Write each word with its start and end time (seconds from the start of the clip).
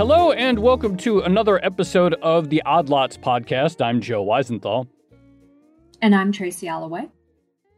Hello, 0.00 0.32
and 0.32 0.60
welcome 0.60 0.96
to 0.96 1.20
another 1.20 1.62
episode 1.62 2.14
of 2.22 2.48
the 2.48 2.62
Odd 2.62 2.88
Lots 2.88 3.18
podcast. 3.18 3.84
I'm 3.84 4.00
Joe 4.00 4.24
Weisenthal. 4.24 4.88
And 6.00 6.14
I'm 6.14 6.32
Tracy 6.32 6.68
Alloway. 6.68 7.10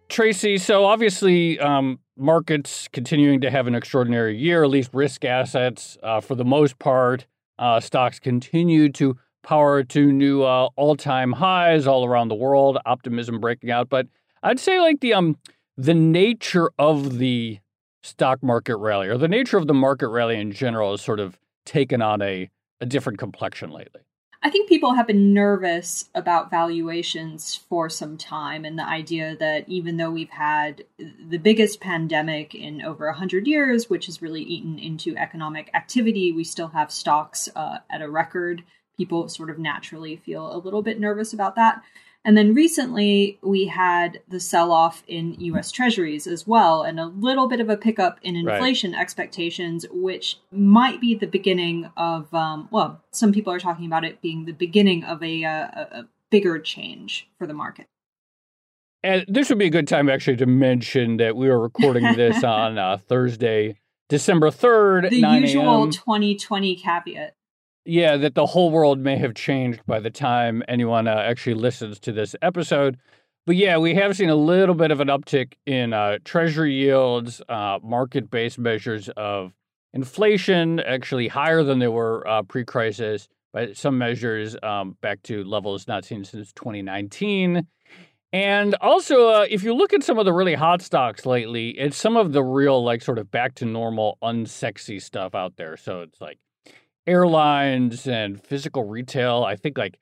Tracy, 0.09 0.57
so 0.57 0.85
obviously, 0.85 1.59
um, 1.59 1.99
markets 2.17 2.87
continuing 2.93 3.41
to 3.41 3.51
have 3.51 3.67
an 3.67 3.75
extraordinary 3.75 4.39
year, 4.39 4.63
at 4.63 4.71
least 4.71 4.91
risk 4.93 5.25
assets, 5.25 5.99
uh, 6.05 6.21
for 6.21 6.37
the 6.37 6.45
most 6.45 6.79
part. 6.79 7.27
Uh, 7.59 7.81
stocks 7.81 8.21
continue 8.21 8.89
to 8.91 9.17
power 9.43 9.83
to 9.83 10.13
new 10.13 10.45
uh, 10.45 10.69
all-time 10.77 11.33
highs 11.33 11.89
all 11.89 12.05
around 12.05 12.29
the 12.29 12.37
world. 12.37 12.79
Optimism 12.87 13.41
breaking 13.41 13.73
out, 13.73 13.89
but 13.89 14.07
I'd 14.45 14.61
say 14.61 14.79
like 14.79 15.01
the 15.01 15.13
um 15.15 15.39
the 15.77 15.93
nature 15.93 16.71
of 16.79 17.19
the 17.19 17.59
stock 18.05 18.45
market 18.45 18.77
rally 18.77 19.09
or 19.09 19.19
the 19.19 19.27
nature 19.27 19.57
of 19.57 19.67
the 19.67 19.75
market 19.75 20.07
rally 20.07 20.39
in 20.39 20.53
general 20.53 20.95
is 20.95 21.03
sort 21.03 21.19
of 21.19 21.37
taken 21.65 22.03
on 22.03 22.23
a 22.23 22.51
a 22.81 22.87
different 22.87 23.19
complexion 23.19 23.71
lately. 23.71 24.03
I 24.45 24.51
think 24.51 24.69
people 24.69 24.95
have 24.95 25.07
been 25.07 25.33
nervous 25.33 26.11
about 26.17 26.51
valuations 26.51 27.55
for 27.55 27.89
some 27.89 28.19
time, 28.19 28.65
and 28.65 28.77
the 28.77 28.87
idea 28.87 29.37
that 29.37 29.69
even 29.69 29.97
though 29.97 30.11
we've 30.11 30.31
had 30.31 30.85
the 30.99 31.39
biggest 31.39 31.81
pandemic 31.81 32.53
in 32.53 32.83
over 32.83 33.07
100 33.07 33.47
years, 33.47 33.89
which 33.89 34.07
has 34.07 34.21
really 34.21 34.43
eaten 34.43 34.81
into 34.81 35.17
economic 35.17 35.71
activity, 35.75 36.33
we 36.33 36.43
still 36.43 36.69
have 36.69 36.91
stocks 36.91 37.49
uh, 37.55 37.79
at 37.89 38.03
a 38.03 38.11
record. 38.11 38.65
People 38.97 39.29
sort 39.29 39.49
of 39.49 39.61
naturally 39.61 40.17
feel 40.17 40.53
a 40.53 40.59
little 40.59 40.83
bit 40.83 40.99
nervous 40.99 41.33
about 41.33 41.55
that. 41.55 41.81
And 42.25 42.37
then 42.37 42.55
recently 42.55 43.39
we 43.43 43.67
had 43.67 44.21
the 44.29 44.39
sell 44.39 44.71
off 44.71 45.03
in 45.09 45.35
US 45.41 45.73
Treasuries 45.73 46.27
as 46.27 46.47
well, 46.47 46.83
and 46.83 47.01
a 47.01 47.07
little 47.07 47.49
bit 47.49 47.61
of 47.61 47.69
a 47.69 47.77
pickup 47.77 48.19
in 48.23 48.37
inflation 48.37 48.93
right. 48.93 49.01
expectations, 49.01 49.87
which 49.91 50.39
might 50.53 51.01
be 51.01 51.15
the 51.15 51.27
beginning 51.27 51.91
of, 51.97 52.33
um, 52.33 52.69
well, 52.71 53.01
some 53.11 53.33
people 53.33 53.53
are 53.53 53.59
talking 53.59 53.87
about 53.87 54.05
it 54.05 54.23
being 54.23 54.45
the 54.45 54.53
beginning 54.53 55.03
of 55.03 55.23
a, 55.23 55.45
uh, 55.45 55.51
a, 55.51 55.89
a 56.01 56.09
bigger 56.31 56.61
change 56.61 57.29
for 57.39 57.47
the 57.47 57.55
market. 57.55 57.87
And 59.03 59.25
this 59.27 59.49
would 59.49 59.59
be 59.59 59.67
a 59.67 59.71
good 59.71 59.89
time 59.89 60.09
actually 60.09 60.37
to 60.37 60.47
mention 60.47 61.17
that 61.17 61.35
we 61.37 61.49
are 61.49 61.59
recording 61.59 62.05
this 62.17 62.45
on 62.45 62.79
uh, 62.79 62.99
Thursday, 62.99 63.81
December 64.09 64.51
3rd, 64.51 65.11
the 65.11 65.41
usual 65.41 65.91
2020 65.91 66.77
caveat 66.77 67.35
yeah, 67.85 68.17
that 68.17 68.35
the 68.35 68.47
whole 68.47 68.71
world 68.71 68.99
may 68.99 69.17
have 69.19 69.35
changed 69.35 69.81
by 69.87 70.01
the 70.01 70.11
time 70.11 70.63
anyone 70.69 71.09
uh, 71.09 71.15
actually 71.15 71.55
listens 71.55 71.99
to 72.01 72.13
this 72.13 72.35
episode. 72.43 72.99
But 73.45 73.57
yeah, 73.57 73.79
we 73.79 73.95
have 73.97 74.17
seen 74.17 74.31
a 74.31 74.37
little 74.37 74.75
bit 74.75 74.93
of 74.93 75.01
an 75.01 75.09
uptick 75.09 75.55
in 75.67 75.93
uh, 75.93 76.19
treasury 76.25 76.75
yields, 76.75 77.43
uh, 77.49 77.81
market 77.83 78.31
based 78.31 78.59
measures 78.59 79.09
of 79.17 79.53
inflation, 79.93 80.79
actually 80.81 81.29
higher 81.29 81.65
than 81.65 81.81
they 81.81 81.89
were 81.89 82.27
uh, 82.29 82.43
pre 82.43 82.65
crisis, 82.65 83.29
but 83.53 83.77
some 83.77 83.99
measures 83.99 84.57
um, 84.63 84.97
back 85.01 85.23
to 85.25 85.43
levels 85.43 85.89
not 85.89 86.05
seen 86.05 86.25
since 86.25 86.53
2019. 86.53 87.67
And 88.33 88.75
also, 88.77 89.29
uh, 89.29 89.47
if 89.51 89.63
you 89.63 89.75
look 89.75 89.93
at 89.93 90.03
some 90.03 90.19
of 90.19 90.25
the 90.25 90.33
really 90.33 90.55
hot 90.55 90.81
stocks 90.81 91.27
lately, 91.27 91.71
it's 91.71 91.99
some 91.99 92.17
of 92.17 92.33
the 92.33 92.43
real, 92.43 92.83
like, 92.83 93.03
sort 93.03 93.19
of 93.19 93.31
back 93.31 93.55
to 93.57 93.67
normal, 93.67 94.17
unsexy 94.23 95.03
stuff 95.03 95.35
out 95.35 95.57
there. 95.57 95.77
So 95.77 96.01
it's 96.01 96.19
like 96.19 96.39
airlines 97.07 98.07
and 98.07 98.43
physical 98.45 98.85
retail. 98.85 99.45
I 99.45 99.57
think 99.57 99.79
like 99.79 99.99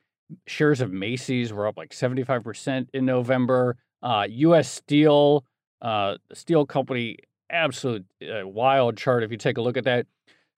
shares 0.47 0.81
of 0.81 0.93
Macy's 0.93 1.53
were 1.53 1.67
up 1.67 1.77
like 1.77 1.91
75% 1.91 2.89
in 2.93 3.05
November. 3.05 3.77
Uh, 4.03 4.27
US 4.29 4.71
Steel, 4.71 5.45
uh, 5.83 6.17
steel 6.33 6.67
company, 6.67 7.19
absolute 7.51 8.07
uh, 8.23 8.47
wild 8.47 8.97
chart 8.97 9.23
if 9.23 9.31
you 9.31 9.37
take 9.37 9.59
a 9.59 9.63
look 9.63 9.77
at 9.77 9.85
that. 9.85 10.07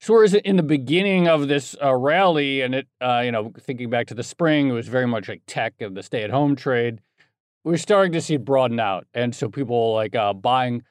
So 0.01 0.15
whereas 0.15 0.35
in 0.35 0.57
the 0.57 0.65
beginning 0.65 1.29
of 1.29 1.47
this 1.47 1.77
uh, 1.81 1.95
rally, 1.95 2.61
and 2.61 2.75
it, 2.75 2.89
uh, 3.01 3.23
you 3.25 3.31
know, 3.31 3.53
thinking 3.61 3.89
back 3.89 4.09
to 4.09 4.15
the 4.15 4.25
spring, 4.25 4.69
it 4.69 4.73
was 4.73 4.89
very 4.89 5.07
much 5.07 5.29
like 5.29 5.43
tech 5.47 5.75
and 5.79 5.97
the 5.97 6.03
stay-at-home 6.03 6.57
trade. 6.57 7.01
We're 7.63 7.77
starting 7.77 8.11
to 8.13 8.21
see 8.21 8.35
it 8.35 8.45
broaden 8.45 8.81
out, 8.81 9.07
and 9.15 9.33
so 9.33 9.49
people 9.49 9.95
like 9.95 10.17
uh, 10.17 10.33
buying 10.33 10.83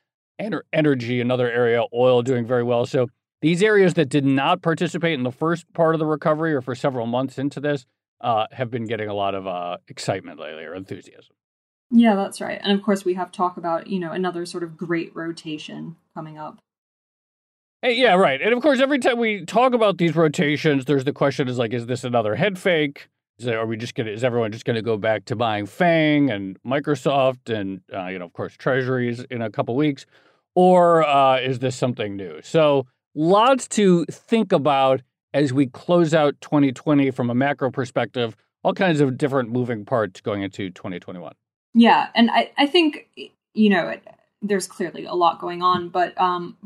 ener- 0.41 0.61
energy, 0.71 1.19
another 1.19 1.51
area, 1.51 1.83
oil 1.93 2.21
doing 2.21 2.45
very 2.45 2.63
well. 2.63 2.85
So 2.85 3.09
these 3.41 3.63
areas 3.63 3.95
that 3.95 4.09
did 4.09 4.25
not 4.25 4.61
participate 4.61 5.13
in 5.13 5.23
the 5.23 5.31
first 5.31 5.71
part 5.73 5.95
of 5.95 5.99
the 5.99 6.05
recovery 6.05 6.53
or 6.53 6.61
for 6.61 6.75
several 6.75 7.05
months 7.05 7.37
into 7.37 7.59
this 7.59 7.85
uh, 8.21 8.45
have 8.51 8.69
been 8.69 8.85
getting 8.85 9.09
a 9.09 9.13
lot 9.13 9.35
of 9.35 9.47
uh, 9.47 9.77
excitement 9.87 10.39
lately 10.39 10.63
or 10.63 10.75
enthusiasm. 10.75 11.35
Yeah, 11.89 12.15
that's 12.15 12.39
right. 12.39 12.59
And 12.63 12.71
of 12.71 12.83
course, 12.83 13.03
we 13.03 13.15
have 13.15 13.31
talk 13.31 13.57
about, 13.57 13.87
you 13.87 13.99
know, 13.99 14.11
another 14.11 14.45
sort 14.45 14.63
of 14.63 14.77
great 14.77 15.13
rotation 15.13 15.97
coming 16.13 16.37
up. 16.37 16.59
Hey, 17.81 17.95
yeah, 17.95 18.13
right. 18.13 18.39
And 18.41 18.53
of 18.53 18.61
course, 18.61 18.79
every 18.79 18.99
time 18.99 19.17
we 19.17 19.43
talk 19.43 19.73
about 19.73 19.97
these 19.97 20.15
rotations, 20.15 20.85
there's 20.85 21.03
the 21.03 21.11
question 21.11 21.47
is 21.47 21.57
like, 21.57 21.73
is 21.73 21.87
this 21.87 22.03
another 22.03 22.35
head 22.35 22.59
fake? 22.59 23.09
Is 23.39 23.45
there, 23.45 23.59
are 23.59 23.65
we 23.65 23.75
just 23.75 23.95
gonna? 23.95 24.11
Is 24.11 24.23
everyone 24.23 24.51
just 24.51 24.65
gonna 24.65 24.83
go 24.83 24.97
back 24.97 25.25
to 25.25 25.35
buying 25.35 25.65
Fang 25.65 26.29
and 26.29 26.61
Microsoft 26.63 27.49
and 27.49 27.81
uh, 27.91 28.05
you 28.05 28.19
know, 28.19 28.25
of 28.25 28.33
course, 28.33 28.55
Treasuries 28.55 29.25
in 29.31 29.41
a 29.41 29.49
couple 29.49 29.75
weeks, 29.75 30.05
or 30.53 31.03
uh, 31.03 31.39
is 31.39 31.57
this 31.57 31.75
something 31.75 32.15
new? 32.15 32.39
So 32.43 32.85
lots 33.15 33.67
to 33.69 34.05
think 34.05 34.51
about 34.51 35.01
as 35.33 35.53
we 35.53 35.67
close 35.67 36.13
out 36.13 36.39
2020 36.41 37.11
from 37.11 37.29
a 37.29 37.35
macro 37.35 37.71
perspective, 37.71 38.35
all 38.63 38.73
kinds 38.73 38.99
of 38.99 39.17
different 39.17 39.49
moving 39.49 39.85
parts 39.85 40.21
going 40.21 40.43
into 40.43 40.69
2021. 40.69 41.33
Yeah, 41.73 42.09
and 42.15 42.29
I, 42.31 42.51
I 42.57 42.67
think 42.67 43.07
you 43.53 43.69
know 43.69 43.89
it, 43.89 44.05
there's 44.41 44.67
clearly 44.67 45.05
a 45.05 45.13
lot 45.13 45.39
going 45.39 45.61
on, 45.61 45.89
but 45.89 46.19
um, 46.19 46.57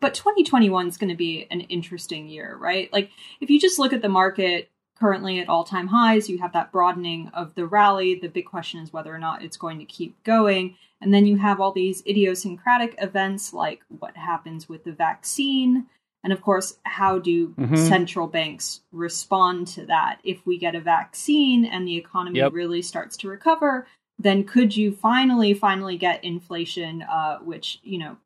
but 0.00 0.14
2021 0.14 0.88
is 0.88 0.96
going 0.96 1.10
to 1.10 1.16
be 1.16 1.46
an 1.50 1.60
interesting 1.62 2.28
year, 2.28 2.56
right? 2.56 2.92
Like 2.92 3.10
if 3.40 3.50
you 3.50 3.60
just 3.60 3.78
look 3.78 3.92
at 3.92 4.02
the 4.02 4.08
market 4.08 4.70
currently 4.98 5.40
at 5.40 5.48
all 5.48 5.64
time 5.64 5.88
highs, 5.88 6.28
you 6.28 6.38
have 6.38 6.52
that 6.52 6.72
broadening 6.72 7.30
of 7.34 7.54
the 7.54 7.66
rally. 7.66 8.14
The 8.14 8.28
big 8.28 8.46
question 8.46 8.80
is 8.80 8.92
whether 8.92 9.14
or 9.14 9.18
not 9.18 9.42
it's 9.42 9.56
going 9.56 9.78
to 9.78 9.84
keep 9.84 10.22
going, 10.24 10.76
and 11.00 11.12
then 11.12 11.26
you 11.26 11.36
have 11.36 11.60
all 11.60 11.72
these 11.72 12.02
idiosyncratic 12.06 12.94
events 12.98 13.52
like 13.52 13.82
what 13.88 14.16
happens 14.16 14.68
with 14.68 14.84
the 14.84 14.92
vaccine 14.92 15.86
and 16.24 16.32
of 16.32 16.40
course, 16.40 16.78
how 16.84 17.18
do 17.18 17.50
mm-hmm. 17.50 17.76
central 17.76 18.26
banks 18.26 18.80
respond 18.92 19.68
to 19.68 19.84
that? 19.86 20.20
If 20.24 20.44
we 20.46 20.58
get 20.58 20.74
a 20.74 20.80
vaccine 20.80 21.66
and 21.66 21.86
the 21.86 21.98
economy 21.98 22.38
yep. 22.38 22.54
really 22.54 22.80
starts 22.80 23.18
to 23.18 23.28
recover, 23.28 23.86
then 24.18 24.44
could 24.44 24.74
you 24.74 24.90
finally, 24.90 25.52
finally 25.52 25.98
get 25.98 26.24
inflation, 26.24 27.02
uh, 27.02 27.38
which, 27.40 27.78
you 27.82 27.98
know, 27.98 28.16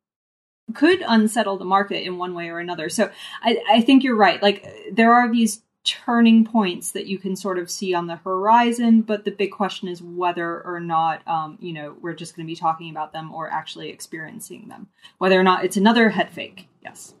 could 0.73 1.03
unsettle 1.05 1.57
the 1.57 1.65
market 1.65 2.05
in 2.05 2.17
one 2.17 2.33
way 2.33 2.47
or 2.47 2.59
another. 2.59 2.87
So 2.87 3.11
I, 3.43 3.57
I 3.69 3.81
think 3.81 4.03
you're 4.03 4.15
right. 4.15 4.41
Like 4.41 4.65
there 4.93 5.13
are 5.13 5.29
these 5.29 5.61
turning 5.89 6.45
points 6.45 6.91
that 6.91 7.07
you 7.07 7.17
can 7.17 7.35
sort 7.35 7.57
of 7.57 7.69
see 7.69 7.95
on 7.95 8.05
the 8.05 8.17
horizon, 8.17 9.01
but 9.01 9.25
the 9.25 9.31
big 9.31 9.51
question 9.51 9.87
is 9.87 10.01
whether 10.01 10.61
or 10.61 10.79
not, 10.79 11.27
um, 11.27 11.57
you 11.59 11.73
know, 11.73 11.95
we're 11.99 12.13
just 12.13 12.35
going 12.35 12.45
to 12.45 12.51
be 12.51 12.55
talking 12.55 12.91
about 12.91 13.11
them 13.11 13.33
or 13.33 13.49
actually 13.49 13.89
experiencing 13.89 14.67
them. 14.67 14.87
Whether 15.17 15.39
or 15.39 15.43
not 15.43 15.65
it's 15.65 15.77
another 15.77 16.09
head 16.09 16.29
fake. 16.29 16.67
Yes. 16.83 17.15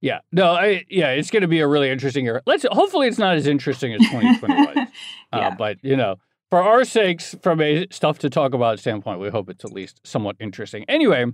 Yeah, 0.00 0.18
no, 0.32 0.50
I, 0.50 0.84
yeah, 0.90 1.10
it's 1.10 1.30
going 1.30 1.42
to 1.42 1.48
be 1.48 1.60
a 1.60 1.68
really 1.68 1.88
interesting 1.88 2.24
year. 2.24 2.42
Let's 2.44 2.66
hopefully 2.68 3.06
it's 3.06 3.18
not 3.18 3.36
as 3.36 3.46
interesting 3.46 3.94
as 3.94 4.00
2020 4.00 4.54
was, 4.54 4.76
uh, 4.76 4.86
yeah. 5.32 5.38
uh, 5.38 5.54
but 5.56 5.78
you 5.82 5.96
know, 5.96 6.16
for 6.50 6.60
our 6.60 6.84
sakes, 6.84 7.36
from 7.40 7.60
a 7.60 7.86
stuff 7.92 8.18
to 8.18 8.28
talk 8.28 8.52
about 8.52 8.80
standpoint, 8.80 9.20
we 9.20 9.28
hope 9.28 9.48
it's 9.48 9.64
at 9.64 9.72
least 9.72 10.00
somewhat 10.02 10.34
interesting. 10.40 10.84
Anyway, 10.88 11.26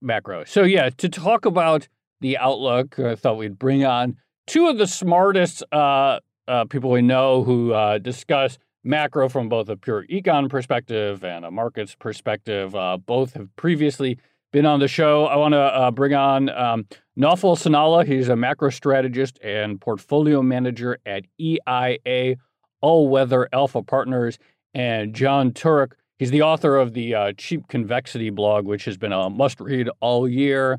macro. 0.00 0.44
So 0.44 0.62
yeah, 0.62 0.90
to 0.90 1.08
talk 1.08 1.44
about 1.44 1.88
the 2.20 2.38
outlook, 2.38 3.00
I 3.00 3.16
thought 3.16 3.36
we'd 3.36 3.58
bring 3.58 3.84
on 3.84 4.16
two 4.48 4.66
of 4.66 4.78
the 4.78 4.86
smartest 4.86 5.62
uh, 5.70 6.18
uh, 6.48 6.64
people 6.64 6.90
we 6.90 7.02
know 7.02 7.44
who 7.44 7.72
uh, 7.72 7.98
discuss 7.98 8.58
macro 8.82 9.28
from 9.28 9.48
both 9.48 9.68
a 9.68 9.76
pure 9.76 10.06
econ 10.06 10.48
perspective 10.48 11.22
and 11.22 11.44
a 11.44 11.50
markets 11.50 11.94
perspective. 11.94 12.74
Uh, 12.74 12.96
both 12.96 13.34
have 13.34 13.54
previously 13.56 14.18
been 14.50 14.64
on 14.64 14.80
the 14.80 14.88
show. 14.88 15.26
I 15.26 15.36
want 15.36 15.52
to 15.52 15.60
uh, 15.60 15.90
bring 15.90 16.14
on 16.14 16.48
um, 16.48 16.86
Naufal 17.18 17.56
Sanaullah. 17.56 18.06
He's 18.06 18.30
a 18.30 18.36
macro 18.36 18.70
strategist 18.70 19.38
and 19.44 19.78
portfolio 19.78 20.40
manager 20.40 20.98
at 21.04 21.24
EIA 21.38 22.36
All 22.80 23.08
Weather 23.08 23.48
Alpha 23.52 23.82
Partners, 23.82 24.38
and 24.72 25.14
Jon 25.14 25.52
Turek. 25.52 25.92
He's 26.18 26.30
the 26.30 26.42
author 26.42 26.76
of 26.78 26.94
the 26.94 27.14
uh, 27.14 27.32
Cheap 27.36 27.68
Convexity 27.68 28.30
blog, 28.30 28.64
which 28.64 28.86
has 28.86 28.96
been 28.96 29.12
a 29.12 29.28
must 29.28 29.60
read 29.60 29.90
all 30.00 30.26
year 30.26 30.78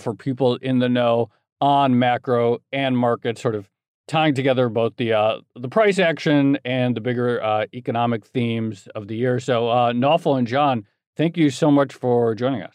for 0.00 0.14
people 0.14 0.54
in 0.56 0.78
the 0.78 0.88
know 0.88 1.28
on 1.62 1.96
macro 1.96 2.58
and 2.72 2.98
market, 2.98 3.38
sort 3.38 3.54
of 3.54 3.70
tying 4.08 4.34
together 4.34 4.68
both 4.68 4.96
the 4.96 5.12
uh, 5.12 5.38
the 5.54 5.68
price 5.68 6.00
action 6.00 6.58
and 6.64 6.96
the 6.96 7.00
bigger 7.00 7.42
uh, 7.42 7.66
economic 7.72 8.26
themes 8.26 8.88
of 8.96 9.06
the 9.06 9.14
year. 9.14 9.38
So, 9.38 9.68
uh, 9.68 9.92
Naufal 9.92 10.36
and 10.36 10.46
Jon, 10.46 10.84
thank 11.16 11.36
you 11.36 11.50
so 11.50 11.70
much 11.70 11.94
for 11.94 12.34
joining 12.34 12.62
us. 12.62 12.74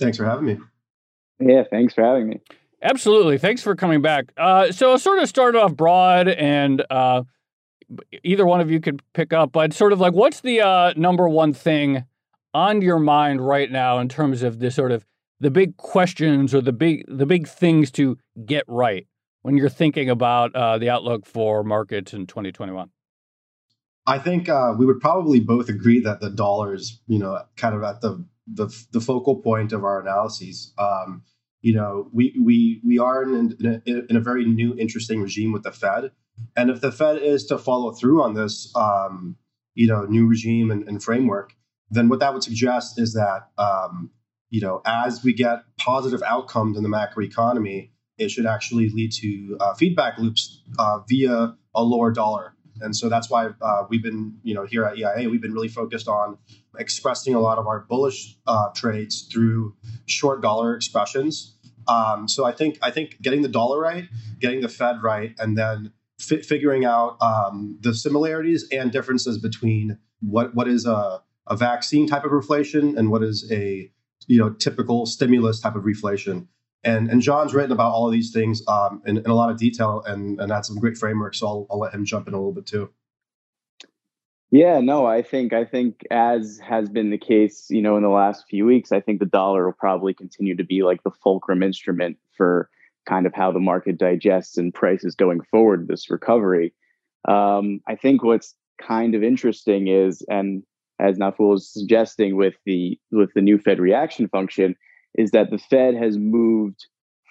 Thanks 0.00 0.16
for 0.16 0.24
having 0.24 0.46
me. 0.46 0.58
Yeah, 1.38 1.64
thanks 1.70 1.92
for 1.92 2.02
having 2.02 2.28
me. 2.28 2.40
Absolutely. 2.82 3.36
Thanks 3.36 3.62
for 3.62 3.76
coming 3.76 4.00
back. 4.00 4.32
Uh, 4.38 4.72
so 4.72 4.92
I'll 4.92 4.98
sort 4.98 5.18
of 5.18 5.28
start 5.28 5.54
off 5.54 5.74
broad 5.74 6.28
and 6.28 6.82
uh, 6.88 7.22
either 8.22 8.46
one 8.46 8.60
of 8.60 8.70
you 8.70 8.80
could 8.80 9.02
pick 9.12 9.34
up, 9.34 9.52
but 9.52 9.74
sort 9.74 9.92
of 9.92 10.00
like 10.00 10.14
what's 10.14 10.40
the 10.40 10.62
uh, 10.62 10.94
number 10.96 11.28
one 11.28 11.52
thing 11.52 12.04
on 12.54 12.80
your 12.80 12.98
mind 12.98 13.46
right 13.46 13.70
now 13.70 13.98
in 13.98 14.08
terms 14.08 14.42
of 14.42 14.58
the 14.58 14.70
sort 14.70 14.90
of 14.92 15.04
the 15.40 15.50
big 15.50 15.76
questions 15.76 16.54
or 16.54 16.60
the 16.60 16.72
big 16.72 17.04
the 17.08 17.26
big 17.26 17.46
things 17.46 17.90
to 17.92 18.18
get 18.44 18.64
right 18.66 19.06
when 19.42 19.56
you're 19.56 19.68
thinking 19.68 20.10
about 20.10 20.54
uh, 20.54 20.78
the 20.78 20.90
outlook 20.90 21.26
for 21.26 21.62
markets 21.62 22.12
in 22.12 22.26
2021? 22.26 22.90
I 24.06 24.18
think 24.18 24.48
uh, 24.48 24.74
we 24.78 24.86
would 24.86 25.00
probably 25.00 25.40
both 25.40 25.68
agree 25.68 26.00
that 26.00 26.20
the 26.20 26.30
dollar 26.30 26.74
is, 26.74 27.00
you 27.08 27.18
know, 27.18 27.40
kind 27.56 27.74
of 27.74 27.82
at 27.82 28.00
the 28.00 28.24
the, 28.46 28.68
the 28.92 29.00
focal 29.00 29.42
point 29.42 29.72
of 29.72 29.84
our 29.84 30.00
analyses. 30.00 30.72
Um, 30.78 31.22
you 31.60 31.74
know, 31.74 32.08
we 32.12 32.34
we 32.40 32.80
we 32.84 32.98
are 32.98 33.22
in, 33.22 33.56
in 33.58 33.66
a, 33.66 33.90
in, 34.08 34.16
a, 34.16 34.20
very 34.20 34.44
new, 34.44 34.76
interesting 34.78 35.20
regime 35.20 35.52
with 35.52 35.64
the 35.64 35.72
Fed, 35.72 36.12
and 36.56 36.70
if 36.70 36.80
the 36.80 36.92
Fed 36.92 37.18
is 37.18 37.46
to 37.46 37.58
follow 37.58 37.92
through 37.92 38.22
on 38.22 38.34
this, 38.34 38.72
um, 38.76 39.36
you 39.74 39.88
know, 39.88 40.04
new 40.04 40.26
regime 40.26 40.70
and, 40.70 40.86
and, 40.88 41.02
framework, 41.02 41.54
then 41.90 42.08
what 42.08 42.20
that 42.20 42.34
would 42.34 42.44
suggest 42.44 43.00
is 43.00 43.14
that, 43.14 43.48
um, 43.58 44.10
you 44.50 44.60
know, 44.60 44.80
as 44.84 45.22
we 45.24 45.32
get 45.32 45.62
positive 45.78 46.22
outcomes 46.22 46.76
in 46.76 46.82
the 46.82 46.88
macroeconomy, 46.88 47.90
it 48.18 48.30
should 48.30 48.46
actually 48.46 48.88
lead 48.90 49.12
to 49.12 49.56
uh, 49.60 49.74
feedback 49.74 50.18
loops 50.18 50.62
uh, 50.78 51.00
via 51.08 51.54
a 51.74 51.82
lower 51.82 52.10
dollar. 52.10 52.54
And 52.80 52.94
so 52.94 53.08
that's 53.08 53.30
why 53.30 53.50
uh, 53.60 53.84
we've 53.88 54.02
been, 54.02 54.38
you 54.42 54.54
know, 54.54 54.66
here 54.66 54.84
at 54.84 54.98
EIA, 54.98 55.28
we've 55.30 55.40
been 55.40 55.52
really 55.52 55.68
focused 55.68 56.08
on 56.08 56.36
expressing 56.78 57.34
a 57.34 57.40
lot 57.40 57.58
of 57.58 57.66
our 57.66 57.80
bullish 57.88 58.36
uh, 58.46 58.68
trades 58.74 59.28
through 59.32 59.74
short 60.06 60.42
dollar 60.42 60.74
expressions. 60.74 61.56
Um, 61.88 62.28
so 62.28 62.44
I 62.44 62.52
think 62.52 62.78
I 62.82 62.90
think 62.90 63.20
getting 63.22 63.42
the 63.42 63.48
dollar 63.48 63.80
right, 63.80 64.04
getting 64.40 64.60
the 64.60 64.68
Fed 64.68 65.02
right, 65.02 65.34
and 65.38 65.56
then 65.56 65.92
fi- 66.18 66.42
figuring 66.42 66.84
out 66.84 67.16
um, 67.22 67.78
the 67.80 67.94
similarities 67.94 68.66
and 68.72 68.90
differences 68.90 69.38
between 69.38 69.98
what 70.20 70.54
what 70.54 70.68
is 70.68 70.84
a, 70.84 71.22
a 71.46 71.56
vaccine 71.56 72.06
type 72.06 72.24
of 72.24 72.32
inflation 72.32 72.98
and 72.98 73.10
what 73.10 73.22
is 73.22 73.50
a 73.52 73.90
you 74.26 74.38
know 74.38 74.50
typical 74.50 75.06
stimulus 75.06 75.60
type 75.60 75.74
of 75.74 75.84
reflation. 75.84 76.46
And, 76.84 77.10
and 77.10 77.20
Jon's 77.20 77.52
written 77.52 77.72
about 77.72 77.92
all 77.92 78.06
of 78.06 78.12
these 78.12 78.30
things 78.32 78.62
um, 78.68 79.02
in, 79.06 79.18
in, 79.18 79.26
a 79.26 79.34
lot 79.34 79.50
of 79.50 79.58
detail 79.58 80.04
and, 80.06 80.40
and 80.40 80.52
had 80.52 80.64
some 80.64 80.78
great 80.78 80.96
frameworks. 80.96 81.40
So 81.40 81.48
I'll, 81.48 81.66
I'll 81.68 81.80
let 81.80 81.92
him 81.92 82.04
jump 82.04 82.28
in 82.28 82.34
a 82.34 82.36
little 82.36 82.52
bit 82.52 82.64
too. 82.64 82.90
Yeah, 84.52 84.78
no, 84.78 85.04
I 85.04 85.22
think 85.22 85.52
I 85.52 85.64
think 85.64 86.02
as 86.10 86.60
has 86.60 86.88
been 86.88 87.10
the 87.10 87.18
case, 87.18 87.66
you 87.68 87.82
know, 87.82 87.96
in 87.96 88.04
the 88.04 88.08
last 88.08 88.44
few 88.48 88.64
weeks, 88.64 88.92
I 88.92 89.00
think 89.00 89.18
the 89.18 89.26
dollar 89.26 89.66
will 89.66 89.72
probably 89.72 90.14
continue 90.14 90.54
to 90.56 90.64
be 90.64 90.82
like 90.82 91.02
the 91.02 91.10
fulcrum 91.10 91.62
instrument 91.62 92.18
for 92.36 92.70
kind 93.06 93.26
of 93.26 93.34
how 93.34 93.50
the 93.50 93.60
market 93.60 93.98
digests 93.98 94.56
and 94.56 94.72
prices 94.72 95.14
going 95.16 95.40
forward 95.50 95.88
this 95.88 96.08
recovery. 96.10 96.72
Um, 97.26 97.80
I 97.88 97.96
think 97.96 98.22
what's 98.22 98.54
kind 98.80 99.14
of 99.16 99.24
interesting 99.24 99.88
is, 99.88 100.24
and 100.28 100.62
as 100.98 101.18
Naufal 101.18 101.50
was 101.50 101.68
suggesting 101.68 102.36
with 102.36 102.54
the 102.64 102.98
with 103.10 103.30
the 103.34 103.42
new 103.42 103.58
Fed 103.58 103.78
reaction 103.78 104.28
function, 104.28 104.74
is 105.14 105.30
that 105.30 105.50
the 105.50 105.58
Fed 105.58 105.94
has 105.94 106.16
moved 106.16 106.86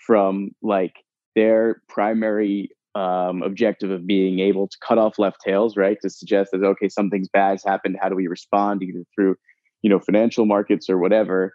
from 0.06 0.52
like 0.62 1.04
their 1.36 1.82
primary 1.90 2.70
um, 2.94 3.42
objective 3.44 3.92
of 3.92 4.08
being 4.08 4.40
able 4.40 4.68
to 4.68 4.78
cut 4.82 4.98
off 4.98 5.20
left 5.20 5.42
tails, 5.42 5.76
right? 5.76 5.98
To 6.02 6.10
suggest 6.10 6.52
that 6.52 6.64
okay, 6.64 6.90
something's 6.90 7.28
bad 7.28 7.52
has 7.52 7.64
happened. 7.64 7.98
How 8.02 8.10
do 8.10 8.16
we 8.16 8.28
respond, 8.28 8.84
either 8.84 9.04
through 9.14 9.36
you 9.82 9.90
know 9.90 10.00
financial 10.00 10.46
markets 10.46 10.90
or 10.90 10.98
whatever? 10.98 11.54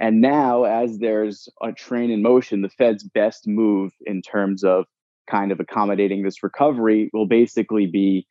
And 0.00 0.22
now, 0.22 0.64
as 0.64 0.98
there's 0.98 1.46
a 1.62 1.72
train 1.72 2.10
in 2.10 2.22
motion, 2.22 2.62
the 2.62 2.70
Fed's 2.70 3.04
best 3.04 3.46
move 3.46 3.92
in 4.06 4.22
terms 4.22 4.64
of 4.64 4.86
kind 5.30 5.52
of 5.52 5.60
accommodating 5.60 6.22
this 6.22 6.42
recovery 6.42 7.10
will 7.12 7.26
basically 7.26 7.86
be 7.86 8.26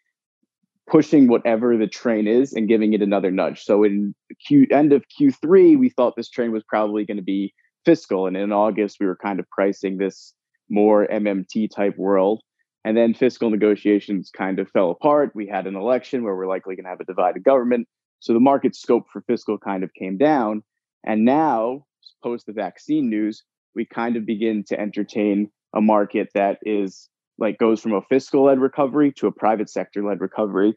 pushing 0.90 1.28
whatever 1.28 1.78
the 1.78 1.88
train 1.88 2.28
is 2.28 2.54
and 2.54 2.68
giving 2.68 2.94
it 2.94 3.02
another 3.02 3.32
nudge. 3.32 3.64
So 3.64 3.84
in 3.84 4.14
Q 4.48 4.68
end 4.72 4.94
of 4.94 5.04
Q3, 5.20 5.78
we 5.78 5.90
thought 5.90 6.16
this 6.16 6.30
train 6.30 6.52
was 6.52 6.64
probably 6.68 7.06
going 7.06 7.18
to 7.18 7.24
be 7.24 7.54
fiscal, 7.86 8.28
and 8.28 8.36
in 8.36 8.52
August 8.52 8.98
we 9.00 9.06
were 9.06 9.18
kind 9.18 9.40
of 9.40 9.50
pricing 9.50 9.98
this 9.98 10.34
more 10.70 11.08
MMT 11.08 11.70
type 11.74 11.98
world. 11.98 12.42
And 12.86 12.96
then 12.96 13.14
fiscal 13.14 13.50
negotiations 13.50 14.32
kind 14.36 14.60
of 14.60 14.70
fell 14.70 14.92
apart. 14.92 15.32
We 15.36 15.48
had 15.48 15.68
an 15.68 15.76
election 15.76 16.24
where 16.24 16.36
we're 16.36 16.48
likely 16.48 16.76
going 16.76 16.86
to 16.86 16.90
have 16.90 17.02
a 17.02 17.06
divided 17.06 17.44
government. 17.44 17.88
So 18.20 18.34
the 18.34 18.40
market 18.40 18.76
scope 18.76 19.06
for 19.12 19.22
fiscal 19.22 19.58
kind 19.58 19.84
of 19.84 19.94
came 19.94 20.18
down. 20.18 20.64
And 21.06 21.26
now, 21.26 21.86
post 22.24 22.46
the 22.46 22.54
vaccine 22.54 23.10
news, 23.10 23.44
we 23.76 23.86
kind 23.86 24.16
of 24.16 24.26
begin 24.26 24.64
to 24.68 24.80
entertain 24.80 25.50
a 25.76 25.82
market 25.82 26.30
that 26.34 26.58
is 26.64 27.10
like 27.40 27.58
goes 27.58 27.82
from 27.82 27.94
a 27.94 28.02
fiscal 28.02 28.46
led 28.46 28.60
recovery 28.60 29.12
to 29.14 29.28
a 29.28 29.32
private 29.32 29.70
sector 29.70 30.04
led 30.04 30.22
recovery, 30.22 30.76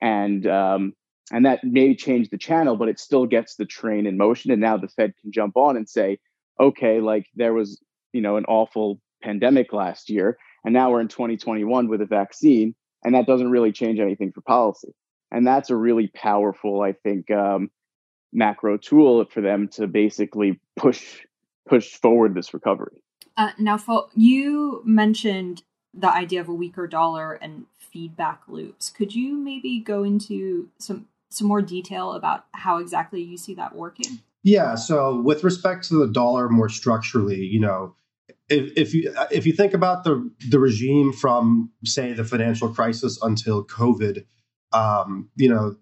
and 0.00 0.46
um, 0.46 0.92
and 1.30 1.46
that 1.46 1.62
may 1.62 1.94
change 1.94 2.30
the 2.30 2.38
channel, 2.38 2.76
but 2.76 2.88
it 2.88 2.98
still 2.98 3.26
gets 3.26 3.56
the 3.56 3.66
train 3.66 4.06
in 4.06 4.16
motion. 4.16 4.50
And 4.50 4.60
now 4.60 4.76
the 4.76 4.88
Fed 4.88 5.12
can 5.20 5.32
jump 5.32 5.56
on 5.56 5.76
and 5.76 5.88
say, 5.88 6.18
okay, 6.58 7.00
like 7.00 7.26
there 7.34 7.54
was 7.54 7.80
you 8.12 8.20
know 8.20 8.36
an 8.36 8.44
awful 8.46 9.00
pandemic 9.22 9.72
last 9.72 10.10
year, 10.10 10.38
and 10.64 10.72
now 10.72 10.90
we're 10.90 11.00
in 11.00 11.08
2021 11.08 11.88
with 11.88 12.00
a 12.00 12.06
vaccine, 12.06 12.74
and 13.04 13.14
that 13.14 13.26
doesn't 13.26 13.50
really 13.50 13.72
change 13.72 14.00
anything 14.00 14.32
for 14.32 14.40
policy. 14.40 14.94
And 15.30 15.46
that's 15.46 15.70
a 15.70 15.76
really 15.76 16.08
powerful, 16.08 16.82
I 16.82 16.92
think, 16.92 17.30
um, 17.30 17.70
macro 18.32 18.76
tool 18.76 19.24
for 19.26 19.40
them 19.40 19.68
to 19.68 19.86
basically 19.86 20.60
push 20.76 21.20
push 21.68 21.92
forward 21.94 22.34
this 22.34 22.52
recovery. 22.52 23.02
Uh, 23.36 23.50
now, 23.58 23.78
you 24.14 24.82
mentioned 24.84 25.62
the 25.92 26.12
idea 26.12 26.40
of 26.40 26.48
a 26.48 26.54
weaker 26.54 26.86
dollar 26.86 27.32
and 27.34 27.66
feedback 27.78 28.42
loops. 28.46 28.90
Could 28.90 29.14
you 29.14 29.36
maybe 29.36 29.80
go 29.80 30.04
into 30.04 30.68
some 30.78 31.06
some 31.30 31.46
more 31.46 31.62
detail 31.62 32.12
about 32.12 32.44
how 32.52 32.78
exactly 32.78 33.22
you 33.22 33.36
see 33.36 33.54
that 33.54 33.74
working? 33.74 34.20
Yeah. 34.42 34.74
So, 34.74 35.20
with 35.20 35.44
respect 35.44 35.88
to 35.88 36.04
the 36.04 36.12
dollar 36.12 36.48
more 36.48 36.68
structurally, 36.68 37.40
you 37.40 37.60
know, 37.60 37.94
if, 38.48 38.72
if 38.76 38.94
you 38.94 39.14
if 39.30 39.46
you 39.46 39.52
think 39.52 39.74
about 39.74 40.04
the 40.04 40.30
the 40.48 40.58
regime 40.58 41.12
from 41.12 41.70
say 41.84 42.12
the 42.12 42.24
financial 42.24 42.68
crisis 42.68 43.18
until 43.22 43.64
COVID, 43.64 44.24
um, 44.72 45.30
you 45.36 45.48
know, 45.48 45.76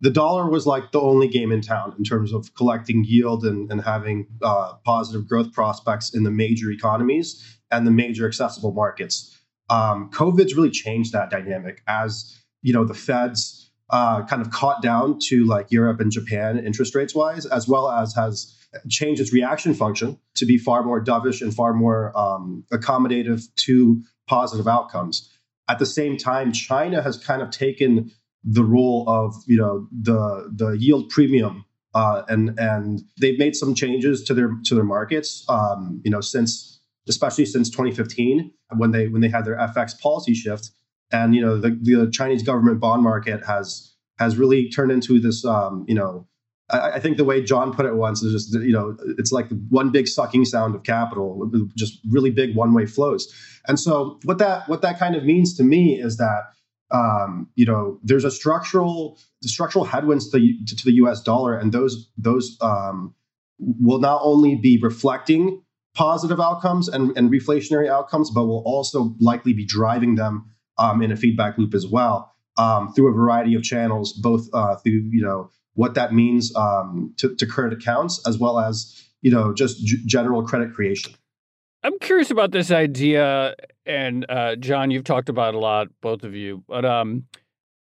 the 0.00 0.10
dollar 0.10 0.48
was 0.48 0.66
like 0.66 0.92
the 0.92 1.00
only 1.00 1.28
game 1.28 1.52
in 1.52 1.60
town 1.60 1.94
in 1.96 2.04
terms 2.04 2.32
of 2.32 2.54
collecting 2.54 3.04
yield 3.06 3.44
and, 3.44 3.70
and 3.70 3.82
having 3.82 4.26
uh, 4.42 4.74
positive 4.84 5.28
growth 5.28 5.52
prospects 5.52 6.14
in 6.14 6.24
the 6.24 6.30
major 6.30 6.70
economies 6.70 7.58
and 7.70 7.86
the 7.86 7.90
major 7.90 8.26
accessible 8.26 8.72
markets. 8.72 9.38
Um, 9.72 10.10
COVID's 10.10 10.54
really 10.54 10.70
changed 10.70 11.12
that 11.12 11.30
dynamic 11.30 11.82
as 11.86 12.38
you 12.60 12.74
know 12.74 12.84
the 12.84 12.94
Fed's 12.94 13.70
uh, 13.90 14.22
kind 14.26 14.42
of 14.42 14.50
caught 14.50 14.82
down 14.82 15.18
to 15.28 15.44
like 15.44 15.70
Europe 15.70 15.98
and 16.00 16.10
Japan 16.12 16.58
interest 16.58 16.94
rates 16.94 17.14
wise, 17.14 17.46
as 17.46 17.66
well 17.66 17.90
as 17.90 18.14
has 18.14 18.54
changed 18.88 19.20
its 19.20 19.32
reaction 19.32 19.74
function 19.74 20.18
to 20.34 20.46
be 20.46 20.58
far 20.58 20.82
more 20.82 21.02
dovish 21.02 21.40
and 21.40 21.54
far 21.54 21.72
more 21.72 22.16
um, 22.16 22.64
accommodative 22.72 23.42
to 23.56 24.02
positive 24.26 24.68
outcomes. 24.68 25.30
At 25.68 25.78
the 25.78 25.86
same 25.86 26.16
time, 26.16 26.52
China 26.52 27.02
has 27.02 27.16
kind 27.16 27.40
of 27.40 27.50
taken 27.50 28.10
the 28.44 28.64
role 28.64 29.08
of 29.08 29.34
you 29.46 29.56
know 29.56 29.88
the 29.90 30.50
the 30.54 30.72
yield 30.72 31.08
premium 31.08 31.64
uh, 31.94 32.22
and 32.28 32.58
and 32.58 33.02
they've 33.20 33.38
made 33.38 33.56
some 33.56 33.74
changes 33.74 34.22
to 34.24 34.34
their 34.34 34.50
to 34.64 34.74
their 34.74 34.84
markets 34.84 35.44
um, 35.48 36.00
you 36.04 36.10
know 36.10 36.20
since 36.20 36.71
especially 37.08 37.44
since 37.44 37.68
2015 37.70 38.52
when 38.76 38.90
they 38.90 39.08
when 39.08 39.20
they 39.20 39.28
had 39.28 39.44
their 39.44 39.56
FX 39.56 39.98
policy 40.00 40.34
shift 40.34 40.70
and 41.10 41.34
you 41.34 41.40
know 41.40 41.58
the, 41.58 41.70
the 41.82 42.10
Chinese 42.10 42.42
government 42.42 42.80
bond 42.80 43.02
market 43.02 43.44
has 43.44 43.94
has 44.18 44.36
really 44.36 44.68
turned 44.70 44.92
into 44.92 45.20
this 45.20 45.44
um, 45.44 45.84
you 45.88 45.94
know 45.94 46.26
I, 46.70 46.92
I, 46.92 47.00
think 47.00 47.16
the 47.16 47.24
way 47.24 47.42
Jon 47.42 47.72
put 47.72 47.86
it 47.86 47.96
once 47.96 48.22
is 48.22 48.32
just 48.32 48.64
you 48.64 48.72
know 48.72 48.96
it's 49.18 49.32
like 49.32 49.48
one 49.68 49.90
big 49.90 50.06
sucking 50.06 50.44
sound 50.44 50.74
of 50.74 50.82
capital 50.84 51.50
just 51.76 51.98
really 52.08 52.30
big 52.30 52.54
one 52.54 52.72
way 52.72 52.86
flows 52.86 53.32
and 53.66 53.78
so 53.78 54.18
what 54.24 54.38
that 54.38 54.68
what 54.68 54.82
that 54.82 54.98
kind 54.98 55.16
of 55.16 55.24
means 55.24 55.56
to 55.56 55.64
me 55.64 56.00
is 56.00 56.16
that 56.18 56.52
um, 56.92 57.48
you 57.54 57.64
know, 57.64 57.98
there's 58.02 58.24
a 58.24 58.30
structural 58.30 59.18
structural 59.42 59.84
headwinds 59.84 60.30
to, 60.30 60.38
to, 60.66 60.76
to 60.76 60.84
the 60.84 60.92
U.S. 60.94 61.22
dollar, 61.22 61.56
and 61.56 61.72
those 61.72 62.10
those 62.16 62.56
um, 62.60 63.14
will 63.58 63.98
not 63.98 64.20
only 64.22 64.56
be 64.56 64.78
reflecting 64.78 65.62
positive 65.94 66.40
outcomes 66.40 66.88
and, 66.88 67.16
and 67.16 67.30
reflationary 67.30 67.88
outcomes, 67.88 68.30
but 68.30 68.46
will 68.46 68.62
also 68.64 69.14
likely 69.20 69.52
be 69.52 69.64
driving 69.64 70.14
them 70.14 70.50
um, 70.78 71.02
in 71.02 71.12
a 71.12 71.16
feedback 71.16 71.58
loop 71.58 71.74
as 71.74 71.86
well 71.86 72.32
um, 72.56 72.92
through 72.92 73.08
a 73.08 73.12
variety 73.12 73.54
of 73.54 73.62
channels, 73.62 74.12
both 74.12 74.48
uh, 74.52 74.76
through 74.76 75.08
you 75.10 75.22
know 75.22 75.50
what 75.74 75.94
that 75.94 76.12
means 76.12 76.54
um, 76.56 77.14
to, 77.16 77.34
to 77.36 77.46
current 77.46 77.72
accounts 77.72 78.26
as 78.26 78.38
well 78.38 78.58
as 78.58 79.02
you 79.20 79.30
know 79.30 79.52
just 79.54 79.84
g- 79.84 80.02
general 80.06 80.42
credit 80.42 80.74
creation. 80.74 81.14
I'm 81.84 81.98
curious 81.98 82.30
about 82.30 82.52
this 82.52 82.70
idea, 82.70 83.56
and 83.84 84.24
uh, 84.28 84.54
Jon, 84.56 84.90
you've 84.90 85.04
talked 85.04 85.28
about 85.28 85.54
a 85.54 85.58
lot, 85.58 85.88
both 86.00 86.22
of 86.22 86.34
you, 86.34 86.62
but 86.68 86.84
um, 86.84 87.24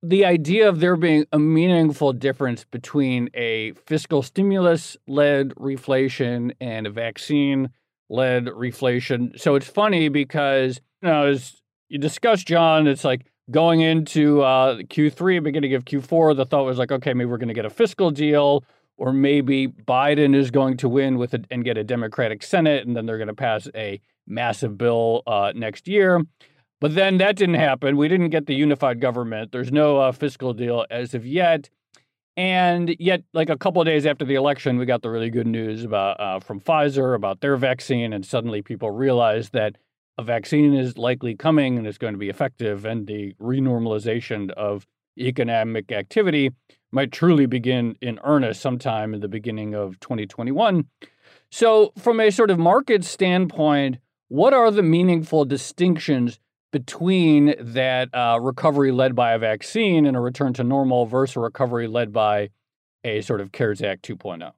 the 0.01 0.25
idea 0.25 0.67
of 0.67 0.79
there 0.79 0.97
being 0.97 1.25
a 1.31 1.39
meaningful 1.39 2.11
difference 2.11 2.65
between 2.65 3.29
a 3.33 3.71
fiscal 3.85 4.21
stimulus 4.21 4.97
led 5.07 5.49
reflation 5.51 6.51
and 6.59 6.87
a 6.87 6.89
vaccine 6.89 7.69
led 8.13 8.45
reflation. 8.45 9.39
So 9.39 9.55
it's 9.55 9.67
funny 9.67 10.07
because, 10.09 10.79
you 11.01 11.09
know, 11.09 11.25
as 11.25 11.61
you 11.89 11.97
discussed, 11.97 12.47
Jon, 12.47 12.87
it's 12.87 13.03
like 13.03 13.25
going 13.51 13.81
into 13.81 14.41
uh, 14.41 14.77
Q3, 14.77 15.43
beginning 15.43 15.73
of 15.73 15.85
Q4, 15.85 16.35
the 16.35 16.45
thought 16.45 16.65
was 16.65 16.77
like, 16.77 16.91
okay, 16.91 17.13
maybe 17.13 17.29
we're 17.29 17.37
going 17.37 17.47
to 17.49 17.53
get 17.53 17.65
a 17.65 17.69
fiscal 17.69 18.11
deal 18.11 18.63
or 18.97 19.11
maybe 19.11 19.67
Biden 19.67 20.35
is 20.35 20.51
going 20.51 20.77
to 20.77 20.89
win 20.89 21.17
with 21.17 21.33
a, 21.33 21.43
and 21.49 21.63
get 21.63 21.77
a 21.77 21.83
Democratic 21.83 22.43
Senate, 22.43 22.85
and 22.85 22.95
then 22.95 23.05
they're 23.05 23.17
going 23.17 23.27
to 23.27 23.33
pass 23.33 23.67
a 23.75 23.99
massive 24.27 24.77
bill 24.77 25.23
uh, 25.27 25.51
next 25.55 25.87
year. 25.87 26.21
But 26.79 26.95
then 26.95 27.17
that 27.17 27.35
didn't 27.35 27.55
happen. 27.55 27.97
We 27.97 28.07
didn't 28.07 28.29
get 28.29 28.45
the 28.45 28.55
unified 28.55 28.99
government. 28.99 29.51
There's 29.51 29.71
no 29.71 29.97
uh, 29.97 30.11
fiscal 30.11 30.53
deal 30.53 30.85
as 30.91 31.13
of 31.13 31.25
yet. 31.25 31.69
And 32.35 32.95
yet, 32.99 33.23
like 33.33 33.49
a 33.49 33.57
couple 33.57 33.81
of 33.81 33.85
days 33.85 34.05
after 34.05 34.25
the 34.25 34.35
election, 34.35 34.77
we 34.77 34.85
got 34.85 35.03
the 35.03 35.09
really 35.09 35.29
good 35.29 35.45
news 35.45 35.83
about 35.83 36.19
uh, 36.19 36.39
from 36.39 36.59
Pfizer 36.59 37.15
about 37.15 37.41
their 37.41 37.57
vaccine, 37.57 38.11
and 38.11 38.25
suddenly 38.25 38.61
people 38.61 38.89
realized 38.89 39.53
that 39.53 39.75
a 40.17 40.23
vaccine 40.23 40.73
is 40.73 40.97
likely 40.97 41.35
coming 41.35 41.77
and 41.77 41.85
is 41.85 41.97
going 41.97 42.13
to 42.13 42.19
be 42.19 42.29
effective, 42.29 42.85
and 42.85 43.05
the 43.05 43.33
renormalization 43.41 44.49
of 44.51 44.87
economic 45.19 45.91
activity 45.91 46.51
might 46.91 47.11
truly 47.11 47.45
begin 47.45 47.95
in 48.01 48.19
earnest 48.23 48.61
sometime 48.61 49.13
in 49.13 49.19
the 49.19 49.27
beginning 49.27 49.75
of 49.75 49.99
2021. 49.99 50.85
So, 51.51 51.93
from 51.99 52.19
a 52.19 52.31
sort 52.31 52.49
of 52.49 52.57
market 52.57 53.03
standpoint, 53.03 53.97
what 54.27 54.53
are 54.55 54.71
the 54.71 54.81
meaningful 54.81 55.45
distinctions 55.45 56.39
between 56.73 57.53
that 57.59 58.09
uh, 58.13 58.39
recovery 58.41 58.91
led 58.91 59.15
by 59.15 59.31
a 59.33 59.37
vaccine 59.37 60.07
and 60.07 60.17
a 60.17 60.19
return 60.19 60.53
to 60.53 60.63
normal 60.63 61.05
versus 61.05 61.37
a 61.37 61.39
recovery 61.39 61.87
led 61.87 62.11
by 62.11 62.49
a 63.03 63.21
sort 63.21 63.39
of 63.39 63.51
CARES 63.51 63.81
Act 63.81 64.05
2.0? 64.05 64.51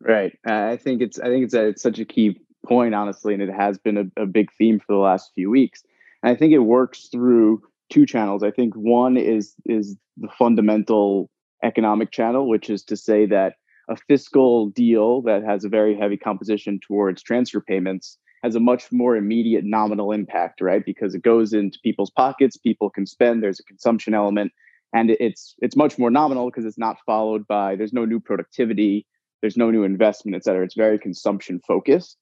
Right. 0.00 0.38
I 0.46 0.76
think 0.76 1.02
it's 1.02 1.18
I 1.18 1.24
think 1.24 1.44
it's, 1.44 1.54
a, 1.54 1.66
it's 1.66 1.82
such 1.82 1.98
a 1.98 2.04
key 2.04 2.40
point, 2.64 2.94
honestly, 2.94 3.34
and 3.34 3.42
it 3.42 3.52
has 3.52 3.76
been 3.76 3.96
a, 3.98 4.22
a 4.22 4.26
big 4.26 4.50
theme 4.56 4.78
for 4.78 4.92
the 4.92 5.00
last 5.00 5.32
few 5.34 5.50
weeks. 5.50 5.82
And 6.22 6.30
I 6.30 6.36
think 6.36 6.52
it 6.52 6.60
works 6.60 7.08
through 7.10 7.62
two 7.90 8.06
channels. 8.06 8.44
I 8.44 8.52
think 8.52 8.74
one 8.74 9.16
is 9.16 9.54
is 9.66 9.96
the 10.16 10.28
fundamental 10.38 11.28
economic 11.64 12.12
channel, 12.12 12.48
which 12.48 12.70
is 12.70 12.84
to 12.84 12.96
say 12.96 13.26
that 13.26 13.54
a 13.88 13.96
fiscal 13.96 14.68
deal 14.68 15.22
that 15.22 15.42
has 15.42 15.64
a 15.64 15.68
very 15.68 15.98
heavy 15.98 16.16
composition 16.16 16.78
towards 16.86 17.20
transfer 17.20 17.60
payments 17.60 18.16
has 18.42 18.54
a 18.54 18.60
much 18.60 18.90
more 18.92 19.16
immediate 19.16 19.64
nominal 19.64 20.12
impact, 20.12 20.60
right? 20.60 20.84
Because 20.84 21.14
it 21.14 21.22
goes 21.22 21.52
into 21.52 21.78
people's 21.82 22.10
pockets, 22.10 22.56
people 22.56 22.90
can 22.90 23.06
spend, 23.06 23.42
there's 23.42 23.60
a 23.60 23.64
consumption 23.64 24.14
element, 24.14 24.52
and 24.92 25.10
it's 25.10 25.54
it's 25.58 25.76
much 25.76 25.98
more 25.98 26.10
nominal 26.10 26.46
because 26.46 26.64
it's 26.64 26.78
not 26.78 26.96
followed 27.04 27.46
by 27.46 27.76
there's 27.76 27.92
no 27.92 28.04
new 28.04 28.20
productivity, 28.20 29.06
there's 29.40 29.56
no 29.56 29.70
new 29.70 29.84
investment, 29.84 30.34
et 30.34 30.44
cetera. 30.44 30.64
It's 30.64 30.74
very 30.74 30.98
consumption 30.98 31.60
focused. 31.66 32.16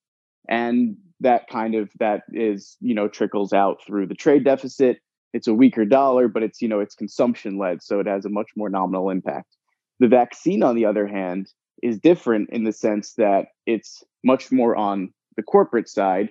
And 0.48 0.96
that 1.20 1.48
kind 1.48 1.74
of 1.74 1.90
that 1.98 2.22
is, 2.32 2.76
you 2.80 2.94
know, 2.94 3.08
trickles 3.08 3.52
out 3.52 3.78
through 3.86 4.06
the 4.06 4.14
trade 4.14 4.44
deficit. 4.44 4.98
It's 5.32 5.48
a 5.48 5.54
weaker 5.54 5.84
dollar, 5.84 6.28
but 6.28 6.42
it's, 6.42 6.62
you 6.62 6.68
know, 6.68 6.80
it's 6.80 6.94
consumption 6.94 7.58
led. 7.58 7.82
So 7.82 8.00
it 8.00 8.06
has 8.06 8.24
a 8.24 8.30
much 8.30 8.50
more 8.56 8.68
nominal 8.68 9.10
impact. 9.10 9.56
The 9.98 10.08
vaccine, 10.08 10.62
on 10.62 10.76
the 10.76 10.84
other 10.86 11.06
hand, 11.06 11.48
is 11.82 11.98
different 11.98 12.50
in 12.50 12.64
the 12.64 12.72
sense 12.72 13.14
that 13.14 13.48
it's 13.66 14.02
much 14.24 14.50
more 14.50 14.76
on 14.76 15.12
the 15.36 15.42
corporate 15.42 15.88
side 15.88 16.30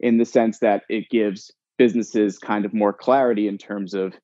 in 0.00 0.18
the 0.18 0.24
sense 0.24 0.58
that 0.58 0.82
it 0.88 1.08
gives 1.10 1.50
businesses 1.78 2.38
kind 2.38 2.64
of 2.64 2.74
more 2.74 2.92
clarity 2.92 3.48
in 3.48 3.58
terms 3.58 3.94
of 3.94 4.14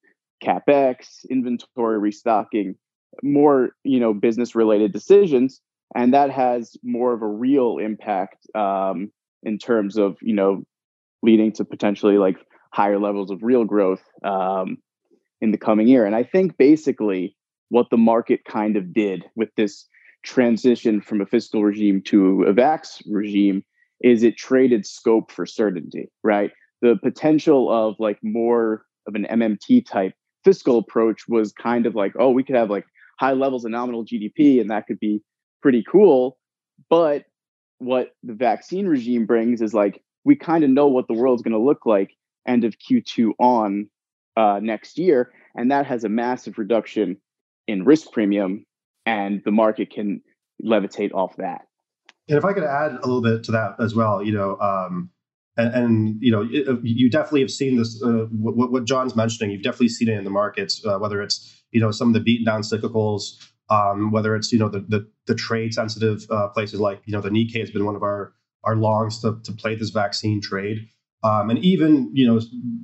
capex 0.44 1.25
inventory 1.30 1.99
restocking 1.99 2.76
more 3.23 3.70
you 3.85 3.99
know 3.99 4.14
business 4.14 4.54
related 4.54 4.92
decisions. 4.92 5.61
And 5.94 6.12
that 6.12 6.30
has 6.30 6.76
more 6.82 7.14
of 7.14 7.23
a 7.23 7.26
real 7.26 7.78
impact 7.78 8.47
um, 8.54 9.11
in 9.42 9.58
terms 9.58 9.97
of 9.97 10.16
you 10.20 10.35
know 10.35 10.62
leading 11.23 11.52
to 11.52 11.64
potentially 11.64 12.18
like 12.18 12.37
higher 12.73 12.99
levels 12.99 13.30
of 13.30 13.42
real 13.42 13.64
growth 13.64 14.02
um, 14.25 14.76
in 15.40 15.50
the 15.52 15.58
coming 15.58 15.88
year. 15.88 16.04
And 16.04 16.14
i 16.14 16.23
think 16.23 16.56
basically 16.56 17.37
what 17.70 17.87
the 17.90 17.97
market 17.97 18.44
kind 18.44 18.76
of 18.76 18.92
did 18.92 19.25
with 19.37 19.50
this 19.56 19.87
transition 20.23 21.00
from 21.00 21.20
a 21.20 21.26
fiscal 21.26 21.62
regime 21.62 22.02
to 22.02 22.42
a 22.44 22.52
vax 22.52 23.02
regime 23.11 23.62
is 24.00 24.23
it 24.23 24.37
traded 24.37 24.87
scope 24.87 25.31
for 25.31 25.47
certainty, 25.47 26.11
right? 26.23 26.50
The 26.83 26.97
potential 27.02 27.71
of 27.73 27.97
like 27.99 28.19
more 28.23 28.85
of 29.07 29.14
an 29.14 29.26
MMT 29.31 29.87
type 29.87 30.14
fiscal 30.45 30.78
approach 30.78 31.23
was 31.28 31.52
kind 31.52 31.87
of 31.87 31.95
like, 31.95 32.12
oh, 32.19 32.31
we 32.31 32.45
could 32.45 32.55
have 32.55 32.71
like 32.71 32.85
high 33.19 33.33
levels 33.33 33.64
of 33.64 33.71
nominal 33.71 34.05
GDP 34.05 34.61
and 34.61 34.71
that 34.71 34.87
could 34.87 35.00
be 35.00 35.23
pretty 35.62 35.85
cool. 35.90 36.38
But 36.88 37.25
what 37.78 38.12
the 38.23 38.35
vaccine 38.35 38.87
regime 38.87 39.26
brings 39.26 39.61
is 39.61 39.75
like, 39.75 40.02
we 40.25 40.37
kind 40.37 40.64
of 40.64 40.71
know 40.71 40.87
what 40.87 41.09
the 41.09 41.14
world's 41.14 41.43
going 41.43 41.52
to 41.52 41.59
look 41.59 41.87
like 41.87 42.11
end 42.47 42.64
of 42.64 42.75
Q2 42.78 43.33
on 43.38 43.88
uh, 44.37 44.61
next 44.62 44.99
year. 44.99 45.33
And 45.55 45.71
that 45.71 45.87
has 45.87 46.05
a 46.05 46.09
massive 46.09 46.59
reduction 46.59 47.17
in 47.67 47.85
risk 47.85 48.12
premium, 48.12 48.64
and 49.05 49.43
the 49.45 49.50
market 49.50 49.90
can 49.90 50.23
levitate 50.64 51.12
off 51.12 51.37
that. 51.37 51.67
And 52.28 52.37
if 52.37 52.44
I 52.44 52.52
could 52.52 52.64
add 52.64 52.92
a 52.92 53.06
little 53.06 53.23
bit 53.23 53.44
to 53.44 53.52
that 53.52 53.76
as 53.80 53.94
well, 53.94 54.23
you 54.23 54.32
know, 54.32 54.58
um, 54.61 55.11
and, 55.56 55.75
and, 55.75 56.23
you 56.23 56.30
know, 56.30 56.47
it, 56.49 56.78
you 56.85 57.11
definitely 57.11 57.40
have 57.40 57.50
seen 57.50 57.76
this. 57.76 58.00
Uh, 58.02 58.26
what, 58.30 58.70
what, 58.70 58.85
Jon's 58.85 59.16
mentioning, 59.16 59.50
you've 59.50 59.62
definitely 59.62 59.88
seen 59.88 60.08
it 60.08 60.16
in 60.16 60.25
the 60.25 60.30
markets, 60.30 60.85
uh, 60.87 60.99
whether 60.99 61.20
it's 61.20 61.64
you 61.73 61.80
know 61.80 61.90
some 61.90 62.08
of 62.08 62.14
the 62.14 62.20
beaten 62.20 62.44
down 62.44 62.62
cyclicals, 62.62 63.44
um, 63.68 64.12
whether 64.12 64.37
it's 64.37 64.52
you 64.52 64.58
know 64.58 64.68
the 64.68 64.80
the, 64.80 65.08
the 65.26 65.35
trade 65.35 65.75
sensitive 65.75 66.26
uh, 66.30 66.49
places 66.49 66.78
like 66.78 67.02
you 67.06 67.12
know 67.12 67.20
the 67.20 67.30
Nikkei 67.30 67.58
has 67.58 67.70
been 67.73 67.85
one 67.85 67.97
of 67.97 68.02
our 68.02 68.32
our 68.64 68.76
longs 68.76 69.20
to, 69.23 69.40
to 69.42 69.52
play 69.52 69.75
this 69.75 69.90
vaccine 69.90 70.40
trade. 70.40 70.88
Um, 71.25 71.50
and 71.50 71.58
even 71.64 72.10
you 72.14 72.26
know 72.26 72.40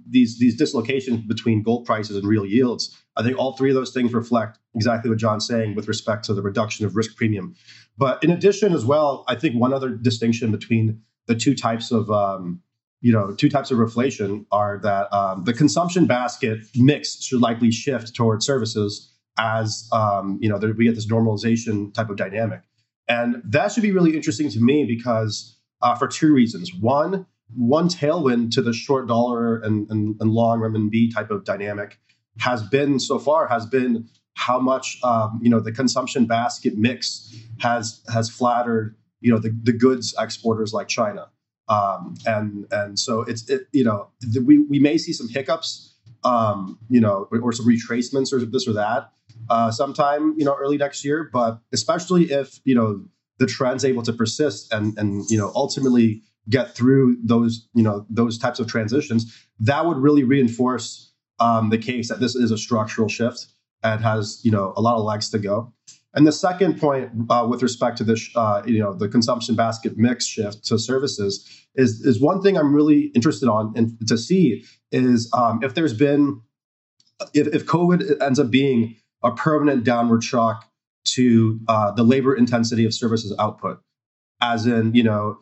these 0.08 0.38
these 0.38 0.56
dislocations 0.56 1.20
between 1.20 1.62
gold 1.62 1.86
prices 1.86 2.16
and 2.16 2.26
real 2.26 2.44
yields. 2.44 2.96
I 3.16 3.22
think 3.22 3.38
all 3.38 3.56
three 3.56 3.70
of 3.70 3.76
those 3.76 3.92
things 3.92 4.12
reflect 4.12 4.58
exactly 4.74 5.08
what 5.08 5.18
Jon's 5.18 5.46
saying 5.46 5.76
with 5.76 5.86
respect 5.86 6.24
to 6.24 6.34
the 6.34 6.42
reduction 6.42 6.84
of 6.84 6.96
risk 6.96 7.16
premium. 7.16 7.54
But 7.96 8.22
in 8.24 8.30
addition, 8.30 8.72
as 8.72 8.84
well, 8.84 9.24
I 9.28 9.36
think 9.36 9.54
one 9.54 9.72
other 9.72 9.90
distinction 9.90 10.50
between 10.50 11.00
the 11.26 11.36
two 11.36 11.54
types 11.54 11.92
of 11.92 12.10
um, 12.10 12.60
you 13.00 13.12
know 13.12 13.32
two 13.32 13.48
types 13.48 13.70
of 13.70 13.78
reflation 13.78 14.46
are 14.50 14.80
that 14.82 15.12
um, 15.12 15.44
the 15.44 15.52
consumption 15.52 16.06
basket 16.06 16.58
mix 16.74 17.22
should 17.22 17.40
likely 17.40 17.70
shift 17.70 18.16
towards 18.16 18.44
services 18.44 19.12
as 19.38 19.88
um, 19.92 20.38
you 20.40 20.48
know 20.48 20.58
there, 20.58 20.72
we 20.72 20.86
get 20.86 20.96
this 20.96 21.06
normalization 21.06 21.94
type 21.94 22.10
of 22.10 22.16
dynamic, 22.16 22.62
and 23.08 23.40
that 23.44 23.70
should 23.70 23.82
be 23.82 23.92
really 23.92 24.16
interesting 24.16 24.50
to 24.50 24.58
me 24.58 24.84
because 24.84 25.56
uh, 25.82 25.94
for 25.94 26.08
two 26.08 26.32
reasons. 26.32 26.74
One 26.74 27.26
one 27.54 27.88
tailwind 27.88 28.50
to 28.52 28.62
the 28.62 28.72
short 28.72 29.06
dollar 29.06 29.58
and, 29.58 29.88
and, 29.90 30.16
and 30.20 30.30
long 30.30 30.60
renminbi 30.60 31.12
type 31.12 31.30
of 31.30 31.44
dynamic 31.44 31.98
has 32.38 32.62
been 32.62 32.98
so 32.98 33.18
far 33.18 33.46
has 33.46 33.66
been 33.66 34.08
how 34.34 34.58
much 34.58 34.98
um, 35.04 35.40
you 35.42 35.50
know 35.50 35.60
the 35.60 35.72
consumption 35.72 36.26
basket 36.26 36.76
mix 36.76 37.34
has 37.60 38.02
has 38.12 38.28
flattered 38.28 38.96
you 39.20 39.32
know 39.32 39.38
the, 39.38 39.56
the 39.62 39.72
goods 39.72 40.14
exporters 40.18 40.72
like 40.72 40.86
China. 40.88 41.28
Um, 41.66 42.14
and 42.26 42.66
and 42.70 42.98
so 42.98 43.22
it's 43.22 43.48
it, 43.48 43.68
you 43.72 43.84
know 43.84 44.10
the, 44.20 44.40
we 44.40 44.58
we 44.58 44.78
may 44.78 44.98
see 44.98 45.14
some 45.14 45.28
hiccups 45.28 45.94
um, 46.24 46.78
you 46.90 47.00
know 47.00 47.26
or, 47.32 47.40
or, 47.40 47.52
some 47.52 47.66
retracements 47.66 48.34
or 48.34 48.44
this 48.44 48.68
or 48.68 48.74
that 48.74 49.12
uh, 49.48 49.70
sometime 49.70 50.34
you 50.36 50.44
know 50.44 50.54
early 50.54 50.76
next 50.76 51.04
year. 51.04 51.30
But 51.32 51.58
especially 51.72 52.24
if 52.24 52.60
you 52.64 52.74
know 52.74 53.04
the 53.38 53.46
trend's 53.46 53.84
able 53.84 54.02
to 54.02 54.12
persist 54.12 54.72
and 54.74 54.98
and 54.98 55.24
you 55.30 55.38
know 55.38 55.50
ultimately 55.54 56.22
get 56.48 56.74
through 56.74 57.16
those 57.22 57.66
you 57.74 57.82
know 57.82 58.06
those 58.10 58.38
types 58.38 58.58
of 58.58 58.66
transitions 58.66 59.34
that 59.60 59.86
would 59.86 59.96
really 59.96 60.24
reinforce 60.24 61.12
um, 61.40 61.70
the 61.70 61.78
case 61.78 62.08
that 62.08 62.20
this 62.20 62.34
is 62.34 62.50
a 62.50 62.58
structural 62.58 63.08
shift 63.08 63.46
and 63.82 64.02
has 64.02 64.40
you 64.44 64.50
know 64.50 64.72
a 64.76 64.80
lot 64.80 64.96
of 64.96 65.04
legs 65.04 65.30
to 65.30 65.38
go. 65.38 65.72
And 66.16 66.24
the 66.26 66.32
second 66.32 66.80
point 66.80 67.10
uh, 67.28 67.44
with 67.48 67.60
respect 67.62 67.98
to 67.98 68.04
this 68.04 68.30
uh, 68.36 68.62
you 68.66 68.78
know 68.78 68.94
the 68.94 69.08
consumption 69.08 69.54
basket 69.54 69.96
mix 69.96 70.26
shift 70.26 70.64
to 70.66 70.78
services 70.78 71.64
is 71.74 72.00
is 72.04 72.20
one 72.20 72.40
thing 72.40 72.56
i'm 72.56 72.72
really 72.72 73.10
interested 73.14 73.48
on 73.48 73.72
and 73.76 73.96
to 74.06 74.16
see 74.16 74.64
is 74.92 75.30
um, 75.32 75.60
if 75.62 75.74
there's 75.74 75.94
been 75.94 76.40
if, 77.32 77.48
if 77.48 77.66
covid 77.66 78.20
ends 78.22 78.38
up 78.38 78.50
being 78.50 78.96
a 79.22 79.32
permanent 79.32 79.84
downward 79.84 80.22
shock 80.22 80.70
to 81.04 81.60
uh, 81.68 81.90
the 81.92 82.02
labor 82.02 82.34
intensity 82.34 82.84
of 82.84 82.94
services 82.94 83.34
output 83.38 83.80
as 84.40 84.66
in 84.66 84.94
you 84.94 85.02
know 85.02 85.38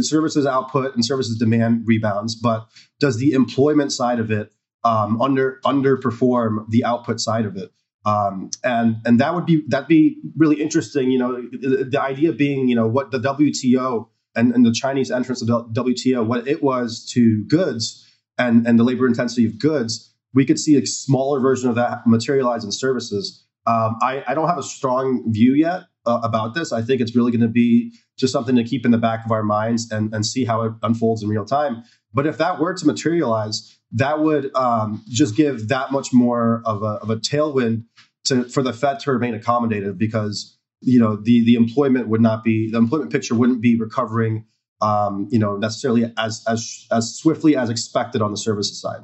services 0.00 0.46
output 0.46 0.94
and 0.94 1.04
services 1.04 1.38
demand 1.38 1.82
rebounds, 1.86 2.34
but 2.34 2.68
does 3.00 3.18
the 3.18 3.32
employment 3.32 3.92
side 3.92 4.18
of 4.18 4.30
it 4.30 4.52
um, 4.84 5.20
under 5.20 5.60
underperform 5.64 6.68
the 6.70 6.84
output 6.84 7.20
side 7.20 7.44
of 7.44 7.56
it? 7.56 7.70
Um, 8.04 8.50
and 8.64 8.96
and 9.04 9.20
that 9.20 9.34
would 9.34 9.44
be 9.44 9.62
that'd 9.68 9.88
be 9.88 10.20
really 10.36 10.60
interesting. 10.62 11.10
You 11.10 11.18
know, 11.18 11.42
the, 11.52 11.88
the 11.90 12.00
idea 12.00 12.32
being, 12.32 12.68
you 12.68 12.76
know, 12.76 12.86
what 12.86 13.10
the 13.10 13.18
WTO 13.18 14.08
and, 14.34 14.54
and 14.54 14.64
the 14.64 14.72
Chinese 14.72 15.10
entrance 15.10 15.42
of 15.42 15.48
the 15.48 15.64
WTO, 15.82 16.24
what 16.26 16.46
it 16.48 16.62
was 16.62 17.04
to 17.12 17.44
goods 17.44 18.06
and 18.38 18.66
and 18.66 18.78
the 18.78 18.84
labor 18.84 19.06
intensity 19.06 19.46
of 19.46 19.58
goods, 19.58 20.14
we 20.32 20.46
could 20.46 20.58
see 20.58 20.76
a 20.76 20.86
smaller 20.86 21.40
version 21.40 21.68
of 21.68 21.74
that 21.76 22.06
materialize 22.06 22.64
in 22.64 22.72
services. 22.72 23.44
Um, 23.66 23.96
I, 24.00 24.24
I 24.26 24.34
don't 24.34 24.48
have 24.48 24.56
a 24.56 24.62
strong 24.62 25.24
view 25.30 25.52
yet 25.54 25.82
uh, 26.08 26.20
about 26.22 26.54
this. 26.54 26.72
I 26.72 26.82
think 26.82 27.00
it's 27.00 27.14
really 27.14 27.30
going 27.30 27.42
to 27.42 27.48
be 27.48 27.92
just 28.16 28.32
something 28.32 28.56
to 28.56 28.64
keep 28.64 28.84
in 28.84 28.90
the 28.90 28.98
back 28.98 29.24
of 29.24 29.30
our 29.30 29.42
minds 29.42 29.90
and, 29.90 30.12
and 30.14 30.26
see 30.26 30.44
how 30.44 30.62
it 30.62 30.72
unfolds 30.82 31.22
in 31.22 31.28
real 31.28 31.44
time. 31.44 31.84
But 32.12 32.26
if 32.26 32.38
that 32.38 32.58
were 32.58 32.74
to 32.74 32.86
materialize, 32.86 33.78
that 33.92 34.20
would 34.20 34.54
um, 34.56 35.04
just 35.08 35.36
give 35.36 35.68
that 35.68 35.92
much 35.92 36.12
more 36.12 36.62
of 36.64 36.82
a, 36.82 36.98
of 37.02 37.10
a 37.10 37.16
tailwind 37.16 37.84
to, 38.24 38.44
for 38.44 38.62
the 38.62 38.72
Fed 38.72 39.00
to 39.00 39.12
remain 39.12 39.38
accommodative 39.38 39.98
because 39.98 40.56
you 40.80 40.98
know 41.00 41.16
the 41.16 41.44
the 41.44 41.54
employment 41.54 42.08
would 42.08 42.20
not 42.20 42.44
be 42.44 42.70
the 42.70 42.78
employment 42.78 43.10
picture 43.10 43.34
wouldn't 43.34 43.60
be 43.60 43.76
recovering 43.76 44.44
um, 44.80 45.28
you 45.30 45.38
know, 45.38 45.56
necessarily 45.56 46.12
as 46.16 46.44
as 46.46 46.86
as 46.90 47.16
swiftly 47.16 47.56
as 47.56 47.70
expected 47.70 48.22
on 48.22 48.30
the 48.30 48.36
services 48.36 48.80
side. 48.80 49.02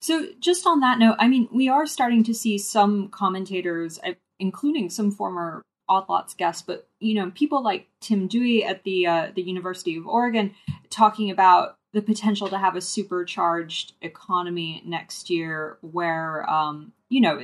So, 0.00 0.26
just 0.40 0.66
on 0.66 0.80
that 0.80 0.98
note, 0.98 1.16
I 1.18 1.28
mean, 1.28 1.48
we 1.52 1.68
are 1.68 1.86
starting 1.86 2.22
to 2.24 2.34
see 2.34 2.58
some 2.58 3.08
commentators, 3.08 3.98
including 4.38 4.90
some 4.90 5.10
former 5.10 5.62
Odd 5.88 6.08
Lots 6.08 6.34
guests, 6.34 6.62
but 6.62 6.88
you 7.00 7.14
know, 7.14 7.30
people 7.30 7.62
like 7.62 7.88
Tim 8.00 8.26
Duy 8.26 8.64
at 8.64 8.84
the 8.84 9.06
uh, 9.06 9.30
the 9.34 9.42
University 9.42 9.96
of 9.96 10.06
Oregon 10.06 10.54
talking 10.90 11.30
about 11.30 11.76
the 11.92 12.02
potential 12.02 12.48
to 12.48 12.58
have 12.58 12.76
a 12.76 12.80
supercharged 12.80 13.92
economy 14.02 14.82
next 14.84 15.30
year, 15.30 15.78
where 15.80 16.48
um, 16.50 16.92
you 17.08 17.20
know 17.20 17.40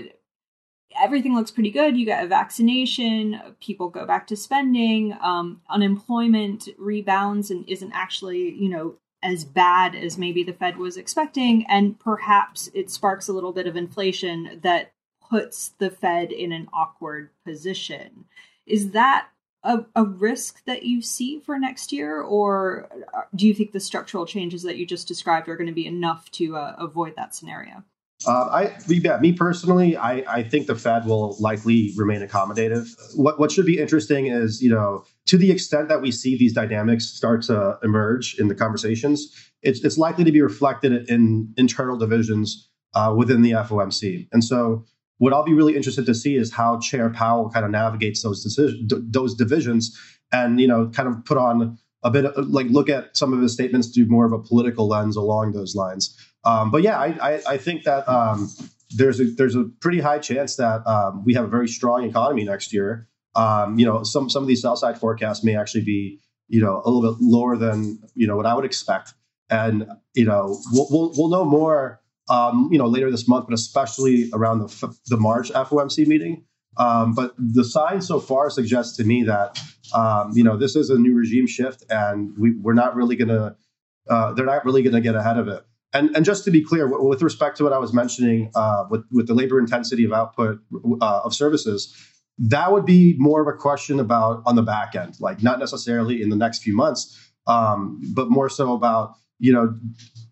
everything 1.01 1.35
looks 1.35 1.51
pretty 1.51 1.71
good. 1.71 1.97
You 1.97 2.07
get 2.07 2.25
a 2.25 2.29
vaccination, 2.29 3.41
people 3.61 3.89
go 3.89 4.07
back 4.07 4.27
to 4.29 4.37
spending, 4.37 5.17
um, 5.21 5.61
unemployment 5.69 6.69
rebounds 6.79 7.51
and 7.51 7.69
isn't 7.69 7.93
actually, 7.93 8.51
you 8.55 8.69
know, 8.69 8.97
as 9.23 9.45
bad 9.45 9.95
as 9.95 10.19
maybe 10.19 10.43
the 10.43 10.53
Fed 10.53 10.77
was 10.77 10.97
expecting. 10.97 11.65
And 11.69 11.99
perhaps 11.99 12.69
it 12.75 12.91
sparks 12.91 13.29
a 13.29 13.33
little 13.33 13.53
bit 13.53 13.67
of 13.67 13.77
inflation 13.77 14.61
that 14.63 14.93
puts 15.33 15.71
the 15.79 15.91
Fed 15.91 16.31
in 16.31 16.53
an 16.53 16.69
awkward 16.75 17.31
position. 17.43 18.27
Is 18.67 18.91
that 18.91 19.29
a, 19.65 19.87
a 19.97 20.05
risk 20.05 20.63
that 20.67 20.83
you 20.83 21.01
see 21.01 21.41
for 21.41 21.59
next 21.59 21.91
year, 21.91 22.21
or 22.21 22.91
do 23.35 23.47
you 23.47 23.55
think 23.55 23.73
the 23.73 23.81
structural 23.81 24.27
changes 24.27 24.63
that 24.65 24.77
you 24.77 24.85
just 24.85 25.09
described 25.09 25.49
are 25.49 25.57
going 25.57 25.69
to 25.69 25.73
be 25.73 25.87
enough 25.87 26.31
to 26.33 26.57
uh, 26.57 26.75
avoid 26.79 27.17
that 27.17 27.35
scenario? 27.35 27.83
Uh, 28.27 28.31
I, 28.31 28.79
yeah, 28.89 29.19
me 29.19 29.33
personally, 29.33 29.97
I, 29.97 30.23
I 30.29 30.43
think 30.43 30.67
the 30.67 30.77
Fed 30.77 31.07
will 31.07 31.37
likely 31.41 31.93
remain 31.97 32.21
accommodative. 32.21 32.89
What 33.17 33.41
what 33.41 33.51
should 33.51 33.67
be 33.67 33.79
interesting 33.79 34.27
is, 34.27 34.63
you 34.63 34.71
know, 34.71 35.05
to 35.27 35.39
the 35.39 35.51
extent 35.51 35.89
that 35.89 36.03
we 36.03 36.13
see 36.13 36.37
these 36.37 36.53
dynamics 36.53 37.07
start 37.07 37.43
to 37.45 37.79
emerge 37.83 38.37
in 38.39 38.49
the 38.49 38.55
conversations, 38.55 39.35
it's 39.63 39.83
it's 39.83 39.97
likely 39.99 40.25
to 40.25 40.31
be 40.31 40.43
reflected 40.43 41.09
in 41.09 41.53
internal 41.57 41.97
divisions 41.97 42.69
uh, 42.95 43.15
within 43.17 43.43
the 43.43 43.53
FOMC. 43.53 44.29
And 44.33 44.45
so, 44.45 44.85
what 45.23 45.33
I'll 45.33 45.45
be 45.45 45.55
really 45.55 45.77
interested 45.77 46.05
to 46.07 46.17
see 46.17 46.35
is 46.35 46.53
how 46.53 46.81
Chair 46.81 47.09
Powell 47.09 47.49
kind 47.49 47.65
of 47.65 47.71
navigates 47.71 48.25
those 48.25 48.43
decisions, 48.43 48.93
those 48.93 49.37
divisions, 49.37 49.97
and 50.33 50.61
you 50.61 50.67
know, 50.67 50.89
kind 50.89 51.09
of 51.09 51.25
put 51.25 51.39
on 51.39 51.79
a 52.03 52.11
bit 52.11 52.25
of, 52.25 52.49
like 52.49 52.67
look 52.71 52.89
at 52.89 53.17
some 53.17 53.33
of 53.33 53.41
his 53.41 53.53
statements 53.53 53.87
through 53.95 54.07
more 54.07 54.27
of 54.27 54.33
a 54.33 54.41
political 54.41 54.89
lens 54.89 55.15
along 55.15 55.53
those 55.53 55.77
lines. 55.77 56.19
Um, 56.45 56.73
but 56.73 56.83
yeah, 56.83 56.99
I, 56.99 57.35
I, 57.35 57.43
I 57.51 57.57
think 57.57 57.85
that 57.85 58.09
um, 58.09 58.51
there's 58.97 59.21
a 59.21 59.27
there's 59.27 59.55
a 59.55 59.63
pretty 59.79 60.01
high 60.01 60.19
chance 60.19 60.57
that 60.57 60.85
um, 60.89 61.25
we 61.25 61.35
have 61.35 61.45
a 61.45 61.49
very 61.49 61.69
strong 61.69 62.03
economy 62.03 62.43
next 62.43 62.73
year. 62.73 63.07
Um, 63.37 63.79
you 63.79 63.87
know, 63.87 64.03
some 64.03 64.29
some 64.29 64.43
of 64.43 64.49
these 64.49 64.63
sell 64.63 64.75
side 64.75 64.99
forecasts 64.99 65.45
may 65.45 65.55
actually 65.55 65.85
be 65.85 66.19
you 66.49 66.61
know 66.61 66.83
a 66.85 66.91
little 66.91 67.15
bit 67.15 67.23
lower 67.23 67.57
than 67.57 68.01
you 68.17 68.27
know 68.27 68.37
what 68.37 68.47
I 68.47 68.55
would 68.55 68.65
expect, 68.65 69.15
and 69.49 69.87
you 70.15 70.25
know 70.25 70.59
we'll 70.73 70.89
we'll, 70.91 71.13
we'll 71.17 71.29
know 71.29 71.45
more 71.45 72.02
um, 72.29 72.69
you 72.71 72.79
know 72.79 72.87
later 72.87 73.11
this 73.11 73.29
month, 73.29 73.47
but 73.49 73.55
especially 73.55 74.31
around 74.33 74.59
the 74.59 74.97
the 75.09 75.17
March 75.17 75.51
FOMC 75.51 76.07
meeting. 76.07 76.45
Um, 76.79 77.15
but 77.15 77.35
the 77.37 77.65
signs 77.65 78.09
so 78.09 78.19
far 78.19 78.49
suggest 78.49 78.97
to 78.97 79.05
me 79.05 79.25
that 79.25 79.59
you 80.35 80.45
know 80.45 80.57
this 80.57 80.77
is 80.77 80.91
a 80.91 80.99
new 80.99 81.15
regime 81.15 81.47
shift, 81.47 81.85
and 81.91 82.33
we, 82.39 82.53
we're 82.61 82.75
not 82.75 82.97
really 82.97 83.17
gonna 83.17 83.57
uh, 84.09 84.33
they're 84.33 84.47
not 84.47 84.65
really 84.65 84.83
gonna 84.83 85.01
get 85.01 85.15
ahead 85.15 85.39
of 85.39 85.49
it. 85.49 85.65
And, 85.95 86.15
and 86.17 86.25
just 86.25 86.45
to 86.45 86.51
be 86.51 86.63
clear, 86.65 86.89
with 86.89 87.21
respect 87.21 87.59
to 87.59 87.65
what 87.65 87.75
I 87.75 87.79
was 87.79 87.93
mentioning 87.93 88.51
uh, 88.55 88.85
with, 88.89 89.05
with 89.11 89.27
the 89.27 89.35
labor 89.35 89.59
intensity 89.59 90.05
of 90.05 90.13
output 90.13 90.59
uh, 91.03 91.21
of 91.25 91.35
services, 91.35 91.95
that 92.39 92.73
would 92.73 92.87
be 92.87 93.15
more 93.19 93.43
of 93.43 93.47
a 93.47 93.57
question 93.57 94.01
about 94.01 94.43
on 94.47 94.57
the 94.57 94.63
back 94.63 94.95
end, 94.95 95.17
like 95.21 95.43
not 95.43 95.59
necessarily 95.59 96.23
in 96.23 96.31
the 96.31 96.37
next 96.37 96.63
few 96.63 96.75
months, 96.75 97.33
um, 97.47 98.01
but 98.15 98.31
more 98.31 98.49
so 98.49 98.73
about 98.73 99.15
you 99.39 99.53
know 99.53 99.75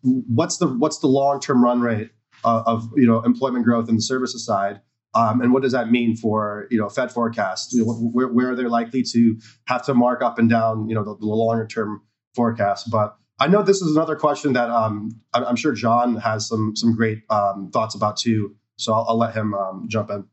what's 0.03 0.59
the 0.59 0.67
what's 0.67 0.99
the 0.99 1.07
long 1.07 1.41
term 1.41 1.63
run 1.63 1.81
rate 1.81 2.11
of, 2.45 2.67
of, 2.67 2.91
you 2.97 3.07
know 3.07 3.23
employment 3.23 3.65
growth 3.65 3.89
in 3.89 3.97
the 3.97 4.03
services 4.03 4.45
side, 4.45 4.81
um, 5.15 5.41
and 5.41 5.53
what 5.53 5.63
does 5.63 5.73
that 5.73 5.91
mean 5.91 6.17
for 6.17 6.67
you 6.71 6.79
know 6.79 6.89
Fed 6.89 7.13
forecasts? 7.13 7.73
You 7.73 7.85
know, 7.85 7.93
where, 7.93 8.29
where 8.29 8.51
are 8.51 8.57
they 8.57 8.65
likely 8.65 9.03
to 9.13 9.39
have 9.67 9.85
to 9.87 9.95
mark 9.95 10.23
up 10.23 10.39
and 10.39 10.49
down 10.49 10.89
you 10.89 10.95
know 10.95 11.05
the, 11.05 11.17
the 11.17 11.27
longer 11.27 11.67
term 11.67 12.03
forecasts? 12.35 12.89
But 12.89 13.17
I 13.39 13.47
know 13.47 13.63
this 13.63 13.83
is 13.83 13.95
another 13.95 14.17
question 14.17 14.53
that 14.53 14.71
um, 14.71 15.11
I'm 15.33 15.57
sure 15.57 15.73
Jon 15.73 16.17
has 16.17 16.49
some 16.49 16.75
some 16.77 16.95
great 16.95 17.23
um, 17.31 17.71
thoughts 17.73 17.95
about 17.95 18.17
too. 18.17 18.55
So 18.77 18.95
I'll, 18.95 19.07
I'll 19.11 19.19
let 19.19 19.35
him 19.35 19.55
um, 19.55 19.87
jump 19.89 20.11
in. 20.11 20.25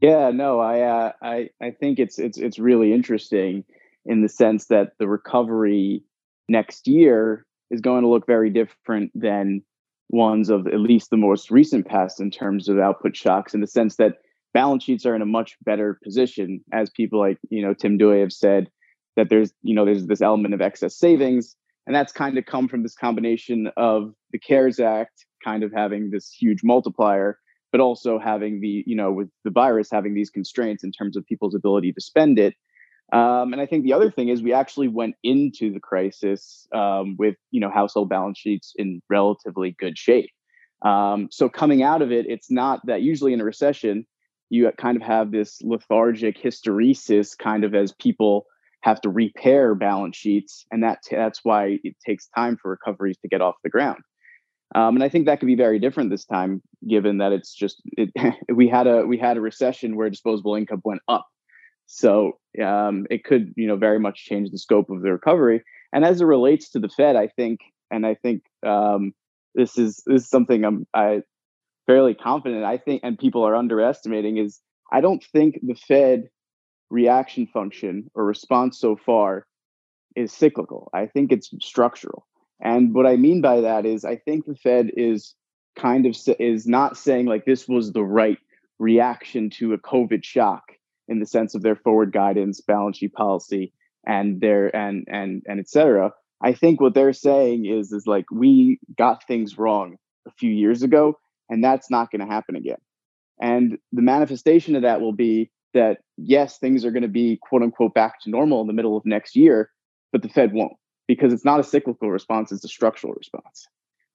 Yeah, 0.00 0.30
no, 0.30 0.60
I, 0.60 0.80
uh, 0.80 1.12
I 1.22 1.50
I 1.60 1.70
think 1.70 1.98
it's 1.98 2.18
it's 2.18 2.36
it's 2.36 2.58
really 2.58 2.92
interesting 2.92 3.64
in 4.04 4.22
the 4.22 4.28
sense 4.28 4.66
that 4.66 4.92
the 4.98 5.08
recovery 5.08 6.04
next 6.48 6.86
year 6.86 7.46
is 7.70 7.80
going 7.80 8.02
to 8.02 8.08
look 8.08 8.26
very 8.26 8.50
different 8.50 9.10
than 9.14 9.62
ones 10.10 10.50
of 10.50 10.66
at 10.68 10.80
least 10.80 11.10
the 11.10 11.16
most 11.16 11.50
recent 11.50 11.86
past 11.86 12.20
in 12.20 12.30
terms 12.30 12.68
of 12.68 12.78
output 12.78 13.16
shocks. 13.16 13.54
In 13.54 13.60
the 13.60 13.66
sense 13.66 13.96
that 13.96 14.18
balance 14.54 14.84
sheets 14.84 15.04
are 15.04 15.16
in 15.16 15.22
a 15.22 15.26
much 15.26 15.56
better 15.64 15.98
position, 16.02 16.60
as 16.72 16.90
people 16.90 17.18
like 17.18 17.38
you 17.50 17.62
know 17.62 17.74
Tim 17.74 17.98
Duy 17.98 18.20
have 18.20 18.32
said 18.32 18.70
that 19.16 19.30
there's 19.30 19.52
you 19.62 19.74
know 19.74 19.84
there's 19.84 20.06
this 20.06 20.22
element 20.22 20.54
of 20.54 20.60
excess 20.60 20.96
savings 20.96 21.56
and 21.86 21.94
that's 21.94 22.12
kind 22.12 22.36
of 22.36 22.46
come 22.46 22.68
from 22.68 22.82
this 22.82 22.94
combination 22.94 23.70
of 23.76 24.12
the 24.32 24.38
CARES 24.38 24.80
Act 24.80 25.24
kind 25.44 25.62
of 25.62 25.72
having 25.72 26.10
this 26.10 26.32
huge 26.32 26.60
multiplier, 26.64 27.38
but 27.70 27.80
also 27.80 28.18
having 28.18 28.60
the, 28.60 28.82
you 28.86 28.96
know, 28.96 29.12
with 29.12 29.28
the 29.44 29.50
virus 29.50 29.88
having 29.90 30.14
these 30.14 30.30
constraints 30.30 30.82
in 30.82 30.90
terms 30.90 31.16
of 31.16 31.24
people's 31.26 31.54
ability 31.54 31.92
to 31.92 32.00
spend 32.00 32.38
it. 32.38 32.54
Um, 33.12 33.52
and 33.52 33.60
I 33.60 33.66
think 33.66 33.84
the 33.84 33.92
other 33.92 34.10
thing 34.10 34.28
is 34.28 34.42
we 34.42 34.52
actually 34.52 34.88
went 34.88 35.14
into 35.22 35.72
the 35.72 35.80
crisis 35.80 36.66
um, 36.74 37.16
with, 37.18 37.36
you 37.52 37.60
know, 37.60 37.70
household 37.70 38.08
balance 38.08 38.38
sheets 38.38 38.72
in 38.76 39.00
relatively 39.08 39.76
good 39.78 39.96
shape. 39.96 40.30
Um, 40.82 41.28
so 41.30 41.48
coming 41.48 41.82
out 41.82 42.02
of 42.02 42.10
it, 42.10 42.26
it's 42.28 42.50
not 42.50 42.80
that 42.86 43.02
usually 43.02 43.32
in 43.32 43.40
a 43.40 43.44
recession, 43.44 44.06
you 44.50 44.70
kind 44.76 44.96
of 44.96 45.02
have 45.02 45.30
this 45.30 45.60
lethargic 45.62 46.40
hysteresis 46.40 47.36
kind 47.36 47.64
of 47.64 47.74
as 47.74 47.92
people 47.92 48.46
have 48.82 49.00
to 49.00 49.08
repair 49.08 49.74
balance 49.74 50.16
sheets, 50.16 50.64
and 50.70 50.82
that 50.82 50.98
that's 51.10 51.40
why 51.42 51.78
it 51.82 51.96
takes 52.04 52.28
time 52.28 52.56
for 52.56 52.70
recoveries 52.70 53.16
to 53.18 53.28
get 53.28 53.40
off 53.40 53.56
the 53.64 53.70
ground. 53.70 53.98
Um, 54.74 54.96
and 54.96 55.02
I 55.02 55.08
think 55.08 55.26
that 55.26 55.40
could 55.40 55.46
be 55.46 55.56
very 55.56 55.78
different 55.78 56.10
this 56.10 56.24
time, 56.24 56.62
given 56.88 57.18
that 57.18 57.32
it's 57.32 57.54
just 57.54 57.82
it, 57.96 58.10
we 58.54 58.68
had 58.68 58.86
a 58.86 59.04
we 59.04 59.18
had 59.18 59.36
a 59.36 59.40
recession 59.40 59.96
where 59.96 60.10
disposable 60.10 60.54
income 60.54 60.82
went 60.84 61.02
up, 61.08 61.26
so 61.86 62.38
um, 62.62 63.06
it 63.10 63.24
could 63.24 63.52
you 63.56 63.66
know 63.66 63.76
very 63.76 63.98
much 63.98 64.24
change 64.24 64.50
the 64.50 64.58
scope 64.58 64.90
of 64.90 65.02
the 65.02 65.12
recovery. 65.12 65.62
And 65.92 66.04
as 66.04 66.20
it 66.20 66.24
relates 66.24 66.70
to 66.70 66.78
the 66.78 66.88
Fed, 66.88 67.16
I 67.16 67.28
think, 67.28 67.60
and 67.90 68.04
I 68.06 68.14
think 68.14 68.42
um, 68.66 69.12
this 69.54 69.78
is 69.78 70.02
this 70.06 70.24
is 70.24 70.28
something 70.28 70.64
I'm 70.64 70.86
I 70.94 71.22
fairly 71.86 72.14
confident. 72.14 72.64
I 72.64 72.76
think, 72.76 73.02
and 73.04 73.18
people 73.18 73.46
are 73.46 73.56
underestimating 73.56 74.38
is 74.38 74.60
I 74.92 75.00
don't 75.00 75.24
think 75.32 75.60
the 75.62 75.74
Fed 75.74 76.28
reaction 76.90 77.46
function 77.46 78.10
or 78.14 78.24
response 78.24 78.78
so 78.78 78.96
far 78.96 79.46
is 80.14 80.32
cyclical. 80.32 80.90
I 80.94 81.06
think 81.06 81.32
it's 81.32 81.50
structural. 81.60 82.26
And 82.60 82.94
what 82.94 83.06
I 83.06 83.16
mean 83.16 83.40
by 83.40 83.60
that 83.60 83.84
is 83.84 84.04
I 84.04 84.16
think 84.16 84.46
the 84.46 84.54
Fed 84.54 84.90
is 84.96 85.34
kind 85.76 86.06
of 86.06 86.16
is 86.38 86.66
not 86.66 86.96
saying 86.96 87.26
like 87.26 87.44
this 87.44 87.68
was 87.68 87.92
the 87.92 88.02
right 88.04 88.38
reaction 88.78 89.50
to 89.50 89.74
a 89.74 89.78
COVID 89.78 90.24
shock 90.24 90.75
in 91.08 91.20
the 91.20 91.26
sense 91.26 91.54
of 91.54 91.62
their 91.62 91.76
forward 91.76 92.12
guidance, 92.12 92.60
balance 92.60 92.98
sheet 92.98 93.12
policy, 93.12 93.72
and 94.06 94.40
their 94.40 94.74
and 94.74 95.06
and 95.08 95.42
and 95.46 95.60
etc. 95.60 96.12
I 96.42 96.52
think 96.52 96.80
what 96.80 96.94
they're 96.94 97.12
saying 97.12 97.66
is 97.66 97.92
is 97.92 98.06
like 98.06 98.30
we 98.30 98.78
got 98.96 99.26
things 99.26 99.58
wrong 99.58 99.96
a 100.26 100.30
few 100.32 100.50
years 100.50 100.82
ago, 100.82 101.18
and 101.48 101.62
that's 101.62 101.90
not 101.90 102.10
going 102.10 102.26
to 102.26 102.32
happen 102.32 102.56
again. 102.56 102.78
And 103.40 103.78
the 103.92 104.02
manifestation 104.02 104.76
of 104.76 104.82
that 104.82 105.00
will 105.00 105.12
be 105.12 105.50
that 105.74 105.98
yes, 106.16 106.58
things 106.58 106.84
are 106.84 106.90
going 106.90 107.02
to 107.02 107.08
be 107.08 107.38
quote 107.40 107.62
unquote 107.62 107.94
back 107.94 108.20
to 108.22 108.30
normal 108.30 108.60
in 108.60 108.66
the 108.66 108.72
middle 108.72 108.96
of 108.96 109.04
next 109.04 109.36
year, 109.36 109.70
but 110.12 110.22
the 110.22 110.28
Fed 110.28 110.52
won't 110.52 110.76
because 111.06 111.32
it's 111.32 111.44
not 111.44 111.60
a 111.60 111.64
cyclical 111.64 112.10
response, 112.10 112.52
it's 112.52 112.64
a 112.64 112.68
structural 112.68 113.12
response. 113.14 113.68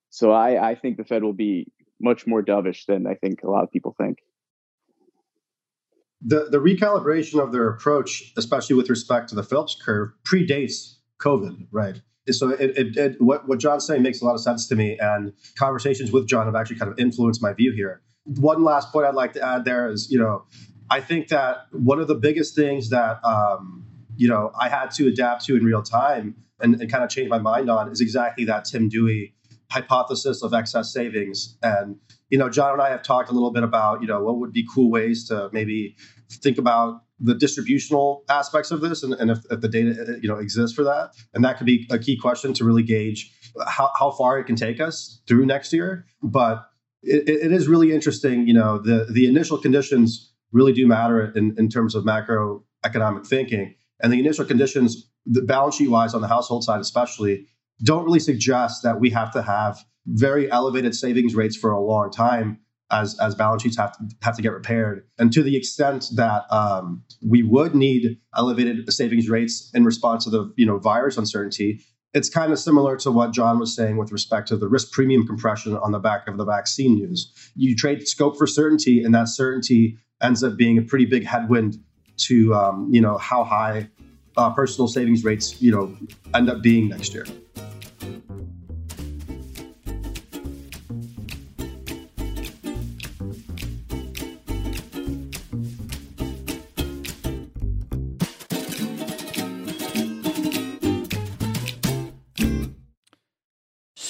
So 0.10 0.32
I, 0.32 0.72
I 0.72 0.76
think 0.76 0.98
the 0.98 1.06
Fed 1.06 1.24
will 1.24 1.34
be 1.34 1.72
much 2.00 2.28
more 2.28 2.44
dovish 2.44 2.86
than 2.86 3.08
I 3.08 3.16
think 3.16 3.44
a 3.44 3.50
lot 3.50 3.64
of 3.64 3.72
people 3.72 3.96
think. 3.98 4.18
The, 6.24 6.48
the 6.50 6.60
recalibration 6.60 7.42
of 7.42 7.52
their 7.52 7.68
approach, 7.68 8.34
especially 8.38 8.76
with 8.76 8.90
respect 8.90 9.30
to 9.30 9.36
the 9.36 9.44
Phillips 9.44 9.76
curve, 9.76 10.12
predates 10.24 10.98
COVID, 11.20 11.68
right? 11.72 12.02
So 12.30 12.50
it, 12.50 12.78
it, 12.78 12.98
it, 12.98 13.22
what, 13.22 13.48
what 13.48 13.60
Jon's 13.60 13.86
saying 13.86 14.04
makes 14.04 14.22
a 14.22 14.26
lot 14.26 14.36
of 14.36 14.42
sense 14.42 14.68
to 14.68 14.76
me, 14.76 14.98
and 15.00 15.34
conversations 15.56 16.12
with 16.12 16.28
Jon 16.28 16.46
have 16.46 16.56
actually 16.56 16.78
kind 16.78 16.92
of 16.92 17.00
influenced 17.00 17.42
my 17.42 17.54
view 17.54 17.72
here. 17.72 18.02
One 18.26 18.64
last 18.64 18.92
point 18.92 19.08
I'd 19.08 19.16
like 19.16 19.34
to 19.34 19.42
add 19.42 19.66
there 19.66 19.90
is, 19.90 20.12
you 20.12 20.20
know, 20.20 20.46
I 20.92 21.00
think 21.00 21.30
that 21.30 21.68
one 21.72 22.00
of 22.00 22.08
the 22.08 22.16
biggest 22.16 22.54
things 22.54 22.90
that 22.90 23.24
um, 23.24 23.86
you 24.18 24.28
know 24.28 24.52
I 24.60 24.70
had 24.70 24.92
to 24.92 25.08
adapt 25.08 25.46
to 25.46 25.56
in 25.56 25.64
real 25.64 25.82
time 25.82 26.36
and, 26.60 26.80
and 26.80 26.92
kind 26.92 27.04
of 27.04 27.10
change 27.10 27.30
my 27.30 27.40
mind 27.40 27.70
on 27.70 27.90
is 27.90 28.02
exactly 28.02 28.46
that 28.46 28.66
Tim 28.66 28.90
Duy 28.90 29.34
hypothesis 29.72 30.44
of 30.44 30.54
excess 30.54 30.94
savings. 30.94 31.58
And 31.64 31.98
you 32.32 32.38
know, 32.38 32.50
Jon 32.50 32.74
and 32.74 32.82
I 32.82 32.90
have 32.90 33.04
talked 33.04 33.30
a 33.30 33.34
little 33.34 33.52
bit 33.52 33.62
about, 33.62 34.02
you 34.02 34.08
know, 34.08 34.24
what 34.24 34.38
would 34.38 34.54
be 34.54 34.66
cool 34.74 34.90
ways 34.90 35.28
to 35.28 35.50
maybe 35.52 35.96
think 36.30 36.58
about 36.58 37.02
the 37.20 37.36
distributional 37.36 38.24
aspects 38.30 38.72
of 38.72 38.82
this 38.82 39.04
and, 39.04 39.14
and 39.14 39.30
if, 39.30 39.40
if, 39.52 39.62
the 39.62 39.68
data 39.68 39.92
uh, 40.02 40.18
you 40.22 40.28
know 40.28 40.38
exists 40.38 40.76
for 40.76 40.84
that. 40.84 41.12
And 41.34 41.44
that 41.44 41.58
could 41.58 41.68
be 41.68 41.88
a 41.92 42.00
key 42.00 42.18
question 42.18 42.54
to 42.54 42.64
really 42.64 42.84
gauge 42.84 43.32
how, 43.68 43.92
how 44.00 44.12
far 44.12 44.40
it 44.40 44.46
can 44.46 44.56
take 44.56 44.80
us 44.80 45.22
through 45.28 45.46
next 45.46 45.72
year. 45.72 46.06
But 46.24 46.66
it, 47.04 47.28
it 47.28 47.52
is 47.52 47.68
really 47.68 47.92
interesting 47.92 48.48
you 48.48 48.54
know 48.54 48.80
the 48.80 49.08
the 49.12 49.28
initial 49.28 49.58
conditions 49.58 50.34
really 50.52 50.74
do 50.74 50.88
matter 50.88 51.32
in, 51.36 51.54
in 51.58 51.70
terms 51.70 51.94
of 51.94 52.06
macroeconomic 52.06 53.28
thinking. 53.28 53.76
And 54.02 54.12
the 54.12 54.20
initial 54.20 54.46
conditions 54.46 55.08
the 55.26 55.44
balance 55.44 55.76
sheet 55.76 55.90
wise 55.90 56.16
on 56.16 56.22
the 56.22 56.28
household 56.28 56.64
side 56.64 56.80
especially 56.80 57.46
don't 57.84 58.06
really 58.06 58.20
suggest 58.20 58.82
that 58.84 59.00
we 59.00 59.10
have 59.12 59.32
to 59.34 59.42
have 59.42 59.84
very 60.12 60.52
elevated 60.52 60.96
savings 60.96 61.36
rates 61.36 61.56
for 61.56 61.72
a 61.72 61.80
long 61.80 62.12
time 62.12 62.60
as 62.92 63.18
as 63.20 63.34
balance 63.34 63.64
sheets 63.64 63.78
have 63.78 63.94
to 63.94 64.04
have 64.22 64.36
to 64.36 64.42
get 64.42 64.52
repaired. 64.52 65.06
And 65.18 65.32
to 65.34 65.42
the 65.42 65.56
extent 65.56 66.08
that 66.16 66.44
um, 66.52 67.04
we 67.26 67.42
would 67.42 67.74
need 67.74 68.18
elevated 68.36 68.92
savings 68.92 69.30
rates 69.30 69.72
in 69.74 69.86
response 69.86 70.26
to 70.26 70.30
the 70.30 70.54
you 70.58 70.66
know 70.66 70.78
virus 70.78 71.18
uncertainty, 71.18 71.82
it's 72.14 72.30
kind 72.30 72.52
of 72.52 72.60
similar 72.60 72.98
to 72.98 73.12
what 73.12 73.32
Jon 73.32 73.60
was 73.60 73.76
saying 73.76 73.98
with 73.98 74.12
respect 74.12 74.48
to 74.50 74.58
the 74.58 74.68
risk 74.68 74.92
premium 74.92 75.26
compression 75.26 75.78
on 75.78 75.92
the 75.92 76.00
back 76.00 76.28
of 76.28 76.38
the 76.38 76.46
vaccine 76.46 76.96
news. 76.96 77.32
You 77.56 77.76
trade 77.76 78.08
scope 78.08 78.38
for 78.38 78.48
certainty, 78.48 79.04
and 79.04 79.16
that 79.16 79.30
certainty 79.30 79.98
ends 80.22 80.44
up 80.44 80.58
being 80.58 80.78
a 80.78 80.82
pretty 80.82 81.06
big 81.06 81.26
headwind 81.26 81.78
to 82.18 82.54
um, 82.54 82.90
you 82.92 83.02
know 83.02 83.18
how 83.18 83.44
high 83.44 83.90
uh, 84.38 84.50
personal 84.52 84.88
savings 84.88 85.24
rates 85.24 85.62
you 85.62 85.72
know 85.72 85.96
end 86.34 86.50
up 86.50 86.62
being 86.62 86.90
next 86.90 87.14
year. 87.14 87.26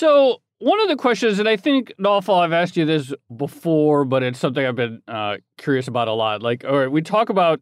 So 0.02 0.42
one 0.58 0.82
of 0.82 0.88
the 0.88 0.96
questions, 0.96 1.38
and 1.38 1.48
I 1.48 1.58
think 1.58 1.94
Naufal, 2.00 2.40
I've 2.40 2.54
asked 2.54 2.76
you 2.76 2.86
this 2.86 3.14
before, 3.38 4.04
but 4.04 4.24
it's 4.24 4.40
something 4.40 4.66
I've 4.66 4.76
been 4.76 5.00
uh, 5.08 5.38
curious 5.60 5.88
about 5.88 6.08
a 6.08 6.12
lot. 6.12 6.42
Like, 6.42 6.66
all 6.66 6.80
right, 6.80 6.92
we 6.92 7.04
talk 7.04 7.30
about 7.30 7.62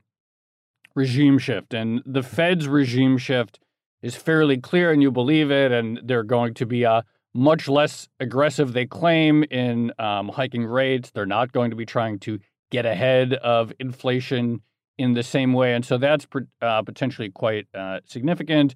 regime 0.95 1.37
shift, 1.37 1.73
and 1.73 2.01
the 2.05 2.23
Fed's 2.23 2.65
regime 2.65 3.17
shift 3.17 3.59
is 4.01 4.15
fairly 4.15 4.55
clear, 4.55 4.89
and 4.89 5.01
you 5.01 5.11
believe 5.11 5.51
it, 5.51 5.73
and 5.73 5.99
they're 6.05 6.23
going 6.23 6.53
to 6.53 6.65
be 6.65 6.85
uh, 6.85 7.01
much 7.33 7.67
less 7.67 8.07
aggressive. 8.21 8.71
They 8.71 8.85
claim 8.85 9.43
in 9.51 9.91
um, 9.99 10.29
hiking 10.29 10.65
rates. 10.65 11.11
They're 11.11 11.25
not 11.25 11.51
going 11.51 11.71
to 11.71 11.75
be 11.75 11.85
trying 11.85 12.19
to 12.19 12.39
get 12.71 12.85
ahead 12.85 13.33
of 13.33 13.73
inflation 13.81 14.61
in 14.97 15.11
the 15.13 15.23
same 15.23 15.51
way, 15.51 15.73
and 15.73 15.83
so 15.83 15.97
that's 15.97 16.25
uh, 16.61 16.83
potentially 16.83 17.31
quite 17.31 17.67
uh, 17.73 17.99
significant. 18.05 18.75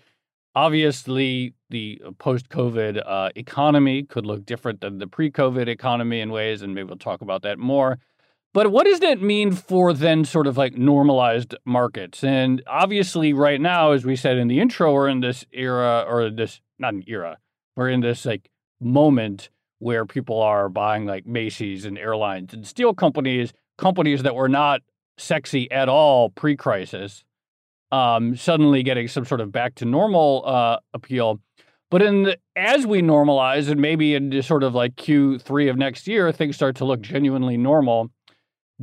Obviously, 0.55 1.53
the 1.69 1.99
uh, 2.05 2.11
post 2.11 2.49
COVID 2.49 3.01
uh, 3.05 3.29
economy 3.35 4.03
could 4.03 4.25
look 4.25 4.45
different 4.45 4.81
than 4.81 4.99
the 4.99 5.07
pre 5.07 5.31
COVID 5.31 5.67
economy 5.67 6.19
in 6.19 6.31
ways, 6.31 6.61
and 6.61 6.75
maybe 6.75 6.87
we'll 6.87 6.97
talk 6.97 7.21
about 7.21 7.41
that 7.41 7.57
more. 7.57 7.97
But 8.53 8.71
what 8.71 8.85
does 8.85 8.99
that 8.99 9.19
mean 9.19 9.51
for 9.51 9.93
then 9.93 10.25
sort 10.25 10.45
of 10.45 10.57
like 10.57 10.77
normalized 10.77 11.55
markets? 11.65 12.23
And 12.23 12.61
obviously, 12.67 13.33
right 13.33 13.59
now, 13.59 13.91
as 13.91 14.05
we 14.05 14.15
said 14.15 14.37
in 14.37 14.47
the 14.47 14.59
intro, 14.59 14.93
we're 14.93 15.09
in 15.09 15.21
this 15.21 15.43
era, 15.51 16.05
or 16.07 16.29
this, 16.29 16.61
not 16.77 16.93
an 16.93 17.03
era, 17.07 17.39
we're 17.75 17.89
in 17.89 18.01
this 18.01 18.23
like 18.23 18.49
moment 18.79 19.49
where 19.79 20.05
people 20.05 20.39
are 20.39 20.69
buying 20.69 21.07
like 21.07 21.25
Macy's 21.25 21.83
and 21.83 21.97
airlines 21.97 22.53
and 22.53 22.67
steel 22.67 22.93
companies, 22.93 23.53
companies 23.79 24.21
that 24.21 24.35
were 24.35 24.49
not 24.49 24.81
sexy 25.17 25.69
at 25.71 25.89
all 25.89 26.29
pre 26.29 26.55
crisis 26.55 27.23
um, 27.93 28.35
suddenly 28.35 28.81
getting 28.81 29.07
some 29.07 29.23
sort 29.23 29.39
of 29.39 29.51
back 29.51 29.75
to 29.75 29.85
normal 29.85 30.43
uh, 30.47 30.77
appeal. 30.95 31.39
But 31.91 32.01
in 32.01 32.23
the, 32.23 32.39
as 32.55 32.87
we 32.87 33.03
normalize, 33.03 33.69
and 33.69 33.79
maybe 33.79 34.15
in 34.15 34.41
sort 34.41 34.63
of 34.63 34.73
like 34.73 34.95
Q3 34.95 35.69
of 35.69 35.77
next 35.77 36.07
year, 36.07 36.31
things 36.31 36.55
start 36.55 36.75
to 36.77 36.85
look 36.85 37.01
genuinely 37.01 37.55
normal. 37.55 38.09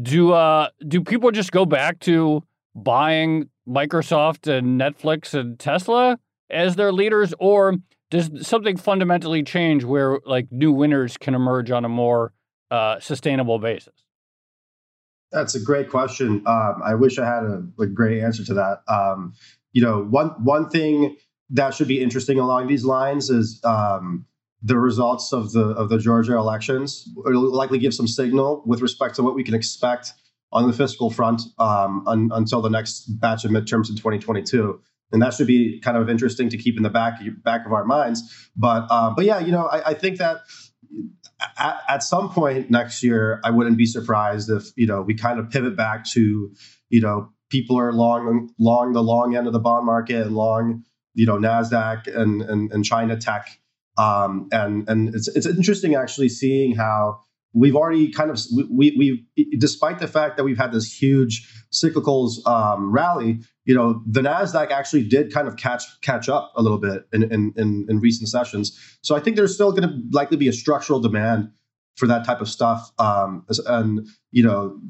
Do 0.01 0.33
uh, 0.33 0.69
do 0.87 1.03
people 1.03 1.33
just 1.33 1.51
go 1.51 1.67
back 1.67 1.99
to 2.01 2.45
buying 2.77 3.51
Microsoft 3.69 4.47
and 4.47 4.81
Netflix 4.81 5.35
and 5.35 5.59
Tesla 5.59 6.17
as 6.49 6.77
their 6.77 6.93
leaders, 6.93 7.35
or 7.41 7.79
does 8.11 8.31
something 8.47 8.77
fundamentally 8.77 9.43
change 9.43 9.83
where 9.83 10.21
like 10.25 10.47
new 10.53 10.71
winners 10.71 11.17
can 11.17 11.35
emerge 11.35 11.73
on 11.73 11.85
a 11.85 11.89
more 11.89 12.33
uh, 12.71 13.01
sustainable 13.01 13.59
basis? 13.59 14.05
That's 15.33 15.55
a 15.55 15.61
great 15.61 15.89
question. 15.89 16.43
Um, 16.47 16.81
I 16.85 16.95
wish 16.95 17.19
I 17.19 17.25
had 17.25 17.45
a, 17.45 17.63
a, 17.79 17.87
great 17.87 18.21
answer 18.23 18.45
to 18.45 18.55
that. 18.55 18.83
Um, 18.89 19.35
you 19.73 19.83
know, 19.83 20.03
one 20.03 20.31
one 20.43 20.69
thing 20.69 21.17
that 21.51 21.75
should 21.75 21.89
be 21.89 22.03
interesting 22.03 22.39
along 22.39 22.67
these 22.67 22.85
lines 22.85 23.31
is 23.31 23.61
um, 23.65 24.27
the 24.63 24.77
results 24.77 25.33
of 25.33 25.53
the 25.53 25.67
of 25.67 25.89
the 25.89 25.99
Georgia 25.99 26.35
elections. 26.35 27.09
It'll 27.27 27.53
likely 27.53 27.79
give 27.79 27.95
some 27.95 28.09
signal 28.09 28.63
with 28.67 28.81
respect 28.81 29.15
to 29.17 29.23
what 29.23 29.35
we 29.35 29.45
can 29.45 29.55
expect 29.55 30.13
on 30.53 30.67
the 30.67 30.73
fiscal 30.73 31.11
front 31.11 31.43
um, 31.59 32.05
un, 32.09 32.31
until 32.33 32.61
the 32.61 32.71
next 32.71 33.05
batch 33.21 33.45
of 33.45 33.53
midterms 33.53 33.89
in 33.89 33.95
2022 33.95 34.81
and 35.13 35.23
that 35.23 35.35
should 35.35 35.47
be 35.47 35.81
kind 35.81 35.97
of 35.97 36.09
interesting 36.09 36.49
to 36.51 36.57
keep 36.57 36.77
in 36.77 36.83
the 36.83 36.91
back 36.91 37.21
back 37.43 37.67
of 37.67 37.73
our 37.73 37.85
minds. 37.85 38.49
But 38.57 38.87
uh, 38.91 39.11
but 39.11 39.25
yeah, 39.25 39.41
you 39.41 39.53
know, 39.53 39.67
I, 39.67 39.91
I 39.91 39.95
think 39.95 40.19
that 40.19 40.39
at, 41.59 41.81
at, 41.89 42.03
some 42.03 42.31
point 42.31 42.71
next 42.71 43.03
year, 43.03 43.41
I 43.45 43.51
wouldn't 43.51 43.77
be 43.77 43.87
surprised 43.87 44.51
if 44.51 44.73
you 44.77 44.87
know 44.87 45.03
we 45.03 45.15
kind 45.15 45.39
of 45.39 45.51
pivot 45.51 45.77
back 45.77 46.05
to 46.13 46.53
you 46.89 47.01
know 47.01 47.31
people 47.51 47.79
are 47.79 47.93
long 47.93 48.51
long 48.59 48.93
the 48.93 49.03
long 49.03 49.37
end 49.37 49.47
of 49.47 49.53
the 49.53 49.59
bond 49.59 49.87
market 49.87 50.27
and 50.27 50.35
long 50.35 50.85
you 51.15 51.27
know 51.27 51.37
Nasdaq 51.37 52.07
and 52.15 52.43
and, 52.43 52.73
and 52.73 52.85
China 52.85 53.17
tech, 53.17 53.59
um, 53.99 54.49
and 54.53 54.89
and 54.89 55.15
it's 55.15 55.29
it's 55.29 55.47
interesting 55.47 55.95
actually 55.95 56.29
seeing 56.29 56.75
how 56.75 57.21
we've 57.53 57.77
already 57.77 58.11
kind 58.13 58.31
of 58.31 58.41
we 58.71 58.95
we 58.97 59.57
despite 59.59 59.99
the 59.99 60.09
fact 60.09 60.37
that 60.37 60.45
we've 60.45 60.59
had 60.59 60.73
this 60.73 60.93
huge 60.93 61.49
cyclicals 61.73 62.47
um, 62.47 62.93
rally, 62.93 63.41
you 63.65 63.75
know, 63.75 64.03
the 64.07 64.21
Nasdaq 64.21 64.71
actually 64.71 65.05
did 65.05 65.33
kind 65.33 65.49
of 65.49 65.57
catch 65.57 65.85
catch 66.01 66.29
up 66.29 66.53
a 66.57 66.63
little 66.63 66.79
bit 66.79 67.05
in 67.13 67.25
in 67.25 67.53
in, 67.57 67.87
in 67.89 68.01
recent 68.01 68.29
sessions. 68.29 68.79
So 69.03 69.17
I 69.17 69.21
think 69.21 69.37
there's 69.37 69.55
still 69.55 69.73
going 69.73 69.89
to 69.89 70.01
likely 70.13 70.37
be 70.37 70.49
a 70.49 70.53
structural 70.53 71.01
demand 71.01 71.51
for 71.97 72.07
that 72.07 72.25
type 72.25 72.41
of 72.41 72.49
stuff. 72.49 72.91
Um, 72.99 73.45
and 73.67 74.07
you 74.31 74.43
know, 74.43 74.81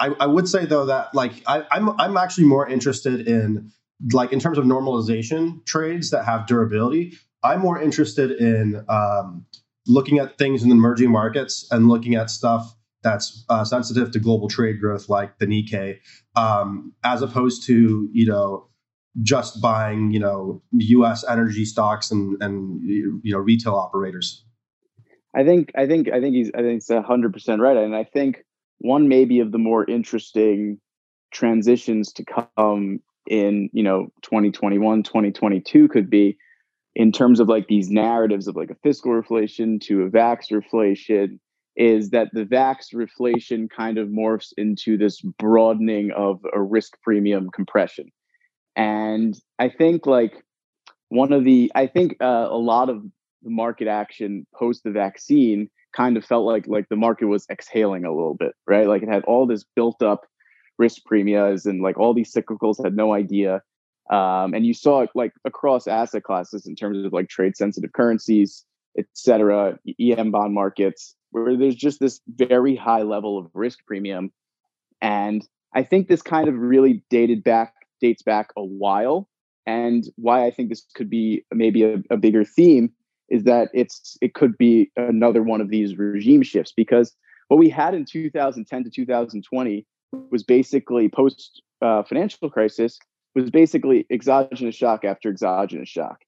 I, 0.00 0.14
I 0.20 0.26
would 0.26 0.48
say 0.48 0.66
though 0.66 0.86
that 0.86 1.14
like 1.14 1.32
I, 1.46 1.64
I'm 1.70 1.98
I'm 2.00 2.16
actually 2.16 2.46
more 2.46 2.68
interested 2.68 3.26
in 3.28 3.70
like 4.12 4.32
in 4.32 4.40
terms 4.40 4.58
of 4.58 4.64
normalization 4.64 5.64
trades 5.66 6.10
that 6.10 6.24
have 6.24 6.46
durability. 6.46 7.16
I'm 7.42 7.60
more 7.60 7.80
interested 7.80 8.30
in 8.30 8.82
um, 8.88 9.44
looking 9.86 10.18
at 10.18 10.38
things 10.38 10.62
in 10.62 10.68
the 10.68 10.74
emerging 10.74 11.10
markets 11.10 11.66
and 11.70 11.88
looking 11.88 12.14
at 12.14 12.30
stuff 12.30 12.74
that's 13.02 13.44
uh, 13.50 13.64
sensitive 13.64 14.10
to 14.12 14.18
global 14.18 14.48
trade 14.48 14.80
growth, 14.80 15.08
like 15.08 15.38
the 15.38 15.46
Nikkei, 15.46 15.98
um, 16.36 16.92
as 17.04 17.22
opposed 17.22 17.64
to 17.66 18.08
you 18.12 18.26
know 18.26 18.68
just 19.22 19.60
buying 19.60 20.10
you 20.10 20.18
know 20.18 20.62
U.S. 20.72 21.24
energy 21.28 21.64
stocks 21.64 22.10
and 22.10 22.42
and 22.42 22.80
you 22.82 23.20
know 23.32 23.38
retail 23.38 23.74
operators. 23.74 24.44
I 25.36 25.44
think 25.44 25.70
I 25.76 25.86
think 25.86 26.10
I 26.10 26.20
think 26.20 26.34
he's 26.34 26.50
I 26.54 26.58
think 26.58 26.82
it's 26.82 26.90
hundred 26.90 27.32
percent 27.32 27.60
right, 27.60 27.76
and 27.76 27.94
I 27.94 28.04
think 28.04 28.44
one 28.78 29.08
maybe 29.08 29.40
of 29.40 29.52
the 29.52 29.58
more 29.58 29.88
interesting 29.88 30.80
transitions 31.30 32.12
to 32.12 32.24
come 32.24 33.00
in 33.28 33.68
you 33.72 33.82
know 33.82 34.08
2021 34.22 35.02
2022 35.02 35.88
could 35.88 36.08
be 36.08 36.36
in 36.94 37.12
terms 37.12 37.40
of 37.40 37.48
like 37.48 37.66
these 37.68 37.90
narratives 37.90 38.46
of 38.46 38.56
like 38.56 38.70
a 38.70 38.76
fiscal 38.82 39.12
reflation 39.12 39.80
to 39.80 40.02
a 40.02 40.10
vax 40.10 40.50
reflation 40.52 41.38
is 41.76 42.10
that 42.10 42.28
the 42.32 42.44
vax 42.44 42.94
reflation 42.94 43.68
kind 43.68 43.98
of 43.98 44.08
morphs 44.08 44.52
into 44.56 44.96
this 44.96 45.20
broadening 45.20 46.12
of 46.12 46.40
a 46.54 46.62
risk 46.62 46.92
premium 47.02 47.50
compression. 47.50 48.10
And 48.76 49.38
i 49.58 49.68
think 49.68 50.06
like 50.06 50.44
one 51.08 51.32
of 51.32 51.44
the 51.44 51.70
i 51.74 51.86
think 51.86 52.16
uh, 52.20 52.48
a 52.50 52.58
lot 52.58 52.88
of 52.88 53.04
the 53.42 53.50
market 53.50 53.86
action 53.86 54.46
post 54.54 54.82
the 54.82 54.90
vaccine 54.90 55.68
kind 55.94 56.16
of 56.16 56.24
felt 56.24 56.44
like 56.44 56.66
like 56.66 56.88
the 56.88 56.96
market 56.96 57.26
was 57.26 57.46
exhaling 57.50 58.04
a 58.04 58.12
little 58.12 58.34
bit 58.34 58.52
right? 58.66 58.88
Like 58.88 59.02
it 59.02 59.08
had 59.08 59.24
all 59.24 59.46
this 59.46 59.64
built 59.76 60.02
up 60.02 60.26
risk 60.78 61.02
premias 61.08 61.66
and 61.66 61.82
like 61.82 61.98
all 61.98 62.14
these 62.14 62.32
cyclicals 62.32 62.82
had 62.82 62.96
no 62.96 63.14
idea 63.14 63.62
um, 64.10 64.52
and 64.54 64.66
you 64.66 64.74
saw 64.74 65.00
it 65.00 65.10
like 65.14 65.32
across 65.44 65.86
asset 65.86 66.24
classes 66.24 66.66
in 66.66 66.76
terms 66.76 67.04
of 67.04 67.12
like 67.12 67.28
trade 67.28 67.56
sensitive 67.56 67.92
currencies, 67.92 68.64
et 68.98 69.06
cetera, 69.14 69.78
EM 70.00 70.30
bond 70.30 70.54
markets, 70.54 71.14
where 71.30 71.56
there's 71.56 71.74
just 71.74 72.00
this 72.00 72.20
very 72.28 72.76
high 72.76 73.02
level 73.02 73.38
of 73.38 73.50
risk 73.54 73.78
premium. 73.86 74.30
And 75.00 75.46
I 75.74 75.82
think 75.82 76.08
this 76.08 76.22
kind 76.22 76.48
of 76.48 76.54
really 76.54 77.02
dated 77.10 77.42
back, 77.42 77.74
dates 78.00 78.22
back 78.22 78.50
a 78.56 78.64
while. 78.64 79.28
And 79.66 80.04
why 80.16 80.46
I 80.46 80.50
think 80.50 80.68
this 80.68 80.84
could 80.94 81.08
be 81.08 81.44
maybe 81.52 81.82
a, 81.84 82.02
a 82.10 82.16
bigger 82.18 82.44
theme 82.44 82.92
is 83.30 83.44
that 83.44 83.70
it's 83.72 84.18
it 84.20 84.34
could 84.34 84.58
be 84.58 84.92
another 84.96 85.42
one 85.42 85.62
of 85.62 85.70
these 85.70 85.96
regime 85.96 86.42
shifts 86.42 86.72
because 86.76 87.16
what 87.48 87.56
we 87.56 87.70
had 87.70 87.94
in 87.94 88.04
2010 88.04 88.84
to 88.84 88.90
2020 88.90 89.86
was 90.30 90.42
basically 90.42 91.08
post 91.08 91.62
uh, 91.80 92.02
financial 92.02 92.50
crisis 92.50 92.98
was 93.34 93.50
basically 93.50 94.06
exogenous 94.10 94.74
shock 94.74 95.04
after 95.04 95.28
exogenous 95.28 95.88
shock. 95.88 96.18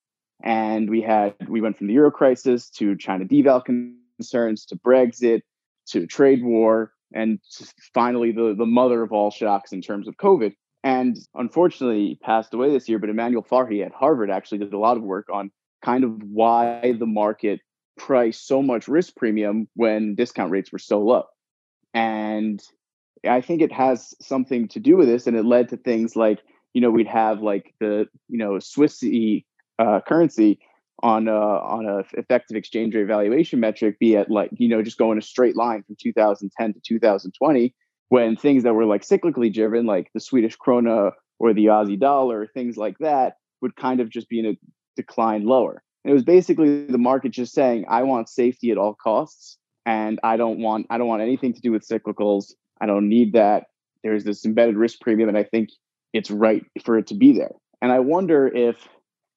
And 0.43 0.91
we 0.91 1.01
had 1.01 1.35
we 1.49 1.61
went 1.61 1.79
from 1.79 1.87
the 1.87 1.95
euro 1.95 2.11
crisis 2.11 2.69
to 2.71 2.97
china 2.97 3.25
deval 3.25 3.65
concerns 3.65 4.67
to 4.67 4.77
brexit 4.77 5.41
to 5.87 6.07
trade 6.07 6.45
war 6.45 6.93
and 7.15 7.39
finally 7.95 8.33
the, 8.33 8.55
the 8.57 8.67
mother 8.67 9.03
of 9.03 9.13
all 9.13 9.31
shocks 9.31 9.73
in 9.73 9.81
terms 9.81 10.09
of 10.09 10.17
covid. 10.17 10.53
And 10.85 11.17
unfortunately 11.35 12.09
he 12.09 12.15
passed 12.17 12.53
away 12.53 12.71
this 12.71 12.89
year 12.89 12.99
but 12.99 13.09
emmanuel 13.09 13.43
farhi 13.43 13.85
at 13.85 13.93
harvard 13.93 14.31
actually 14.31 14.59
did 14.59 14.75
a 14.75 14.79
lot 14.79 14.97
of 14.97 15.03
work 15.03 15.29
on 15.33 15.51
kind 15.83 16.05
of 16.05 16.23
why 16.23 16.95
the 16.99 17.07
market 17.07 17.61
priced 17.97 18.47
so 18.47 18.61
much 18.61 18.89
risk 18.89 19.17
premium 19.17 19.69
when 19.75 20.15
discount 20.17 20.51
rates 20.51 20.71
were 20.71 20.79
so 20.79 21.01
low. 21.01 21.25
And 21.95 22.61
i 23.27 23.41
think 23.41 23.63
it 23.63 23.73
has 23.73 24.15
something 24.21 24.69
to 24.69 24.81
do 24.81 24.99
with 24.99 25.09
this 25.09 25.27
and 25.27 25.37
it 25.37 25.47
led 25.47 25.71
to 25.71 25.79
things 25.79 26.15
like 26.15 26.41
you 26.77 26.83
know 26.83 26.91
we'd 26.91 27.07
have 27.07 27.41
like 27.41 27.73
the 27.81 28.07
you 28.29 28.37
know 28.37 28.59
swiss 28.59 29.03
uh, 29.79 30.01
currency 30.07 30.59
on 31.03 31.27
a, 31.27 31.33
on 31.33 31.87
a 31.87 32.05
effective 32.19 32.55
exchange 32.55 32.95
rate 32.95 33.07
valuation 33.07 33.61
metric 33.61 33.99
be 33.99 34.15
at 34.15 34.31
like 34.31 34.51
you 34.53 34.69
know 34.69 34.83
just 34.83 34.99
going 34.99 35.17
a 35.17 35.23
straight 35.23 35.57
line 35.57 35.83
from 35.85 35.97
2010 35.99 36.75
to 36.75 36.81
2020 36.81 37.75
when 38.11 38.37
things 38.37 38.63
that 38.63 38.75
were 38.75 38.85
like 38.85 39.01
cyclically 39.01 39.51
driven 39.53 39.87
like 39.87 40.11
the 40.13 40.21
swedish 40.21 40.55
krona 40.59 41.13
or 41.39 41.55
the 41.55 41.65
aussie 41.65 41.99
dollar 41.99 42.47
things 42.47 42.77
like 42.77 42.99
that 42.99 43.39
would 43.63 43.75
kind 43.77 44.01
of 44.01 44.11
just 44.11 44.29
be 44.29 44.39
in 44.39 44.45
a 44.45 44.59
decline 44.97 45.47
lower. 45.47 45.83
And 46.05 46.11
it 46.11 46.15
was 46.15 46.25
basically 46.25 46.85
the 46.85 46.99
market 46.99 47.31
just 47.31 47.55
saying 47.55 47.87
i 47.89 48.03
want 48.03 48.29
safety 48.29 48.71
at 48.71 48.77
all 48.77 48.93
costs 48.93 49.57
and 49.87 50.21
i 50.23 50.37
don't 50.37 50.59
want 50.59 50.87
i 50.91 50.99
don't 50.99 51.09
want 51.09 51.23
anything 51.23 51.55
to 51.55 51.61
do 51.63 51.73
with 51.73 51.89
cyclicals. 51.89 52.53
I 52.83 52.85
don't 52.85 53.09
need 53.09 53.33
that. 53.33 53.69
There's 54.03 54.25
this 54.25 54.45
embedded 54.45 54.77
risk 54.77 55.01
premium 55.01 55.31
and 55.31 55.39
i 55.39 55.43
think 55.43 55.71
it's 56.13 56.31
right 56.31 56.65
for 56.85 56.99
it 56.99 57.07
to 57.07 57.15
be 57.15 57.33
there 57.33 57.53
and 57.81 57.93
i 57.93 57.99
wonder 57.99 58.47
if 58.47 58.89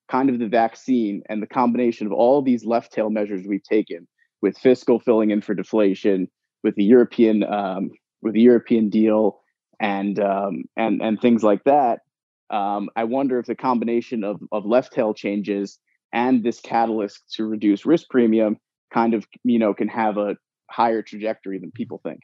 kind 0.10 0.30
of 0.30 0.40
the 0.40 0.48
vaccine 0.48 1.22
and 1.30 1.42
the 1.42 1.48
combination 1.48 2.08
of 2.08 2.14
all 2.14 2.42
these 2.42 2.66
left 2.66 2.92
tail 2.92 3.10
measures 3.10 3.46
we've 3.48 3.64
taken 3.64 4.08
with 4.42 4.58
fiscal 4.58 5.00
filling 5.00 5.32
in 5.32 5.42
for 5.42 5.54
deflation, 5.54 6.28
with 6.64 6.76
the 6.76 6.84
European 6.84 7.44
um, 7.44 7.92
with 8.22 8.34
the 8.34 8.42
European 8.42 8.90
deal, 8.90 9.40
and 9.80 10.20
um, 10.20 10.64
and 10.76 11.02
and 11.02 11.22
things 11.22 11.44
like 11.44 11.64
that. 11.66 12.00
Um, 12.50 12.90
I 12.96 13.04
wonder 13.04 13.40
if 13.40 13.46
the 13.46 13.56
combination 13.56 14.24
of 14.24 14.42
of 14.52 14.66
left 14.66 14.94
tail 14.94 15.14
changes 15.14 15.78
and 16.12 16.44
this 16.44 16.60
catalyst 16.60 17.22
to 17.36 17.46
reduce 17.46 17.86
risk 17.86 18.10
premium 18.10 18.58
kind 18.92 19.14
of 19.14 19.28
you 19.44 19.60
know 19.60 19.74
can 19.74 19.88
have 19.88 20.18
a 20.18 20.36
higher 20.70 21.02
trajectory 21.02 21.60
than 21.60 21.72
people 21.72 22.00
think. 22.04 22.22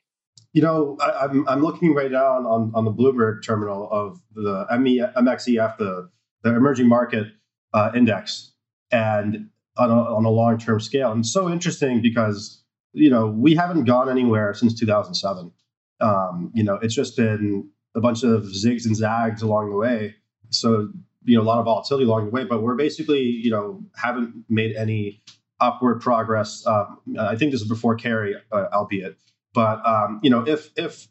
You 0.56 0.62
know, 0.62 0.98
I, 1.02 1.26
am 1.26 1.32
I'm, 1.32 1.48
I'm 1.50 1.62
looking 1.62 1.94
right 1.94 2.10
now 2.10 2.28
on, 2.32 2.46
on, 2.46 2.72
on 2.74 2.86
the 2.86 2.94
Bloomberg 2.94 3.44
terminal 3.44 3.90
of 3.92 4.22
the 4.34 4.66
ME, 4.80 5.00
MXEF, 5.00 5.78
the 5.78 6.10
the 6.44 6.56
emerging 6.56 6.88
market 6.88 7.28
uh, 7.74 7.92
index 7.94 8.54
and 8.90 9.50
on 9.78 9.92
a, 9.92 9.94
on 9.94 10.24
a 10.24 10.30
long 10.30 10.58
term 10.58 10.80
scale. 10.80 11.12
And 11.12 11.28
so 11.28 11.50
interesting 11.50 12.02
because 12.02 12.64
you 12.94 13.10
know 13.10 13.28
we 13.28 13.54
haven't 13.54 13.84
gone 13.84 14.08
anywhere 14.08 14.54
since 14.54 14.80
2007. 14.80 15.52
Um, 16.00 16.52
you 16.56 16.64
know, 16.64 16.76
it's 16.82 16.96
just 16.96 17.18
been 17.18 17.70
a 17.94 18.00
bunch 18.00 18.24
of 18.24 18.44
zigs 18.44 18.86
and 18.86 18.96
zags 18.96 19.42
along 19.42 19.72
the 19.72 19.76
way. 19.76 20.16
So 20.52 20.90
you 21.26 21.36
know, 21.36 21.44
a 21.44 21.44
lot 21.44 21.60
of 21.60 21.66
volatility 21.66 22.06
along 22.06 22.28
the 22.28 22.32
way, 22.32 22.46
but 22.46 22.62
we're 22.62 22.76
basically 22.76 23.24
you 23.24 23.52
know 23.52 23.84
haven't 24.02 24.46
made 24.48 24.74
any 24.78 25.22
upward 25.60 26.00
progress. 26.00 26.66
Um, 26.66 27.02
I 27.20 27.36
think 27.36 27.52
this 27.52 27.62
is 27.62 27.68
before 27.68 27.96
carry, 27.96 28.36
uh, 28.54 28.68
albeit, 28.72 29.18
but 29.56 29.84
um, 29.86 30.20
you 30.22 30.30
know, 30.30 30.48
if 30.48 30.70
if 30.76 31.08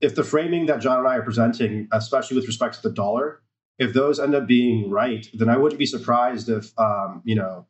if 0.00 0.14
the 0.14 0.22
framing 0.22 0.66
that 0.66 0.80
Jon 0.80 0.98
and 0.98 1.08
I 1.08 1.16
are 1.16 1.22
presenting, 1.22 1.88
especially 1.90 2.36
with 2.36 2.46
respect 2.46 2.76
to 2.76 2.82
the 2.82 2.94
dollar, 2.94 3.42
if 3.78 3.92
those 3.92 4.20
end 4.20 4.34
up 4.34 4.46
being 4.46 4.90
right, 4.90 5.26
then 5.34 5.48
I 5.48 5.56
wouldn't 5.56 5.78
be 5.78 5.86
surprised 5.86 6.48
if 6.48 6.78
um, 6.78 7.22
you 7.24 7.34
know 7.34 7.66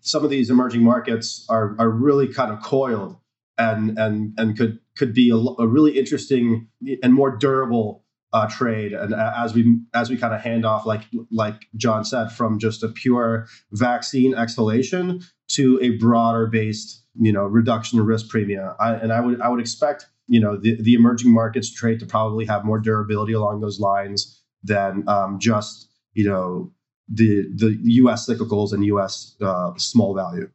some 0.00 0.24
of 0.24 0.30
these 0.30 0.50
emerging 0.50 0.82
markets 0.82 1.44
are 1.48 1.74
are 1.78 1.90
really 1.90 2.28
kind 2.32 2.52
of 2.52 2.62
coiled 2.62 3.16
and 3.58 3.98
and 3.98 4.34
and 4.38 4.56
could 4.56 4.78
could 4.96 5.14
be 5.14 5.30
a, 5.30 5.36
a 5.36 5.66
really 5.66 5.98
interesting 5.98 6.68
and 7.02 7.14
more 7.14 7.36
durable 7.36 8.04
uh, 8.32 8.48
trade. 8.48 8.92
And 8.92 9.14
as 9.14 9.54
we 9.54 9.80
as 9.94 10.10
we 10.10 10.16
kind 10.16 10.34
of 10.34 10.40
hand 10.40 10.64
off, 10.64 10.86
like 10.86 11.02
like 11.30 11.66
Jon 11.76 12.04
said, 12.04 12.32
from 12.32 12.58
just 12.58 12.82
a 12.82 12.88
pure 12.88 13.46
vaccine 13.72 14.34
exhalation 14.34 15.20
to 15.48 15.78
a 15.82 15.90
broader 15.98 16.46
based 16.46 17.01
you 17.18 17.32
know 17.32 17.44
reduction 17.44 17.98
in 17.98 18.06
risk 18.06 18.28
premium. 18.28 18.74
I, 18.78 18.94
and 18.94 19.12
I 19.12 19.20
would 19.20 19.40
I 19.40 19.48
would 19.48 19.60
expect 19.60 20.06
you 20.26 20.40
know 20.40 20.56
the 20.56 20.80
the 20.80 20.94
emerging 20.94 21.32
markets 21.32 21.70
trade 21.70 22.00
to 22.00 22.06
probably 22.06 22.46
have 22.46 22.64
more 22.64 22.78
durability 22.78 23.32
along 23.32 23.60
those 23.60 23.80
lines 23.80 24.42
than 24.62 25.08
um, 25.08 25.38
just 25.38 25.88
you 26.14 26.28
know 26.28 26.72
the 27.08 27.48
the 27.54 27.78
U.S. 27.82 28.28
cyclicals 28.28 28.72
and 28.72 28.84
U.S. 28.86 29.34
Uh, 29.40 29.72
small 29.76 30.14
value. 30.14 30.50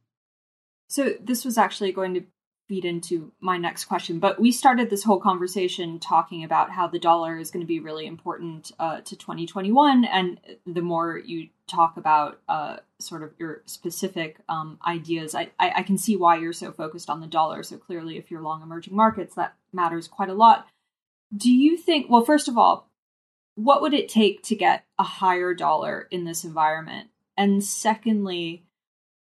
So 0.90 1.14
this 1.22 1.44
was 1.44 1.58
actually 1.58 1.92
going 1.92 2.14
to 2.14 2.24
feed 2.68 2.86
into 2.86 3.32
my 3.40 3.58
next 3.58 3.86
question, 3.86 4.20
but 4.20 4.40
we 4.40 4.52
started 4.52 4.90
this 4.90 5.04
whole 5.04 5.20
conversation 5.20 6.00
talking 6.00 6.44
about 6.44 6.72
how 6.72 6.88
the 6.88 7.00
dollar 7.00 7.38
is 7.38 7.50
going 7.50 7.64
to 7.64 7.68
be 7.68 7.80
really 7.80 8.06
important 8.06 8.72
uh, 8.80 9.02
to 9.02 9.16
2021, 9.16 10.06
and 10.06 10.40
the 10.66 10.82
more 10.82 11.18
you 11.18 11.50
talk 11.68 11.98
about 11.98 12.40
uh, 12.50 12.78
sort 13.00 13.24
of 13.24 13.34
your 13.38 13.62
specific 13.66 14.38
um, 14.50 14.80
ideas, 14.86 15.36
I, 15.36 15.52
I, 15.60 15.72
I 15.78 15.84
can 15.84 15.98
see 15.98 16.16
why 16.16 16.38
you're 16.38 16.54
so 16.54 16.72
focused 16.72 17.10
on 17.10 17.22
the 17.22 17.28
dollar. 17.28 17.64
So 17.64 17.78
clearly, 17.78 18.18
if 18.18 18.32
you're 18.32 18.42
long 18.42 18.62
emerging 18.62 18.96
markets, 18.96 19.36
that 19.36 19.56
matters 19.74 20.08
quite 20.08 20.30
a 20.30 20.34
lot. 20.34 20.68
Do 21.36 21.52
you 21.52 21.78
think? 21.78 22.10
Well, 22.10 22.24
first 22.24 22.48
of 22.48 22.58
all, 22.58 22.90
what 23.56 23.82
would 23.82 23.94
it 23.94 24.08
take 24.08 24.44
to 24.44 24.56
get 24.56 24.86
a 25.00 25.04
higher 25.04 25.54
dollar 25.54 26.08
in 26.12 26.26
this 26.26 26.44
environment? 26.44 27.10
And 27.36 27.64
secondly, 27.64 28.64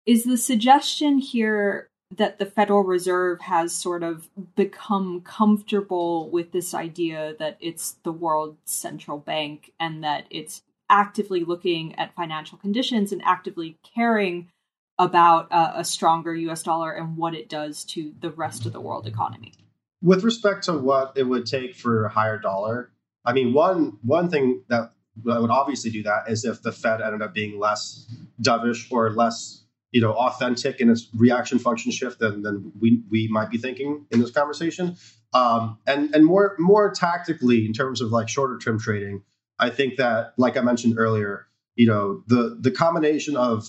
is 0.07 0.25
the 0.25 0.37
suggestion 0.37 1.19
here 1.19 1.89
that 2.17 2.39
the 2.39 2.47
Federal 2.47 2.83
Reserve 2.83 3.41
has 3.43 3.73
sort 3.75 4.03
of 4.03 4.29
become 4.55 5.21
comfortable 5.23 6.31
with 6.31 6.53
this 6.53 6.75
idea 6.75 7.35
that 7.39 7.57
it's 7.61 7.97
the 8.03 8.13
world's 8.13 8.59
central 8.65 9.19
bank 9.19 9.73
and 9.81 10.03
that 10.05 10.27
it's 10.31 10.63
actively 10.91 11.45
looking 11.45 11.95
at 11.97 12.15
financial 12.15 12.59
conditions 12.59 13.13
and 13.13 13.23
actively 13.25 13.79
caring 13.95 14.49
about 14.99 15.49
a 15.51 15.85
stronger 15.85 16.35
US 16.35 16.63
dollar 16.63 16.93
and 16.93 17.17
what 17.17 17.35
it 17.35 17.49
does 17.49 17.85
to 17.85 18.15
the 18.21 18.31
rest 18.31 18.65
of 18.65 18.73
the 18.73 18.81
world 18.81 19.07
economy? 19.07 19.53
With 20.03 20.23
respect 20.23 20.65
to 20.65 20.75
what 20.75 21.15
it 21.17 21.25
would 21.25 21.47
take 21.47 21.75
for 21.75 22.05
a 22.05 22.11
higher 22.11 22.39
dollar, 22.39 22.93
I 23.25 23.33
mean, 23.33 23.53
one 23.53 23.99
one 24.03 24.29
thing 24.29 24.63
that 24.69 24.93
would 25.25 25.51
obviously 25.51 25.91
do 25.91 26.03
that 26.05 26.29
is 26.29 26.45
if 26.45 26.63
the 26.63 26.73
Fed 26.73 27.01
ended 27.01 27.23
up 27.23 27.35
being 27.35 27.59
less 27.59 28.07
dovish 28.41 28.91
or 28.93 29.11
less, 29.11 29.64
you 29.95 30.01
know, 30.01 30.13
authentic 30.13 30.81
in 30.81 30.91
its 30.91 31.09
reaction 31.15 31.61
function 31.61 31.93
shift 31.93 32.19
than 32.19 32.43
than 32.43 32.73
we 32.81 33.01
we 33.11 33.29
might 33.29 33.49
be 33.49 33.59
thinking 33.59 34.05
in 34.11 34.21
this 34.21 34.33
conversation. 34.33 34.97
Um, 35.33 35.79
and 35.87 36.13
and 36.13 36.27
more 36.27 36.57
more 36.59 36.93
tactically 36.93 37.65
in 37.65 37.73
terms 37.73 38.01
of 38.01 38.11
like 38.11 38.29
shorter 38.29 38.59
term 38.59 38.81
trading, 38.81 39.23
I 39.61 39.71
think 39.71 39.97
that 39.99 40.35
like 40.37 40.57
I 40.57 40.63
mentioned 40.63 40.99
earlier, 40.99 41.47
you 41.77 41.87
know, 41.87 42.25
the 42.27 42.59
the 42.61 42.73
combination 42.73 43.37
of 43.37 43.69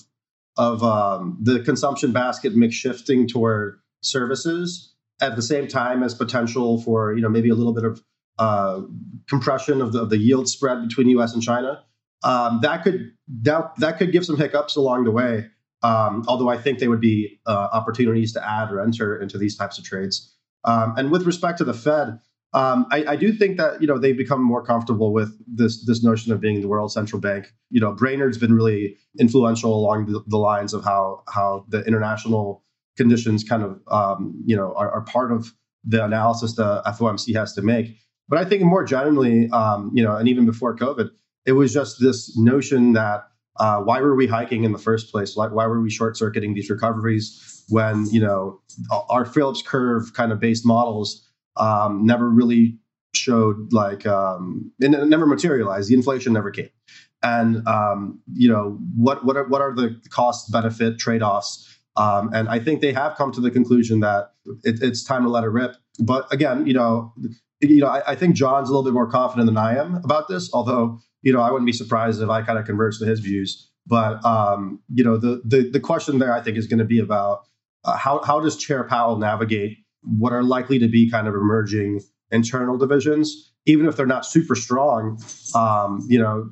of 0.57 0.81
um, 0.83 1.37
the 1.43 1.59
consumption 1.59 2.11
basket 2.11 2.55
mix 2.55 2.73
shifting 2.73 3.27
toward 3.27 3.79
services 4.01 4.95
at 5.21 5.35
the 5.35 5.43
same 5.43 5.67
time 5.67 6.01
as 6.01 6.15
potential 6.15 6.81
for 6.81 7.13
you 7.13 7.21
know 7.21 7.29
maybe 7.29 7.49
a 7.49 7.55
little 7.55 7.73
bit 7.73 7.83
of 7.83 8.03
uh, 8.39 8.81
compression 9.29 9.79
of 9.79 9.93
the, 9.93 10.01
of 10.01 10.09
the 10.09 10.17
yield 10.17 10.49
spread 10.49 10.81
between 10.87 11.07
U.S. 11.09 11.35
and 11.35 11.43
China. 11.43 11.83
Um, 12.23 12.61
that 12.63 12.83
could 12.83 13.11
that 13.43 13.75
that 13.77 13.99
could 13.99 14.11
give 14.11 14.25
some 14.25 14.37
hiccups 14.37 14.75
along 14.75 15.03
the 15.03 15.11
way. 15.11 15.51
Um, 15.85 16.23
although 16.27 16.49
I 16.49 16.57
think 16.57 16.79
they 16.79 16.87
would 16.87 17.01
be 17.01 17.39
uh, 17.45 17.67
opportunities 17.71 18.33
to 18.33 18.47
add 18.47 18.71
or 18.71 18.81
enter 18.81 19.21
into 19.21 19.37
these 19.37 19.55
types 19.55 19.77
of 19.77 19.83
trades. 19.83 20.33
Um, 20.63 20.95
and 20.97 21.11
with 21.11 21.27
respect 21.27 21.59
to 21.59 21.63
the 21.63 21.75
Fed, 21.75 22.19
um, 22.53 22.87
I, 22.89 23.05
I, 23.09 23.15
do 23.17 23.31
think 23.33 23.57
that 23.57 23.81
you 23.81 23.87
know 23.87 23.99
they've 23.99 24.17
become 24.17 24.41
more 24.41 24.63
comfortable 24.63 25.13
with 25.13 25.37
this 25.45 25.85
this 25.85 26.01
notion 26.03 26.31
of 26.31 26.39
being 26.39 26.61
the 26.61 26.67
world 26.67 26.91
central 26.91 27.21
bank. 27.21 27.53
You 27.69 27.81
know, 27.81 27.91
Brainard's 27.91 28.37
been 28.37 28.53
really 28.53 28.95
influential 29.19 29.75
along 29.75 30.05
the, 30.05 30.23
the 30.25 30.37
lines 30.37 30.73
of 30.73 30.83
how 30.83 31.23
how 31.27 31.65
the 31.67 31.83
international 31.83 32.63
conditions 32.97 33.43
kind 33.43 33.61
of 33.61 33.81
um, 33.91 34.41
you 34.45 34.55
know 34.55 34.73
are, 34.75 34.89
are, 34.89 35.01
part 35.01 35.33
of 35.33 35.53
the 35.83 36.03
analysis 36.03 36.55
the 36.55 36.81
FOMC 36.87 37.35
has 37.35 37.53
to 37.53 37.61
make. 37.61 37.97
But 38.29 38.39
I 38.39 38.45
think 38.45 38.63
more 38.63 38.85
generally, 38.85 39.49
um, 39.51 39.91
you 39.93 40.01
know, 40.01 40.15
and 40.15 40.27
even 40.29 40.45
before 40.45 40.75
COVID, 40.75 41.09
it 41.45 41.51
was 41.51 41.73
just 41.73 41.99
this 41.99 42.35
notion 42.37 42.93
that 42.93 43.25
uh, 43.57 43.79
why 43.81 44.01
were 44.01 44.15
we 44.15 44.27
hiking 44.27 44.63
in 44.63 44.71
the 44.71 44.77
first 44.77 45.11
place? 45.11 45.35
Why, 45.35 45.47
why 45.47 45.65
were 45.67 45.81
we 45.81 45.89
short 45.89 46.17
circuiting 46.17 46.53
these 46.53 46.69
recoveries 46.69 47.63
when 47.69 48.05
you 48.11 48.19
know 48.19 48.61
our 49.09 49.25
Phillips 49.25 49.61
curve 49.61 50.13
kind 50.13 50.31
of 50.31 50.39
based 50.39 50.65
models 50.65 51.27
um, 51.57 52.05
never 52.05 52.29
really 52.29 52.77
showed 53.13 53.71
like 53.71 54.05
um, 54.05 54.71
it 54.79 54.89
never 54.89 55.25
materialized. 55.25 55.89
The 55.89 55.95
inflation 55.95 56.33
never 56.33 56.51
came, 56.51 56.69
and 57.23 57.65
um, 57.67 58.19
you 58.33 58.49
know 58.49 58.77
what 58.95 59.25
what 59.25 59.37
are 59.37 59.47
what 59.47 59.61
are 59.61 59.73
the 59.73 59.99
cost 60.09 60.51
benefit 60.51 60.99
trade 60.99 61.21
offs? 61.21 61.71
Um, 61.97 62.29
and 62.33 62.49
I 62.49 62.59
think 62.59 62.81
they 62.81 62.91
have 62.91 63.15
come 63.15 63.31
to 63.31 63.41
the 63.41 63.49
conclusion 63.49 64.01
that 64.01 64.33
it, 64.63 64.79
it's 64.81 65.03
time 65.03 65.23
to 65.23 65.29
let 65.29 65.45
it 65.45 65.47
rip. 65.47 65.77
But 65.99 66.31
again, 66.31 66.67
you 66.67 66.73
know, 66.73 67.13
you 67.61 67.79
know, 67.79 67.87
I, 67.87 68.11
I, 68.11 68.15
think 68.15 68.35
Jon's 68.35 68.69
a 68.69 68.73
little 68.73 68.83
bit 68.83 68.93
more 68.93 69.09
confident 69.09 69.45
than 69.45 69.55
I 69.55 69.77
am 69.77 69.95
about 70.03 70.27
this. 70.27 70.49
Although, 70.53 70.99
you 71.25 71.33
know, 71.33 71.41
I 71.41 71.51
wouldn't 71.51 71.65
be 71.65 71.73
surprised 71.73 72.21
if 72.21 72.29
I 72.29 72.43
kind 72.43 72.57
of 72.57 72.65
converge 72.65 72.99
to 72.99 73.05
his 73.05 73.19
views. 73.19 73.69
But 73.87 74.23
um, 74.23 74.79
you 74.93 75.03
know, 75.03 75.17
the 75.17 75.41
the 75.43 75.69
the 75.69 75.79
question 75.79 76.19
there, 76.19 76.33
I 76.33 76.39
think, 76.39 76.55
is 76.55 76.67
going 76.67 76.79
to 76.79 76.85
be 76.85 76.99
about 76.99 77.41
uh, 77.83 77.97
how 77.97 78.21
how 78.23 78.39
does 78.39 78.55
Chair 78.55 78.83
Powell 78.85 79.17
navigate 79.17 79.77
what 80.01 80.31
are 80.33 80.43
likely 80.43 80.79
to 80.79 80.87
be 80.87 81.09
kind 81.09 81.27
of 81.27 81.33
emerging 81.33 82.01
internal 82.31 82.77
divisions, 82.77 83.53
even 83.65 83.87
if 83.87 83.95
they're 83.95 84.05
not 84.05 84.25
super 84.25 84.55
strong. 84.55 85.19
Um, 85.55 86.05
you 86.07 86.19
know, 86.19 86.49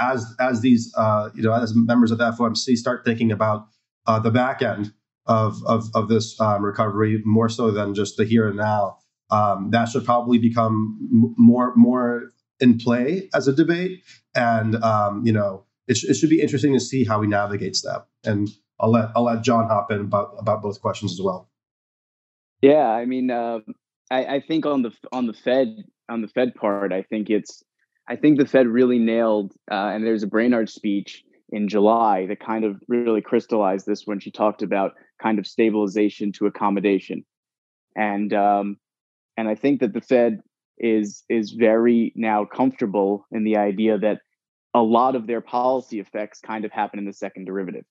as 0.00 0.24
as, 0.40 0.60
these 0.60 0.92
uh, 0.96 1.30
you 1.34 1.42
know 1.42 1.52
as 1.52 1.72
members 1.74 2.10
of 2.10 2.18
the 2.18 2.30
FOMC 2.32 2.76
start 2.76 3.04
thinking 3.04 3.30
about 3.30 3.68
uh, 4.06 4.18
the 4.18 4.30
back 4.30 4.60
end 4.60 4.92
of 5.26 5.60
of, 5.66 5.88
of 5.94 6.08
this 6.08 6.40
um, 6.40 6.64
recovery 6.64 7.22
more 7.24 7.48
so 7.48 7.70
than 7.70 7.94
just 7.94 8.16
the 8.16 8.24
here 8.24 8.48
and 8.48 8.56
now. 8.56 8.98
Um, 9.30 9.70
that 9.70 9.84
should 9.84 10.04
probably 10.04 10.38
become 10.38 11.34
more 11.38 11.72
more 11.76 12.32
in 12.60 12.78
play 12.78 13.28
as 13.34 13.48
a 13.48 13.52
debate, 13.52 14.02
and 14.34 14.76
um, 14.82 15.24
you 15.24 15.32
know 15.32 15.64
it, 15.88 15.96
sh- 15.96 16.04
it 16.04 16.14
should 16.14 16.30
be 16.30 16.40
interesting 16.40 16.72
to 16.72 16.80
see 16.80 17.04
how 17.04 17.20
he 17.20 17.28
navigates 17.28 17.82
that. 17.82 18.06
And 18.24 18.48
I'll 18.78 18.90
let 18.90 19.10
I'll 19.14 19.24
let 19.24 19.42
Jon 19.42 19.66
hop 19.66 19.90
in 19.90 20.00
about 20.00 20.34
about 20.38 20.62
both 20.62 20.80
questions 20.80 21.12
as 21.12 21.20
well. 21.22 21.48
Yeah, 22.62 22.88
I 22.88 23.06
mean, 23.06 23.30
uh, 23.30 23.60
I, 24.10 24.36
I 24.36 24.40
think 24.40 24.66
on 24.66 24.82
the 24.82 24.92
on 25.12 25.26
the 25.26 25.32
Fed 25.32 25.84
on 26.08 26.22
the 26.22 26.28
Fed 26.28 26.54
part, 26.54 26.92
I 26.92 27.02
think 27.02 27.30
it's 27.30 27.62
I 28.08 28.16
think 28.16 28.38
the 28.38 28.46
Fed 28.46 28.66
really 28.66 28.98
nailed, 28.98 29.52
uh, 29.70 29.90
and 29.92 30.04
there's 30.04 30.22
a 30.22 30.28
Brainard 30.28 30.68
speech 30.68 31.24
in 31.50 31.68
July 31.68 32.26
that 32.26 32.40
kind 32.40 32.64
of 32.64 32.80
really 32.88 33.20
crystallized 33.20 33.86
this 33.86 34.06
when 34.06 34.20
she 34.20 34.30
talked 34.30 34.62
about 34.62 34.92
kind 35.22 35.38
of 35.38 35.46
stabilization 35.46 36.32
to 36.32 36.46
accommodation, 36.46 37.24
and 37.96 38.32
um, 38.32 38.76
and 39.36 39.48
I 39.48 39.54
think 39.54 39.80
that 39.80 39.92
the 39.92 40.00
Fed 40.00 40.40
is 40.80 41.22
is 41.28 41.52
very 41.52 42.12
now 42.16 42.44
comfortable 42.44 43.26
in 43.30 43.44
the 43.44 43.56
idea 43.56 43.98
that 43.98 44.20
a 44.74 44.82
lot 44.82 45.14
of 45.14 45.26
their 45.26 45.40
policy 45.40 46.00
effects 46.00 46.40
kind 46.40 46.64
of 46.64 46.72
happen 46.72 46.98
in 46.98 47.04
the 47.04 47.12
second 47.12 47.44
derivative. 47.44 47.84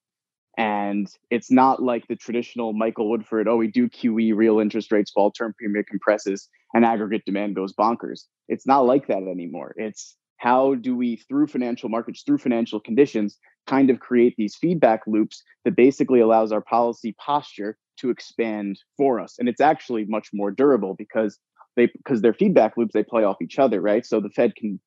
And 0.58 1.08
it's 1.30 1.52
not 1.52 1.82
like 1.82 2.08
the 2.08 2.16
traditional 2.16 2.74
Michael 2.74 3.10
Woodford, 3.10 3.48
oh, 3.48 3.56
we 3.56 3.68
do 3.68 3.88
QE, 3.88 4.36
real 4.36 4.60
interest 4.60 4.92
rates 4.92 5.12
fall, 5.12 5.32
term 5.32 5.54
premium 5.58 5.86
compresses, 5.88 6.50
and 6.74 6.84
aggregate 6.84 7.24
demand 7.26 7.56
goes 7.56 7.74
bonkers. 7.74 8.26
It's 8.50 8.68
not 8.68 8.86
like 8.86 9.08
that 9.08 9.24
anymore. 9.24 9.74
It's 9.78 10.18
how 10.38 10.76
do 10.76 10.96
we, 10.96 11.18
through 11.28 11.48
financial 11.48 11.90
markets, 11.90 12.24
through 12.26 12.40
financial 12.40 12.80
conditions, 12.80 13.38
kind 13.68 13.90
of 13.90 14.00
create 14.00 14.36
these 14.38 14.56
feedback 14.56 15.02
loops 15.06 15.44
that 15.64 15.76
basically 15.76 16.20
allows 16.20 16.52
our 16.52 16.62
policy 16.62 17.16
posture 17.24 17.78
to 18.00 18.10
expand 18.10 18.80
for 18.98 19.20
us. 19.20 19.36
And 19.38 19.48
it's 19.48 19.62
actually 19.62 20.06
much 20.06 20.30
more 20.34 20.52
durable 20.52 20.96
because 20.98 21.38
they 21.80 21.88
because 21.88 22.22
they're 22.22 22.34
feedback 22.34 22.76
loops, 22.78 22.94
they 22.94 23.04
play 23.04 23.24
off 23.24 23.42
each 23.42 23.58
other, 23.58 23.82
right? 23.82 24.06
So 24.06 24.20
the 24.20 24.30
Fed 24.30 24.56
can 24.56 24.80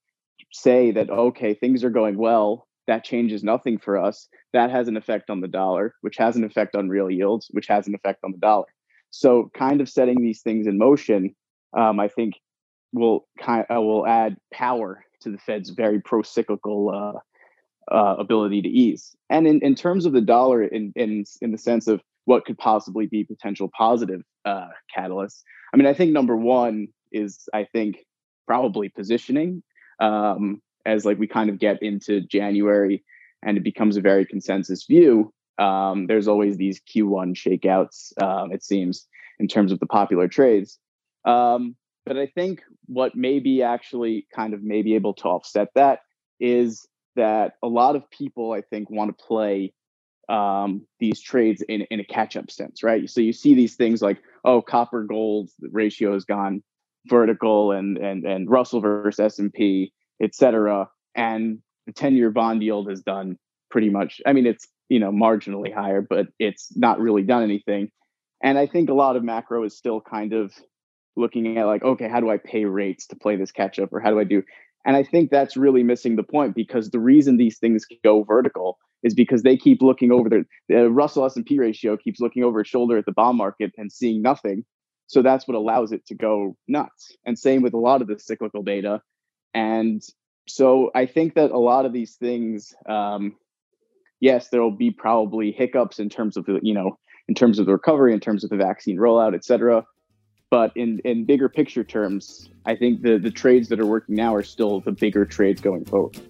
say 0.53 0.91
that 0.93 1.11
okay, 1.11 1.55
things 1.55 1.83
are 1.83 1.91
going 1.91 2.19
well, 2.19 2.69
that 2.87 3.05
changes 3.05 3.43
nothing 3.43 3.79
for 3.79 3.97
us. 3.97 4.29
That 4.53 4.71
has 4.71 4.89
an 4.89 4.97
effect 4.97 5.31
on 5.31 5.41
the 5.41 5.49
dollar, 5.49 5.95
which 6.03 6.17
has 6.19 6.37
an 6.37 6.45
effect 6.45 6.77
on 6.77 6.89
real 6.89 7.11
yields, 7.11 7.49
which 7.53 7.67
has 7.69 7.87
an 7.87 7.95
effect 7.95 8.21
on 8.25 8.33
the 8.33 8.39
dollar. 8.39 8.67
So, 9.11 9.51
kind 9.57 9.81
of 9.81 9.89
setting 9.89 10.21
these 10.21 10.43
things 10.43 10.67
in 10.67 10.79
motion, 10.79 11.35
um, 11.77 11.99
I 11.99 12.09
think, 12.09 12.35
will 12.93 13.27
kind 13.41 13.65
uh, 13.75 13.81
will 13.81 14.07
add 14.07 14.37
power 14.53 15.05
to 15.21 15.31
the 15.31 15.39
Fed's 15.39 15.71
very 15.71 16.01
pro-cyclical 16.01 16.91
uh, 17.91 17.95
uh, 17.95 18.17
ability 18.19 18.63
to 18.63 18.69
ease. 18.69 19.17
And 19.31 19.47
in, 19.47 19.61
in 19.61 19.75
terms 19.75 20.07
of 20.07 20.13
the 20.13 20.21
dollar, 20.21 20.63
in 20.63 20.93
in 20.97 21.25
in 21.41 21.53
the 21.53 21.59
sense 21.59 21.87
of 21.87 22.01
what 22.25 22.45
could 22.45 22.59
possibly 22.59 23.07
be 23.07 23.25
potential 23.25 23.71
positive 23.77 24.23
uh, 24.45 24.69
catalysts, 24.97 25.43
I 25.73 25.77
mean, 25.77 25.87
I 25.87 25.95
think 25.95 26.13
number 26.13 26.37
one 26.37 26.89
is 27.11 27.49
I 27.53 27.65
think 27.65 28.05
probably 28.47 28.89
positioning. 28.89 29.63
Um, 30.01 30.61
as 30.85 31.05
like 31.05 31.19
we 31.19 31.29
kind 31.29 31.49
of 31.49 31.59
get 31.59 31.83
into 31.83 32.21
January 32.23 33.05
and 33.45 33.57
it 33.57 33.63
becomes 33.63 33.97
a 33.97 34.01
very 34.01 34.27
consensus 34.27 34.85
view, 34.85 35.33
um, 35.59 36.07
there's 36.07 36.29
always 36.29 36.57
these 36.57 36.81
Q1 36.81 37.35
shakeouts, 37.35 38.21
um, 38.21 38.53
it 38.53 38.65
seems, 38.65 39.07
in 39.39 39.49
terms 39.49 39.73
of 39.73 39.79
the 39.79 39.87
popular 39.87 40.29
trades. 40.29 40.79
Um, 41.25 41.77
but 42.05 42.17
I 42.17 42.27
think 42.27 42.63
what 42.87 43.15
may 43.15 43.39
be 43.39 43.63
actually 43.63 44.27
kind 44.35 44.55
of 44.55 44.63
may 44.63 44.83
be 44.83 44.95
able 44.95 45.15
to 45.15 45.25
offset 45.25 45.69
that 45.75 46.01
is 46.41 46.87
that 47.15 47.55
a 47.63 47.69
lot 47.69 47.95
of 47.95 48.11
people, 48.11 48.53
I 48.53 48.63
think, 48.63 48.91
want 48.91 49.17
to 49.17 49.25
play 49.25 49.73
um, 50.29 50.87
these 50.99 51.21
trades 51.21 51.63
in, 51.69 51.83
in 51.83 52.01
a 52.01 52.05
catch 52.05 52.37
up 52.37 52.51
sense, 52.51 52.83
right? 52.83 53.09
So 53.09 53.21
you 53.21 53.33
see 53.33 53.55
these 53.55 53.77
things 53.77 54.03
like, 54.03 54.19
oh, 54.45 54.63
copper 54.63 55.05
gold 55.05 55.51
ratio 55.71 56.13
has 56.15 56.25
gone 56.25 56.63
vertical 57.07 57.73
and 57.73 57.99
and 57.99 58.25
and 58.25 58.51
Russell 58.51 58.81
versus 58.81 59.19
S 59.19 59.39
and 59.39 59.53
P 59.53 59.93
et 60.23 60.35
cetera. 60.35 60.89
And 61.15 61.59
the 61.87 61.93
10 61.93 62.17
year 62.17 62.31
bond 62.31 62.63
yield 62.63 62.89
has 62.89 63.03
done 63.03 63.37
pretty 63.71 63.91
much, 63.91 64.21
I 64.25 64.33
mean, 64.33 64.47
it's, 64.47 64.69
you 64.89 65.01
know, 65.01 65.11
marginally 65.11 65.75
higher, 65.75 66.01
but 66.01 66.29
it's 66.39 66.75
not 66.77 67.01
really 67.01 67.23
done 67.23 67.43
anything. 67.43 67.89
And 68.43 68.59
I 68.59 68.67
think 68.67 68.89
a 68.89 68.95
lot 68.95 69.17
of 69.17 69.25
macro 69.25 69.65
is 69.65 69.77
still 69.77 70.01
kind 70.01 70.33
of 70.33 70.53
looking 71.17 71.59
at 71.59 71.67
like, 71.67 71.83
okay, 71.83 72.09
how 72.09 72.21
do 72.21 72.31
I 72.31 72.39
pay 72.39 72.65
rates 72.65 73.07
to 73.09 73.17
play 73.17 73.37
this 73.37 73.53
catch 73.53 73.79
up 73.79 73.93
or 73.93 74.01
how 74.01 74.11
do 74.11 74.21
I 74.21 74.25
do? 74.25 74.43
And 74.85 74.97
I 74.97 75.05
think 75.05 75.31
that's 75.31 75.57
really 75.57 75.83
missing 75.83 76.17
the 76.17 76.23
point 76.23 76.55
because 76.55 76.91
the 76.91 76.99
reason 76.99 77.37
these 77.37 77.59
things 77.59 77.85
go 78.03 78.25
vertical 78.25 78.79
is 79.03 79.15
because 79.15 79.43
they 79.43 79.57
keep 79.57 79.83
looking 79.83 80.13
over 80.13 80.29
their 80.29 80.45
the 80.69 80.91
Russell 80.91 81.25
S&P 81.27 81.59
ratio 81.59 81.97
keeps 81.97 82.21
looking 82.21 82.45
over 82.45 82.61
its 82.61 82.71
shoulder 82.71 82.99
at 82.99 83.07
the 83.07 83.13
bond 83.13 83.39
market 83.39 83.73
and 83.77 83.91
seeing 83.91 84.23
nothing. 84.23 84.65
So 85.07 85.21
that's 85.23 85.47
what 85.47 85.57
allows 85.57 85.93
it 85.93 86.07
to 86.07 86.15
go 86.15 86.57
nuts. 86.69 87.17
And 87.27 87.39
same 87.39 87.63
with 87.63 87.75
a 87.75 87.79
lot 87.79 88.01
of 88.01 88.09
the 88.09 88.19
cyclical 88.19 88.63
data. 88.63 89.03
And 89.53 90.03
so 90.49 90.91
I 90.95 91.07
think 91.07 91.35
that 91.35 91.51
a 91.51 91.59
lot 91.59 91.85
of 91.85 91.93
these 91.93 92.15
things, 92.17 92.73
um, 92.89 93.37
yes, 94.21 94.49
there 94.49 94.63
will 94.63 94.77
be 94.77 94.91
probably 94.91 95.53
hiccups 95.53 95.99
in 95.99 96.09
terms 96.09 96.37
of 96.37 96.47
the, 96.47 96.61
you 96.63 96.73
know, 96.73 96.99
in 97.29 97.35
terms 97.35 97.59
of 97.59 97.67
the 97.67 97.73
recovery, 97.73 98.13
in 98.13 98.21
terms 98.21 98.43
of 98.43 98.51
the 98.51 98.57
vaccine 98.57 98.97
rollout, 98.97 99.35
et 99.35 99.45
cetera. 99.45 99.85
But 100.51 100.73
in, 100.77 101.01
in 101.05 101.25
bigger 101.25 101.49
picture 101.49 101.85
terms, 101.85 102.51
I 102.67 102.77
think 102.77 103.03
the, 103.03 103.19
the 103.19 103.31
trades 103.31 103.69
that 103.69 103.81
are 103.81 103.87
working 103.87 104.17
now 104.17 104.35
are 104.35 104.43
still 104.43 104.81
the 104.81 104.93
bigger 104.93 105.25
trades 105.25 105.61
going 105.61 105.85
forward. 105.85 106.21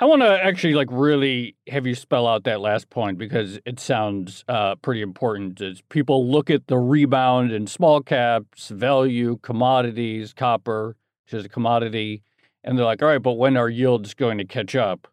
I 0.00 0.06
want 0.06 0.22
to 0.22 0.42
actually 0.42 0.72
like 0.72 0.88
really 0.90 1.56
have 1.68 1.86
you 1.86 1.94
spell 1.94 2.26
out 2.26 2.44
that 2.44 2.62
last 2.62 2.88
point 2.88 3.18
because 3.18 3.58
it 3.66 3.78
sounds 3.78 4.46
uh, 4.48 4.76
pretty 4.76 5.02
important. 5.02 5.60
As 5.60 5.82
people 5.90 6.26
look 6.26 6.48
at 6.48 6.68
the 6.68 6.78
rebound 6.78 7.52
in 7.52 7.66
small 7.66 8.00
caps, 8.00 8.70
value, 8.70 9.38
commodities, 9.42 10.32
copper, 10.32 10.96
which 11.26 11.38
is 11.38 11.44
a 11.44 11.50
commodity, 11.50 12.22
and 12.64 12.78
they're 12.78 12.86
like, 12.86 13.02
all 13.02 13.08
right, 13.08 13.22
but 13.22 13.34
when 13.34 13.58
are 13.58 13.68
yields 13.68 14.14
going 14.14 14.38
to 14.38 14.46
catch 14.46 14.74
up? 14.74 15.06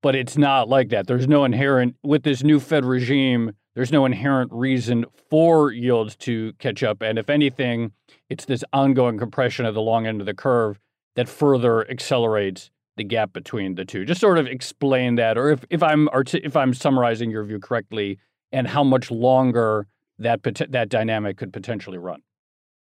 But 0.00 0.14
it's 0.14 0.38
not 0.38 0.68
like 0.68 0.90
that. 0.90 1.08
There's 1.08 1.26
no 1.26 1.44
inherent 1.44 1.96
with 2.04 2.22
this 2.22 2.44
new 2.44 2.60
Fed 2.60 2.84
regime. 2.84 3.50
There's 3.74 3.90
no 3.90 4.06
inherent 4.06 4.52
reason 4.52 5.06
for 5.28 5.72
yields 5.72 6.14
to 6.18 6.52
catch 6.60 6.84
up, 6.84 7.02
and 7.02 7.18
if 7.18 7.28
anything, 7.28 7.90
it's 8.30 8.44
this 8.44 8.62
ongoing 8.72 9.18
compression 9.18 9.66
of 9.66 9.74
the 9.74 9.82
long 9.82 10.06
end 10.06 10.20
of 10.20 10.26
the 10.26 10.34
curve 10.34 10.78
that 11.16 11.28
further 11.28 11.90
accelerates 11.90 12.70
the 12.96 13.04
gap 13.04 13.32
between 13.32 13.74
the 13.74 13.84
two. 13.84 14.04
Just 14.04 14.20
sort 14.20 14.38
of 14.38 14.46
explain 14.46 15.14
that, 15.16 15.38
or 15.38 15.50
if, 15.50 15.64
if 15.70 15.82
I'm 15.82 16.08
if 16.12 16.56
I'm 16.56 16.74
summarizing 16.74 17.30
your 17.30 17.44
view 17.44 17.58
correctly, 17.58 18.18
and 18.52 18.66
how 18.66 18.84
much 18.84 19.10
longer 19.10 19.86
that 20.18 20.40
that 20.70 20.88
dynamic 20.88 21.36
could 21.36 21.52
potentially 21.52 21.98
run. 21.98 22.22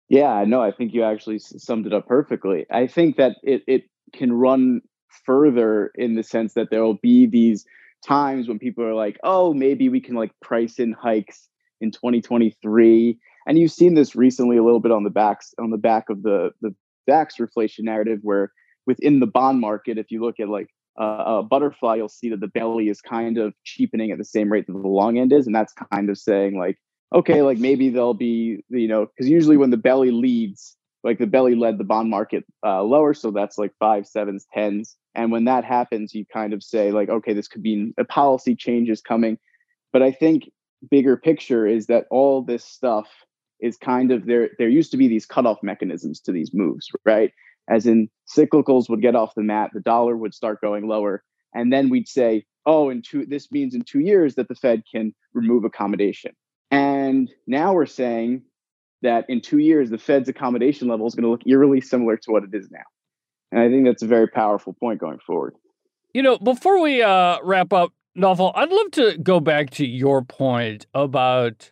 Yeah, 0.07 0.43
no, 0.47 0.61
I 0.61 0.71
think 0.71 0.93
you 0.93 1.03
actually 1.03 1.39
summed 1.39 1.87
it 1.87 1.93
up 1.93 2.07
perfectly. 2.07 2.65
I 2.71 2.87
think 2.87 3.17
that 3.17 3.37
it 3.43 3.63
it 3.67 3.83
can 4.13 4.33
run 4.33 4.81
further 5.25 5.91
in 5.95 6.15
the 6.15 6.23
sense 6.23 6.53
that 6.53 6.69
there 6.69 6.83
will 6.83 6.99
be 7.01 7.25
these 7.25 7.65
times 8.05 8.47
when 8.47 8.59
people 8.59 8.83
are 8.83 8.93
like, 8.93 9.17
"Oh, 9.23 9.53
maybe 9.53 9.89
we 9.89 9.99
can 9.99 10.15
like 10.15 10.31
price 10.41 10.79
in 10.79 10.93
hikes 10.93 11.49
in 11.81 11.91
2023." 11.91 13.17
And 13.47 13.57
you've 13.57 13.71
seen 13.71 13.95
this 13.95 14.15
recently 14.15 14.57
a 14.57 14.63
little 14.63 14.79
bit 14.79 14.91
on 14.91 15.03
the 15.03 15.09
backs 15.09 15.53
on 15.59 15.71
the 15.71 15.77
back 15.77 16.09
of 16.09 16.21
the 16.21 16.51
the 16.61 16.75
DAX 17.07 17.37
reflation 17.37 17.83
narrative 17.83 18.19
where 18.21 18.51
within 18.85 19.19
the 19.19 19.27
bond 19.27 19.59
market, 19.59 19.97
if 19.97 20.11
you 20.11 20.21
look 20.21 20.39
at 20.39 20.49
like 20.49 20.69
uh, 20.99 21.23
a 21.25 21.43
butterfly, 21.43 21.95
you'll 21.95 22.09
see 22.09 22.29
that 22.29 22.39
the 22.39 22.47
belly 22.47 22.89
is 22.89 23.01
kind 23.01 23.37
of 23.37 23.53
cheapening 23.63 24.11
at 24.11 24.17
the 24.17 24.25
same 24.25 24.51
rate 24.51 24.67
that 24.67 24.73
the 24.73 24.87
long 24.87 25.17
end 25.17 25.33
is, 25.33 25.45
and 25.45 25.55
that's 25.55 25.73
kind 25.91 26.09
of 26.09 26.17
saying 26.17 26.57
like, 26.57 26.77
okay, 27.13 27.41
like 27.41 27.57
maybe 27.57 27.89
there'll 27.89 28.13
be 28.13 28.63
you 28.69 28.87
know, 28.87 29.05
because 29.05 29.29
usually 29.29 29.57
when 29.57 29.71
the 29.71 29.77
belly 29.77 30.11
leads, 30.11 30.75
like 31.05 31.19
the 31.19 31.27
belly 31.27 31.55
led 31.55 31.77
the 31.77 31.83
bond 31.83 32.09
market 32.09 32.43
uh, 32.65 32.81
lower. 32.81 33.13
So 33.13 33.29
that's 33.29 33.59
like 33.59 33.71
five, 33.79 34.07
sevens, 34.07 34.47
tens. 34.51 34.97
And 35.13 35.31
when 35.31 35.45
that 35.45 35.63
happens, 35.63 36.15
you 36.15 36.25
kind 36.25 36.51
of 36.51 36.63
say, 36.63 36.91
like, 36.91 37.09
okay, 37.09 37.31
this 37.31 37.47
could 37.47 37.61
be 37.61 37.93
a 37.99 38.03
policy 38.03 38.55
change 38.55 38.89
is 38.89 39.01
coming. 39.01 39.37
But 39.93 40.01
I 40.01 40.11
think 40.11 40.51
bigger 40.89 41.15
picture 41.15 41.67
is 41.67 41.85
that 41.87 42.05
all 42.09 42.41
this 42.41 42.65
stuff 42.65 43.07
is 43.61 43.77
kind 43.77 44.11
of 44.11 44.25
there. 44.25 44.49
There 44.57 44.67
used 44.67 44.91
to 44.91 44.97
be 44.97 45.07
these 45.07 45.27
cutoff 45.27 45.61
mechanisms 45.61 46.19
to 46.21 46.31
these 46.31 46.53
moves, 46.53 46.89
right? 47.05 47.31
As 47.69 47.85
in 47.85 48.09
cyclicals 48.27 48.89
would 48.89 49.01
get 49.01 49.15
off 49.15 49.35
the 49.35 49.43
mat, 49.43 49.71
the 49.73 49.79
dollar 49.79 50.15
would 50.15 50.33
start 50.33 50.61
going 50.61 50.87
lower. 50.87 51.23
And 51.53 51.71
then 51.71 51.89
we'd 51.89 52.07
say, 52.07 52.45
oh, 52.65 52.89
in 52.89 53.01
two, 53.01 53.25
this 53.25 53.51
means 53.51 53.73
in 53.75 53.81
two 53.81 53.99
years 53.99 54.35
that 54.35 54.47
the 54.47 54.55
Fed 54.55 54.83
can 54.91 55.13
remove 55.33 55.63
accommodation. 55.63 56.31
And 56.71 57.31
now 57.47 57.73
we're 57.73 57.85
saying 57.85 58.43
that 59.01 59.25
in 59.29 59.41
two 59.41 59.59
years, 59.59 59.89
the 59.89 59.97
Fed's 59.97 60.29
accommodation 60.29 60.87
level 60.87 61.07
is 61.07 61.15
going 61.15 61.23
to 61.23 61.29
look 61.29 61.45
eerily 61.45 61.81
similar 61.81 62.17
to 62.17 62.31
what 62.31 62.43
it 62.43 62.53
is 62.53 62.69
now. 62.71 62.79
And 63.51 63.61
I 63.61 63.69
think 63.69 63.85
that's 63.85 64.03
a 64.03 64.07
very 64.07 64.27
powerful 64.27 64.73
point 64.73 64.99
going 64.99 65.19
forward. 65.25 65.55
You 66.13 66.23
know, 66.23 66.37
before 66.37 66.81
we 66.81 67.01
uh, 67.01 67.37
wrap 67.43 67.71
up, 67.73 67.93
Naufal, 68.17 68.53
I'd 68.55 68.71
love 68.71 68.91
to 68.91 69.17
go 69.17 69.39
back 69.39 69.69
to 69.71 69.85
your 69.85 70.23
point 70.23 70.87
about 70.93 71.71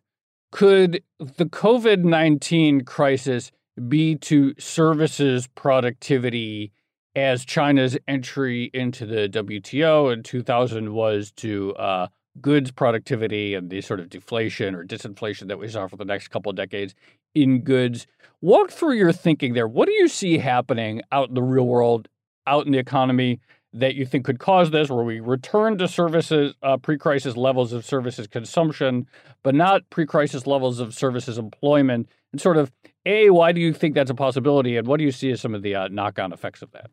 could 0.51 1.03
the 1.19 1.45
COVID 1.45 2.03
19 2.03 2.81
crisis 2.81 3.51
be 3.87 4.15
to 4.15 4.53
services 4.59 5.47
productivity 5.55 6.71
as 7.15 7.45
China's 7.45 7.97
entry 8.07 8.71
into 8.73 9.05
the 9.05 9.29
WTO 9.29 10.11
in 10.11 10.23
2000 10.23 10.93
was 10.93 11.31
to 11.33 11.75
uh, 11.75 12.07
goods 12.41 12.71
productivity 12.71 13.53
and 13.53 13.69
the 13.69 13.81
sort 13.81 13.99
of 13.99 14.09
deflation 14.09 14.73
or 14.75 14.83
disinflation 14.83 15.47
that 15.47 15.59
we 15.59 15.67
saw 15.67 15.87
for 15.87 15.97
the 15.97 16.05
next 16.05 16.29
couple 16.29 16.49
of 16.49 16.55
decades 16.55 16.95
in 17.35 17.61
goods. 17.61 18.07
Walk 18.41 18.71
through 18.71 18.93
your 18.93 19.11
thinking 19.11 19.53
there. 19.53 19.67
What 19.67 19.87
do 19.87 19.93
you 19.93 20.07
see 20.07 20.37
happening 20.37 21.01
out 21.11 21.29
in 21.29 21.35
the 21.35 21.43
real 21.43 21.67
world, 21.67 22.07
out 22.47 22.65
in 22.65 22.71
the 22.71 22.79
economy 22.79 23.39
that 23.73 23.95
you 23.95 24.05
think 24.05 24.25
could 24.25 24.39
cause 24.39 24.71
this, 24.71 24.89
where 24.89 25.03
we 25.03 25.19
return 25.19 25.77
to 25.79 25.87
services, 25.87 26.53
uh, 26.61 26.77
pre 26.77 26.97
crisis 26.97 27.35
levels 27.35 27.73
of 27.73 27.85
services 27.85 28.27
consumption, 28.27 29.07
but 29.43 29.55
not 29.55 29.89
pre 29.89 30.05
crisis 30.05 30.45
levels 30.45 30.79
of 30.79 30.93
services 30.93 31.37
employment? 31.37 32.07
And 32.31 32.41
sort 32.41 32.57
of, 32.57 32.71
A, 33.05 33.29
why 33.29 33.51
do 33.51 33.59
you 33.59 33.73
think 33.73 33.95
that's 33.95 34.11
a 34.11 34.15
possibility? 34.15 34.77
And 34.77 34.87
what 34.87 34.97
do 34.97 35.03
you 35.03 35.11
see 35.11 35.31
as 35.31 35.41
some 35.41 35.53
of 35.53 35.61
the 35.61 35.75
uh, 35.75 35.87
knock 35.89 36.19
on 36.19 36.31
effects 36.31 36.61
of 36.61 36.71
that? 36.71 36.89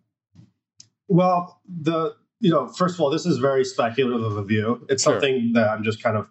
Well, 1.09 1.61
the 1.69 2.15
you 2.41 2.51
know, 2.51 2.69
first 2.69 2.95
of 2.95 3.01
all, 3.01 3.11
this 3.11 3.27
is 3.27 3.39
very 3.39 3.65
speculative 3.65 4.23
of 4.23 4.37
a 4.37 4.43
view. 4.43 4.85
It's 4.89 5.03
sure. 5.03 5.15
something 5.15 5.53
that 5.55 5.69
I'm 5.69 5.85
just 5.85 6.03
kind 6.03 6.17
of, 6.17 6.31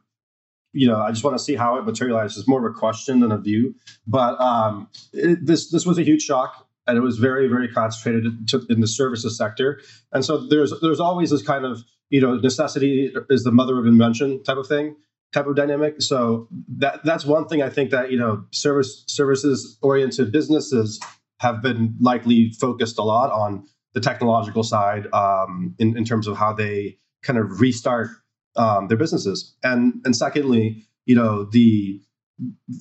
you 0.73 0.87
know, 0.87 0.99
I 0.99 1.11
just 1.11 1.23
want 1.23 1.37
to 1.37 1.43
see 1.43 1.55
how 1.55 1.77
it 1.77 1.85
materializes. 1.85 2.39
It's 2.39 2.47
more 2.47 2.65
of 2.65 2.71
a 2.71 2.75
question 2.75 3.19
than 3.19 3.31
a 3.31 3.37
view. 3.37 3.75
But 4.07 4.39
um, 4.41 4.89
it, 5.13 5.45
this 5.45 5.69
this 5.69 5.85
was 5.85 5.97
a 5.97 6.03
huge 6.03 6.23
shock, 6.23 6.67
and 6.87 6.97
it 6.97 7.01
was 7.01 7.17
very 7.17 7.47
very 7.47 7.67
concentrated 7.67 8.47
to, 8.49 8.65
in 8.69 8.81
the 8.81 8.87
services 8.87 9.37
sector. 9.37 9.81
And 10.11 10.25
so 10.25 10.47
there's 10.47 10.73
there's 10.81 10.99
always 10.99 11.29
this 11.29 11.43
kind 11.43 11.63
of 11.65 11.83
you 12.09 12.19
know 12.19 12.35
necessity 12.35 13.13
is 13.29 13.43
the 13.43 13.51
mother 13.51 13.77
of 13.77 13.85
invention 13.85 14.43
type 14.43 14.57
of 14.57 14.67
thing 14.67 14.95
type 15.33 15.47
of 15.47 15.55
dynamic. 15.55 16.01
So 16.01 16.47
that 16.77 17.03
that's 17.03 17.25
one 17.25 17.47
thing 17.47 17.61
I 17.61 17.69
think 17.69 17.91
that 17.91 18.11
you 18.11 18.17
know 18.17 18.45
service 18.51 19.03
services 19.07 19.77
oriented 19.81 20.31
businesses 20.31 20.99
have 21.39 21.61
been 21.61 21.95
likely 21.99 22.51
focused 22.59 22.97
a 22.97 23.03
lot 23.03 23.31
on 23.31 23.65
the 23.93 24.01
technological 24.01 24.63
side 24.63 25.07
um, 25.13 25.73
in, 25.79 25.97
in 25.97 26.03
terms 26.03 26.27
of 26.27 26.37
how 26.37 26.53
they 26.53 26.97
kind 27.23 27.39
of 27.39 27.59
restart 27.59 28.09
um, 28.55 28.87
their 28.87 28.97
businesses. 28.97 29.55
And 29.63 30.01
and 30.05 30.15
secondly, 30.15 30.85
you 31.05 31.15
know, 31.15 31.45
the 31.45 32.01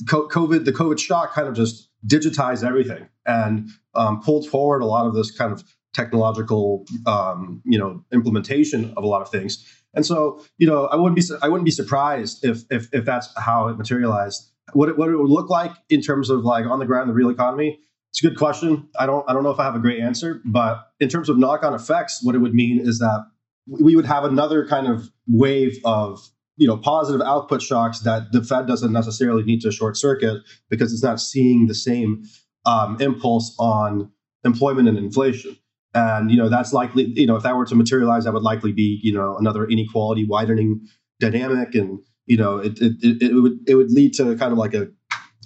COVID, 0.04 0.64
the 0.64 0.72
COVID 0.72 0.98
shock 0.98 1.32
kind 1.32 1.48
of 1.48 1.54
just 1.54 1.88
digitized 2.06 2.66
everything 2.66 3.08
and 3.26 3.68
um, 3.94 4.20
pulled 4.20 4.48
forward 4.48 4.82
a 4.82 4.86
lot 4.86 5.06
of 5.06 5.14
this 5.14 5.30
kind 5.30 5.52
of 5.52 5.64
technological, 5.94 6.84
um, 7.06 7.60
you 7.64 7.78
know, 7.78 8.04
implementation 8.12 8.92
of 8.96 9.04
a 9.04 9.06
lot 9.06 9.22
of 9.22 9.30
things. 9.30 9.64
And 9.94 10.04
so, 10.04 10.44
you 10.58 10.66
know, 10.66 10.86
I 10.86 10.96
wouldn't 10.96 11.16
be 11.16 11.22
I 11.42 11.48
wouldn't 11.48 11.64
be 11.64 11.70
surprised 11.70 12.44
if 12.44 12.62
if, 12.70 12.88
if 12.92 13.04
that's 13.04 13.28
how 13.36 13.68
it 13.68 13.78
materialized. 13.78 14.50
What 14.74 14.90
it, 14.90 14.98
what 14.98 15.08
it 15.08 15.16
would 15.16 15.30
look 15.30 15.48
like 15.48 15.72
in 15.88 16.02
terms 16.02 16.28
of 16.28 16.44
like 16.44 16.66
on 16.66 16.78
the 16.78 16.84
ground, 16.84 17.08
the 17.08 17.14
real 17.14 17.30
economy, 17.30 17.78
it's 18.10 18.22
a 18.22 18.28
good 18.28 18.38
question. 18.38 18.88
I 18.98 19.06
don't 19.06 19.28
I 19.28 19.32
don't 19.32 19.42
know 19.42 19.50
if 19.50 19.58
I 19.58 19.64
have 19.64 19.74
a 19.74 19.80
great 19.80 20.00
answer, 20.00 20.40
but 20.44 20.90
in 21.00 21.08
terms 21.08 21.28
of 21.28 21.38
knock-on 21.38 21.74
effects, 21.74 22.20
what 22.22 22.34
it 22.34 22.38
would 22.38 22.54
mean 22.54 22.80
is 22.80 22.98
that 22.98 23.26
we 23.66 23.96
would 23.96 24.06
have 24.06 24.24
another 24.24 24.66
kind 24.66 24.86
of 24.86 25.10
wave 25.26 25.78
of 25.84 26.20
you 26.56 26.66
know 26.66 26.76
positive 26.76 27.20
output 27.26 27.62
shocks 27.62 28.00
that 28.00 28.32
the 28.32 28.42
Fed 28.42 28.66
doesn't 28.66 28.92
necessarily 28.92 29.42
need 29.42 29.60
to 29.62 29.70
short 29.70 29.96
circuit 29.96 30.42
because 30.68 30.92
it's 30.92 31.02
not 31.02 31.20
seeing 31.20 31.66
the 31.66 31.74
same 31.74 32.24
um, 32.66 33.00
impulse 33.00 33.54
on 33.58 34.10
employment 34.44 34.88
and 34.88 34.98
inflation. 34.98 35.56
And 35.98 36.30
you 36.30 36.36
know 36.36 36.48
that's 36.48 36.72
likely 36.72 37.04
you 37.04 37.26
know 37.26 37.36
if 37.36 37.42
that 37.42 37.56
were 37.56 37.66
to 37.66 37.74
materialize, 37.74 38.24
that 38.24 38.32
would 38.32 38.42
likely 38.42 38.72
be 38.72 39.00
you 39.02 39.12
know 39.12 39.36
another 39.36 39.66
inequality 39.66 40.24
widening 40.24 40.86
dynamic, 41.20 41.74
and 41.74 41.98
you 42.26 42.36
know 42.36 42.58
it 42.58 42.78
it, 42.80 43.22
it, 43.22 43.34
would 43.34 43.58
it 43.66 43.74
would 43.74 43.90
lead 43.90 44.14
to 44.14 44.36
kind 44.36 44.52
of 44.52 44.58
like 44.58 44.74
a 44.74 44.88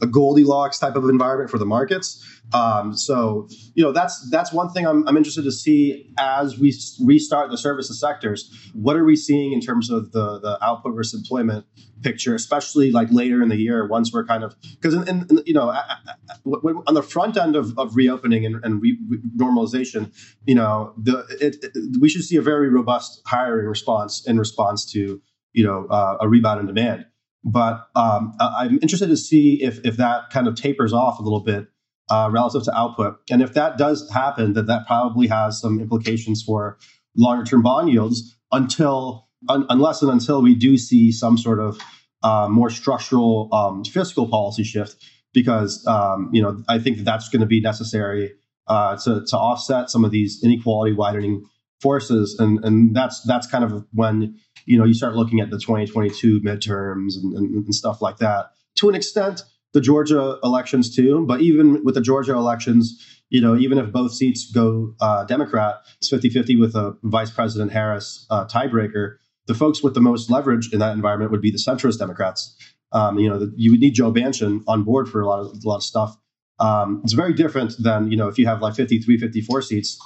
a 0.02 0.06
Goldilocks 0.06 0.78
type 0.78 0.96
of 0.96 1.08
environment 1.08 1.50
for 1.50 1.58
the 1.58 1.64
markets. 1.64 2.22
Um, 2.52 2.94
so 2.94 3.48
you 3.74 3.82
know 3.82 3.92
that's 3.92 4.28
that's 4.30 4.52
one 4.52 4.68
thing 4.68 4.86
I'm, 4.86 5.06
I'm 5.08 5.16
interested 5.16 5.44
to 5.44 5.52
see 5.52 6.12
as 6.18 6.58
we 6.58 6.74
restart 7.02 7.50
the 7.50 7.56
services 7.56 8.00
sectors. 8.00 8.70
What 8.74 8.96
are 8.96 9.04
we 9.04 9.16
seeing 9.16 9.52
in 9.52 9.60
terms 9.60 9.90
of 9.90 10.12
the 10.12 10.40
the 10.40 10.58
output 10.62 10.94
versus 10.94 11.20
employment 11.20 11.64
picture, 12.02 12.34
especially 12.34 12.90
like 12.90 13.10
later 13.10 13.42
in 13.42 13.48
the 13.48 13.56
year 13.56 13.86
once 13.86 14.12
we're 14.12 14.24
kind 14.24 14.44
of 14.44 14.56
because 14.72 14.92
in, 14.92 15.08
in, 15.08 15.42
you 15.46 15.54
know 15.54 15.68
on 15.68 16.94
the 16.94 17.02
front 17.02 17.36
end 17.36 17.56
of, 17.56 17.78
of 17.78 17.96
reopening 17.96 18.44
and, 18.44 18.62
and 18.64 18.82
re, 18.82 18.98
re, 19.08 19.18
normalization, 19.36 20.12
you 20.44 20.54
know 20.54 20.92
the 20.98 21.24
it, 21.40 21.56
it, 21.62 22.00
we 22.00 22.08
should 22.08 22.24
see 22.24 22.36
a 22.36 22.42
very 22.42 22.68
robust 22.68 23.22
hiring 23.26 23.66
response 23.66 24.26
in 24.26 24.38
response 24.38 24.84
to 24.92 25.22
you 25.52 25.64
know 25.64 25.86
uh, 25.86 26.18
a 26.20 26.28
rebound 26.28 26.60
in 26.60 26.66
demand. 26.66 27.06
But 27.44 27.88
um, 27.96 28.34
I'm 28.38 28.78
interested 28.82 29.08
to 29.08 29.16
see 29.16 29.62
if 29.62 29.84
if 29.84 29.96
that 29.96 30.30
kind 30.30 30.46
of 30.46 30.54
tapers 30.54 30.92
off 30.92 31.18
a 31.18 31.22
little 31.22 31.40
bit 31.40 31.66
uh, 32.08 32.28
relative 32.32 32.62
to 32.64 32.76
output, 32.76 33.18
and 33.30 33.42
if 33.42 33.54
that 33.54 33.78
does 33.78 34.08
happen, 34.10 34.52
that 34.52 34.66
that 34.66 34.86
probably 34.86 35.26
has 35.26 35.60
some 35.60 35.80
implications 35.80 36.42
for 36.42 36.78
longer 37.16 37.44
term 37.44 37.62
bond 37.62 37.90
yields 37.90 38.36
until 38.52 39.28
un, 39.48 39.66
unless 39.68 40.02
and 40.02 40.10
until 40.10 40.40
we 40.40 40.54
do 40.54 40.78
see 40.78 41.10
some 41.10 41.36
sort 41.36 41.58
of 41.58 41.78
uh, 42.22 42.48
more 42.48 42.70
structural 42.70 43.48
um, 43.52 43.84
fiscal 43.84 44.28
policy 44.28 44.62
shift, 44.62 44.96
because 45.34 45.84
um, 45.86 46.30
you 46.32 46.42
know 46.42 46.62
I 46.68 46.78
think 46.78 46.98
that 46.98 47.04
that's 47.04 47.28
going 47.28 47.40
to 47.40 47.46
be 47.46 47.60
necessary 47.60 48.32
uh, 48.68 48.96
to 48.98 49.24
to 49.26 49.36
offset 49.36 49.90
some 49.90 50.04
of 50.04 50.12
these 50.12 50.42
inequality 50.44 50.92
widening 50.92 51.44
forces, 51.82 52.36
and 52.38 52.64
and 52.64 52.94
that's 52.94 53.22
that's 53.22 53.46
kind 53.46 53.64
of 53.64 53.84
when 53.92 54.38
you 54.64 54.78
know 54.78 54.84
you 54.84 54.94
start 54.94 55.16
looking 55.16 55.40
at 55.40 55.50
the 55.50 55.58
2022 55.58 56.40
midterms 56.40 57.16
and, 57.16 57.34
and, 57.34 57.54
and 57.64 57.74
stuff 57.74 58.00
like 58.00 58.18
that. 58.18 58.52
To 58.76 58.88
an 58.88 58.94
extent, 58.94 59.42
the 59.72 59.80
Georgia 59.80 60.38
elections 60.42 60.94
too, 60.94 61.26
but 61.26 61.40
even 61.40 61.84
with 61.84 61.96
the 61.96 62.00
Georgia 62.00 62.32
elections, 62.32 63.04
you 63.28 63.40
know, 63.40 63.56
even 63.56 63.78
if 63.78 63.92
both 63.92 64.14
seats 64.14 64.50
go 64.50 64.94
uh, 65.00 65.24
Democrat, 65.24 65.76
it's 65.98 66.10
50-50 66.10 66.60
with 66.60 66.74
a 66.74 66.96
Vice 67.02 67.30
President 67.30 67.72
Harris 67.72 68.26
uh, 68.30 68.46
tiebreaker. 68.46 69.16
The 69.46 69.54
folks 69.54 69.82
with 69.82 69.94
the 69.94 70.00
most 70.00 70.30
leverage 70.30 70.72
in 70.72 70.78
that 70.78 70.92
environment 70.92 71.32
would 71.32 71.40
be 71.40 71.50
the 71.50 71.58
centrist 71.58 71.98
Democrats. 71.98 72.56
Um, 72.92 73.18
you 73.18 73.28
know, 73.28 73.38
the, 73.38 73.52
you 73.56 73.72
would 73.72 73.80
need 73.80 73.94
Joe 73.94 74.12
Manchin 74.12 74.62
on 74.68 74.84
board 74.84 75.08
for 75.08 75.20
a 75.20 75.26
lot 75.26 75.40
of 75.40 75.46
a 75.46 75.68
lot 75.68 75.76
of 75.76 75.82
stuff. 75.82 76.16
Um, 76.60 77.00
it's 77.02 77.14
very 77.14 77.32
different 77.32 77.74
than 77.78 78.10
you 78.10 78.16
know 78.16 78.28
if 78.28 78.38
you 78.38 78.46
have 78.46 78.62
like 78.62 78.76
53, 78.76 79.18
54 79.18 79.62
seats 79.62 79.98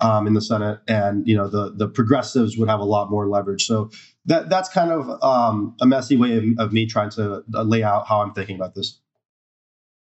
um, 0.00 0.26
in 0.26 0.34
the 0.34 0.40
Senate, 0.40 0.80
and 0.88 1.26
you 1.26 1.36
know 1.36 1.48
the 1.48 1.72
the 1.74 1.88
progressives 1.88 2.56
would 2.56 2.68
have 2.68 2.80
a 2.80 2.84
lot 2.84 3.10
more 3.10 3.28
leverage. 3.28 3.66
So 3.66 3.90
that 4.26 4.48
that's 4.48 4.68
kind 4.68 4.90
of 4.90 5.22
um, 5.22 5.76
a 5.80 5.86
messy 5.86 6.16
way 6.16 6.36
of, 6.36 6.44
of, 6.58 6.72
me 6.72 6.86
trying 6.86 7.10
to 7.10 7.44
uh, 7.54 7.62
lay 7.62 7.82
out 7.82 8.06
how 8.06 8.20
I'm 8.20 8.32
thinking 8.32 8.56
about 8.56 8.74
this. 8.74 9.00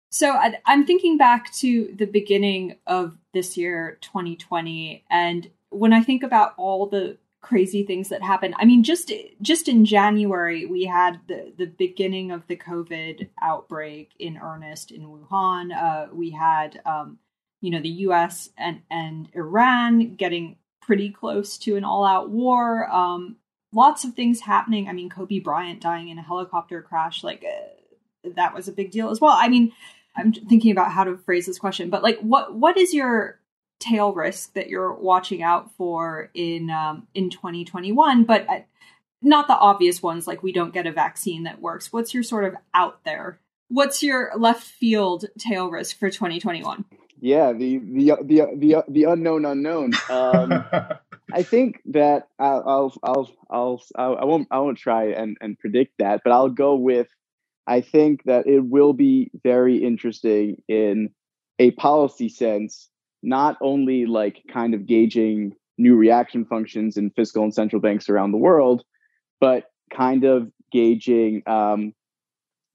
So 0.10 0.40
I'm 0.66 0.86
thinking 0.86 1.18
back 1.18 1.52
to 1.56 1.94
the 1.98 2.06
beginning 2.06 2.76
of 2.86 3.18
this 3.34 3.58
year, 3.58 3.98
2020, 4.02 5.04
and 5.10 5.50
when 5.70 5.92
I 5.92 6.04
think 6.04 6.22
about 6.22 6.54
all 6.58 6.86
the 6.86 7.18
crazy 7.42 7.84
things 7.84 8.10
that 8.10 8.22
happened, 8.22 8.54
I 8.58 8.66
mean, 8.66 8.84
just 8.84 9.12
just 9.42 9.68
in 9.68 9.86
January, 9.86 10.66
we 10.66 10.86
had 10.86 11.20
the 11.28 11.54
the 11.58 11.66
beginning 11.66 12.32
of 12.32 12.48
the 12.48 12.56
COVID 12.56 13.30
outbreak 13.42 14.12
in 14.20 14.38
earnest 14.38 14.92
in 14.92 15.02
Wuhan. 15.02 15.76
Uh, 15.76 16.08
we 16.14 16.30
had 16.30 16.82
um, 16.86 17.18
you 17.64 17.72
know, 17.72 17.80
the 17.80 17.90
US 17.90 18.50
and, 18.58 18.82
and 18.92 19.30
Iran 19.34 20.16
getting 20.16 20.58
pretty 20.82 21.10
close 21.10 21.58
to 21.60 21.78
an 21.78 21.86
all 21.86 22.04
out 22.04 22.30
war. 22.30 22.90
Um, 22.92 23.38
lots 23.72 24.04
of 24.04 24.16
things 24.16 24.42
happening. 24.42 24.90
I 24.90 24.92
mean, 24.92 25.10
Kobe 25.10 25.40
Bryant 25.40 25.80
dying 25.80 26.10
in 26.10 26.20
a 26.20 26.24
helicopter 26.24 26.82
crash, 26.82 27.24
like 27.24 27.46
uh, 27.46 28.30
that 28.36 28.54
was 28.54 28.68
a 28.68 28.74
big 28.74 28.92
deal 28.92 29.10
as 29.10 29.22
well. 29.22 29.32
I 29.32 29.48
mean, 29.48 29.72
I'm 30.14 30.34
thinking 30.34 30.74
about 30.74 30.92
how 30.92 31.06
to 31.06 31.18
phrase 31.18 31.46
this 31.46 31.58
question, 31.58 31.90
but 31.90 32.04
like, 32.04 32.20
what 32.20 32.54
what 32.54 32.78
is 32.78 32.94
your 32.94 33.40
tail 33.80 34.14
risk 34.14 34.54
that 34.56 34.68
you're 34.68 34.94
watching 34.94 35.42
out 35.42 35.72
for 35.78 36.32
in 36.34 36.70
um, 36.70 37.08
in 37.14 37.30
2021? 37.30 38.26
But 38.26 38.46
uh, 38.50 38.60
not 39.22 39.48
the 39.48 39.58
obvious 39.58 40.04
ones, 40.04 40.28
like 40.28 40.44
we 40.44 40.52
don't 40.52 40.74
get 40.74 40.86
a 40.86 40.92
vaccine 40.92 41.44
that 41.44 41.62
works. 41.62 41.94
What's 41.94 42.14
your 42.14 42.24
sort 42.24 42.44
of 42.44 42.56
out 42.74 43.06
there? 43.06 43.40
What's 43.70 44.04
your 44.04 44.34
left 44.38 44.64
field 44.64 45.26
tail 45.40 45.70
risk 45.70 45.98
for 45.98 46.10
2021? 46.10 46.84
Yeah, 47.24 47.54
the 47.54 47.78
the 47.78 48.18
the 48.22 48.48
the, 48.58 48.84
the 48.90 49.04
unknown 49.06 49.46
unknown. 49.46 49.94
Um, 50.10 50.66
I 51.34 51.42
think 51.42 51.80
that 51.86 52.28
I'll 52.38 52.92
I'll 53.02 53.30
I'll 53.50 53.82
I'll 53.96 54.20
I 54.20 54.26
won't 54.26 54.50
I 54.52 54.60
won't 54.60 54.78
try 54.78 55.06
and 55.06 55.38
and 55.40 55.58
predict 55.58 55.94
that, 56.00 56.20
but 56.26 56.34
I'll 56.34 56.50
go 56.50 56.76
with 56.76 57.08
I 57.66 57.80
think 57.80 58.24
that 58.26 58.46
it 58.46 58.60
will 58.60 58.92
be 58.92 59.32
very 59.42 59.78
interesting 59.78 60.62
in 60.68 61.12
a 61.60 61.72
policy 61.72 62.28
sense, 62.28 62.90
not 63.22 63.56
only 63.62 64.06
like 64.06 64.44
kind 64.52 64.74
of 64.74 64.86
gauging 64.86 65.54
new 65.78 65.96
reaction 65.96 66.44
functions 66.44 66.98
in 66.98 67.10
fiscal 67.12 67.46
and 67.46 67.56
central 67.56 67.82
banks 67.82 68.10
around 68.10 68.34
the 68.34 68.38
world, 68.38 68.84
but 69.40 69.72
kind 69.96 70.26
of 70.26 70.52
gauging 70.74 71.42
um, 71.48 71.94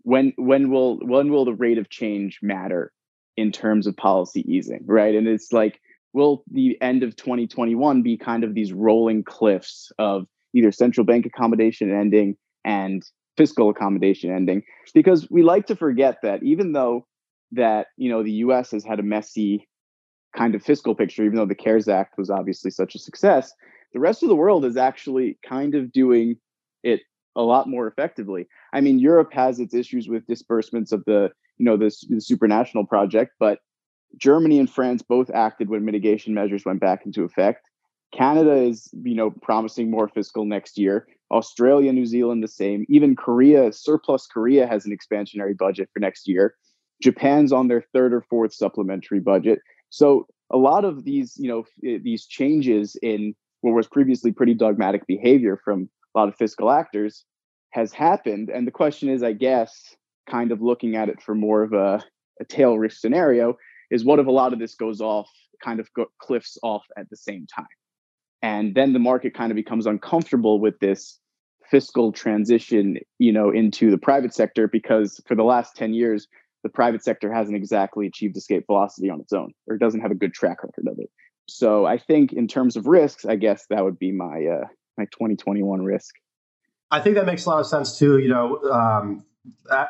when 0.04 0.32
when 0.38 0.70
will 0.70 1.00
when 1.00 1.30
will 1.30 1.44
the 1.44 1.52
rate 1.52 1.76
of 1.76 1.90
change 1.90 2.38
matter 2.40 2.92
in 3.38 3.52
terms 3.52 3.86
of 3.86 3.96
policy 3.96 4.44
easing, 4.52 4.82
right? 4.84 5.14
And 5.14 5.28
it's 5.28 5.52
like 5.52 5.80
will 6.12 6.42
the 6.50 6.76
end 6.82 7.04
of 7.04 7.14
2021 7.14 8.02
be 8.02 8.16
kind 8.16 8.42
of 8.42 8.52
these 8.52 8.72
rolling 8.72 9.22
cliffs 9.22 9.92
of 10.00 10.26
either 10.54 10.72
central 10.72 11.04
bank 11.04 11.24
accommodation 11.24 11.94
ending 11.94 12.36
and 12.64 13.04
fiscal 13.36 13.70
accommodation 13.70 14.34
ending 14.34 14.60
because 14.92 15.30
we 15.30 15.42
like 15.42 15.66
to 15.66 15.76
forget 15.76 16.16
that 16.24 16.42
even 16.42 16.72
though 16.72 17.06
that 17.52 17.86
you 17.96 18.10
know 18.10 18.24
the 18.24 18.32
US 18.32 18.72
has 18.72 18.84
had 18.84 18.98
a 18.98 19.04
messy 19.04 19.68
kind 20.36 20.56
of 20.56 20.62
fiscal 20.62 20.96
picture 20.96 21.22
even 21.22 21.36
though 21.36 21.46
the 21.46 21.54
CARES 21.54 21.88
Act 21.88 22.18
was 22.18 22.30
obviously 22.30 22.72
such 22.72 22.96
a 22.96 22.98
success 22.98 23.52
the 23.92 24.00
rest 24.00 24.24
of 24.24 24.28
the 24.28 24.34
world 24.34 24.64
is 24.64 24.76
actually 24.76 25.38
kind 25.48 25.76
of 25.76 25.92
doing 25.92 26.34
it 26.82 27.02
a 27.36 27.42
lot 27.42 27.68
more 27.68 27.86
effectively 27.86 28.48
i 28.72 28.80
mean 28.80 28.98
europe 28.98 29.32
has 29.32 29.60
its 29.60 29.74
issues 29.74 30.08
with 30.08 30.26
disbursements 30.26 30.92
of 30.92 31.04
the 31.06 31.30
you 31.58 31.64
know 31.64 31.76
this 31.76 32.00
the 32.08 32.16
supranational 32.16 32.88
project 32.88 33.32
but 33.38 33.60
Germany 34.16 34.58
and 34.58 34.70
France 34.70 35.02
both 35.02 35.30
acted 35.30 35.68
when 35.68 35.84
mitigation 35.84 36.34
measures 36.34 36.64
went 36.64 36.80
back 36.80 37.04
into 37.04 37.24
effect. 37.24 37.66
Canada 38.12 38.54
is, 38.54 38.88
you 39.02 39.14
know, 39.14 39.30
promising 39.30 39.90
more 39.90 40.08
fiscal 40.08 40.44
next 40.44 40.78
year. 40.78 41.06
Australia, 41.30 41.92
New 41.92 42.06
Zealand, 42.06 42.42
the 42.42 42.48
same. 42.48 42.86
Even 42.88 43.14
Korea, 43.14 43.70
surplus 43.72 44.26
Korea 44.26 44.66
has 44.66 44.86
an 44.86 44.96
expansionary 44.96 45.56
budget 45.56 45.90
for 45.92 46.00
next 46.00 46.26
year. 46.26 46.54
Japan's 47.02 47.52
on 47.52 47.68
their 47.68 47.84
third 47.92 48.14
or 48.14 48.22
fourth 48.22 48.54
supplementary 48.54 49.20
budget. 49.20 49.60
So 49.90 50.26
a 50.50 50.56
lot 50.56 50.84
of 50.84 51.04
these, 51.04 51.36
you 51.38 51.48
know, 51.48 51.64
eh, 51.86 51.98
these 52.02 52.24
changes 52.24 52.96
in 53.02 53.34
what 53.60 53.74
was 53.74 53.86
previously 53.86 54.32
pretty 54.32 54.54
dogmatic 54.54 55.06
behavior 55.06 55.60
from 55.62 55.90
a 56.14 56.18
lot 56.18 56.28
of 56.28 56.36
fiscal 56.36 56.70
actors 56.70 57.24
has 57.70 57.92
happened. 57.92 58.48
And 58.48 58.66
the 58.66 58.72
question 58.72 59.10
is, 59.10 59.22
I 59.22 59.32
guess, 59.32 59.94
kind 60.28 60.52
of 60.52 60.60
looking 60.60 60.96
at 60.96 61.08
it 61.08 61.22
for 61.22 61.34
more 61.34 61.62
of 61.62 61.72
a, 61.72 62.04
a 62.40 62.44
tail 62.44 62.78
risk 62.78 63.00
scenario, 63.00 63.56
is 63.90 64.04
what 64.04 64.18
if 64.18 64.26
a 64.26 64.30
lot 64.30 64.52
of 64.52 64.58
this 64.58 64.74
goes 64.74 65.00
off, 65.00 65.28
kind 65.62 65.80
of 65.80 65.92
go, 65.94 66.06
cliffs 66.20 66.58
off 66.62 66.84
at 66.96 67.08
the 67.10 67.16
same 67.16 67.46
time? 67.46 67.66
And 68.42 68.74
then 68.74 68.92
the 68.92 68.98
market 68.98 69.34
kind 69.34 69.50
of 69.50 69.56
becomes 69.56 69.86
uncomfortable 69.86 70.60
with 70.60 70.78
this 70.78 71.18
fiscal 71.70 72.12
transition, 72.12 72.98
you 73.18 73.32
know, 73.32 73.50
into 73.50 73.90
the 73.90 73.98
private 73.98 74.32
sector 74.32 74.68
because 74.68 75.20
for 75.26 75.34
the 75.34 75.42
last 75.42 75.76
10 75.76 75.92
years, 75.92 76.28
the 76.62 76.68
private 76.68 77.04
sector 77.04 77.32
hasn't 77.32 77.56
exactly 77.56 78.06
achieved 78.06 78.36
escape 78.36 78.64
velocity 78.66 79.10
on 79.10 79.20
its 79.20 79.32
own 79.32 79.52
or 79.66 79.76
doesn't 79.76 80.00
have 80.00 80.10
a 80.10 80.14
good 80.14 80.34
track 80.34 80.62
record 80.62 80.86
of 80.88 80.98
it. 80.98 81.10
So 81.46 81.86
I 81.86 81.98
think 81.98 82.32
in 82.32 82.46
terms 82.46 82.76
of 82.76 82.86
risks, 82.86 83.24
I 83.24 83.36
guess 83.36 83.66
that 83.70 83.84
would 83.84 83.98
be 83.98 84.12
my 84.12 84.44
uh, 84.44 84.66
my 84.98 85.04
2021 85.06 85.82
risk. 85.82 86.14
I 86.90 87.00
think 87.00 87.14
that 87.14 87.26
makes 87.26 87.46
a 87.46 87.50
lot 87.50 87.60
of 87.60 87.66
sense 87.66 87.98
too. 87.98 88.18
You 88.18 88.28
know, 88.28 88.62
um, 88.70 89.24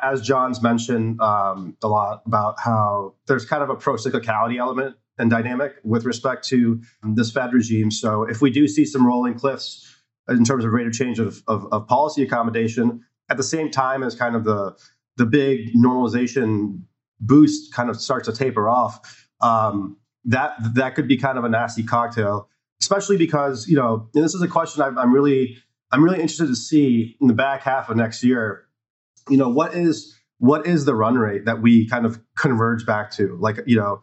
as 0.03 0.21
Jon's 0.21 0.61
mentioned 0.61 1.19
um, 1.21 1.75
a 1.83 1.87
lot 1.87 2.23
about 2.25 2.59
how 2.59 3.15
there's 3.27 3.45
kind 3.45 3.63
of 3.63 3.69
a 3.69 3.75
pro 3.75 3.95
cyclicality 3.95 4.57
element 4.57 4.95
and 5.17 5.29
dynamic 5.29 5.75
with 5.83 6.05
respect 6.05 6.47
to 6.47 6.81
this 7.03 7.31
Fed 7.31 7.53
regime. 7.53 7.91
So 7.91 8.23
if 8.23 8.41
we 8.41 8.49
do 8.49 8.67
see 8.67 8.85
some 8.85 9.05
rolling 9.05 9.35
cliffs 9.35 9.85
in 10.29 10.43
terms 10.43 10.63
of 10.63 10.71
rate 10.71 10.87
of 10.87 10.93
change 10.93 11.19
of, 11.19 11.43
of, 11.47 11.67
of 11.71 11.87
policy 11.87 12.23
accommodation, 12.23 13.03
at 13.29 13.37
the 13.37 13.43
same 13.43 13.69
time 13.69 14.03
as 14.03 14.15
kind 14.15 14.35
of 14.35 14.43
the 14.43 14.75
the 15.17 15.25
big 15.25 15.73
normalization 15.73 16.81
boost 17.19 17.73
kind 17.73 17.89
of 17.89 17.99
starts 17.99 18.27
to 18.27 18.33
taper 18.33 18.69
off, 18.69 19.27
um, 19.41 19.97
that 20.25 20.55
that 20.75 20.95
could 20.95 21.07
be 21.07 21.17
kind 21.17 21.37
of 21.37 21.43
a 21.43 21.49
nasty 21.49 21.83
cocktail, 21.83 22.49
especially 22.81 23.17
because 23.17 23.67
you 23.67 23.75
know, 23.75 24.09
and 24.15 24.23
this 24.23 24.33
is 24.33 24.41
a 24.41 24.47
question 24.47 24.81
I'm, 24.81 24.97
I'm 24.97 25.13
really 25.13 25.57
I'm 25.91 26.03
really 26.03 26.19
interested 26.21 26.47
to 26.47 26.55
see 26.55 27.17
in 27.19 27.27
the 27.27 27.33
back 27.33 27.61
half 27.61 27.89
of 27.89 27.97
next 27.97 28.23
year 28.23 28.65
you 29.29 29.37
know 29.37 29.49
what 29.49 29.73
is 29.73 30.15
what 30.39 30.65
is 30.65 30.85
the 30.85 30.95
run 30.95 31.15
rate 31.15 31.45
that 31.45 31.61
we 31.61 31.87
kind 31.87 32.05
of 32.05 32.19
converge 32.37 32.85
back 32.85 33.11
to? 33.11 33.37
Like 33.39 33.59
you 33.65 33.77
know 33.77 34.01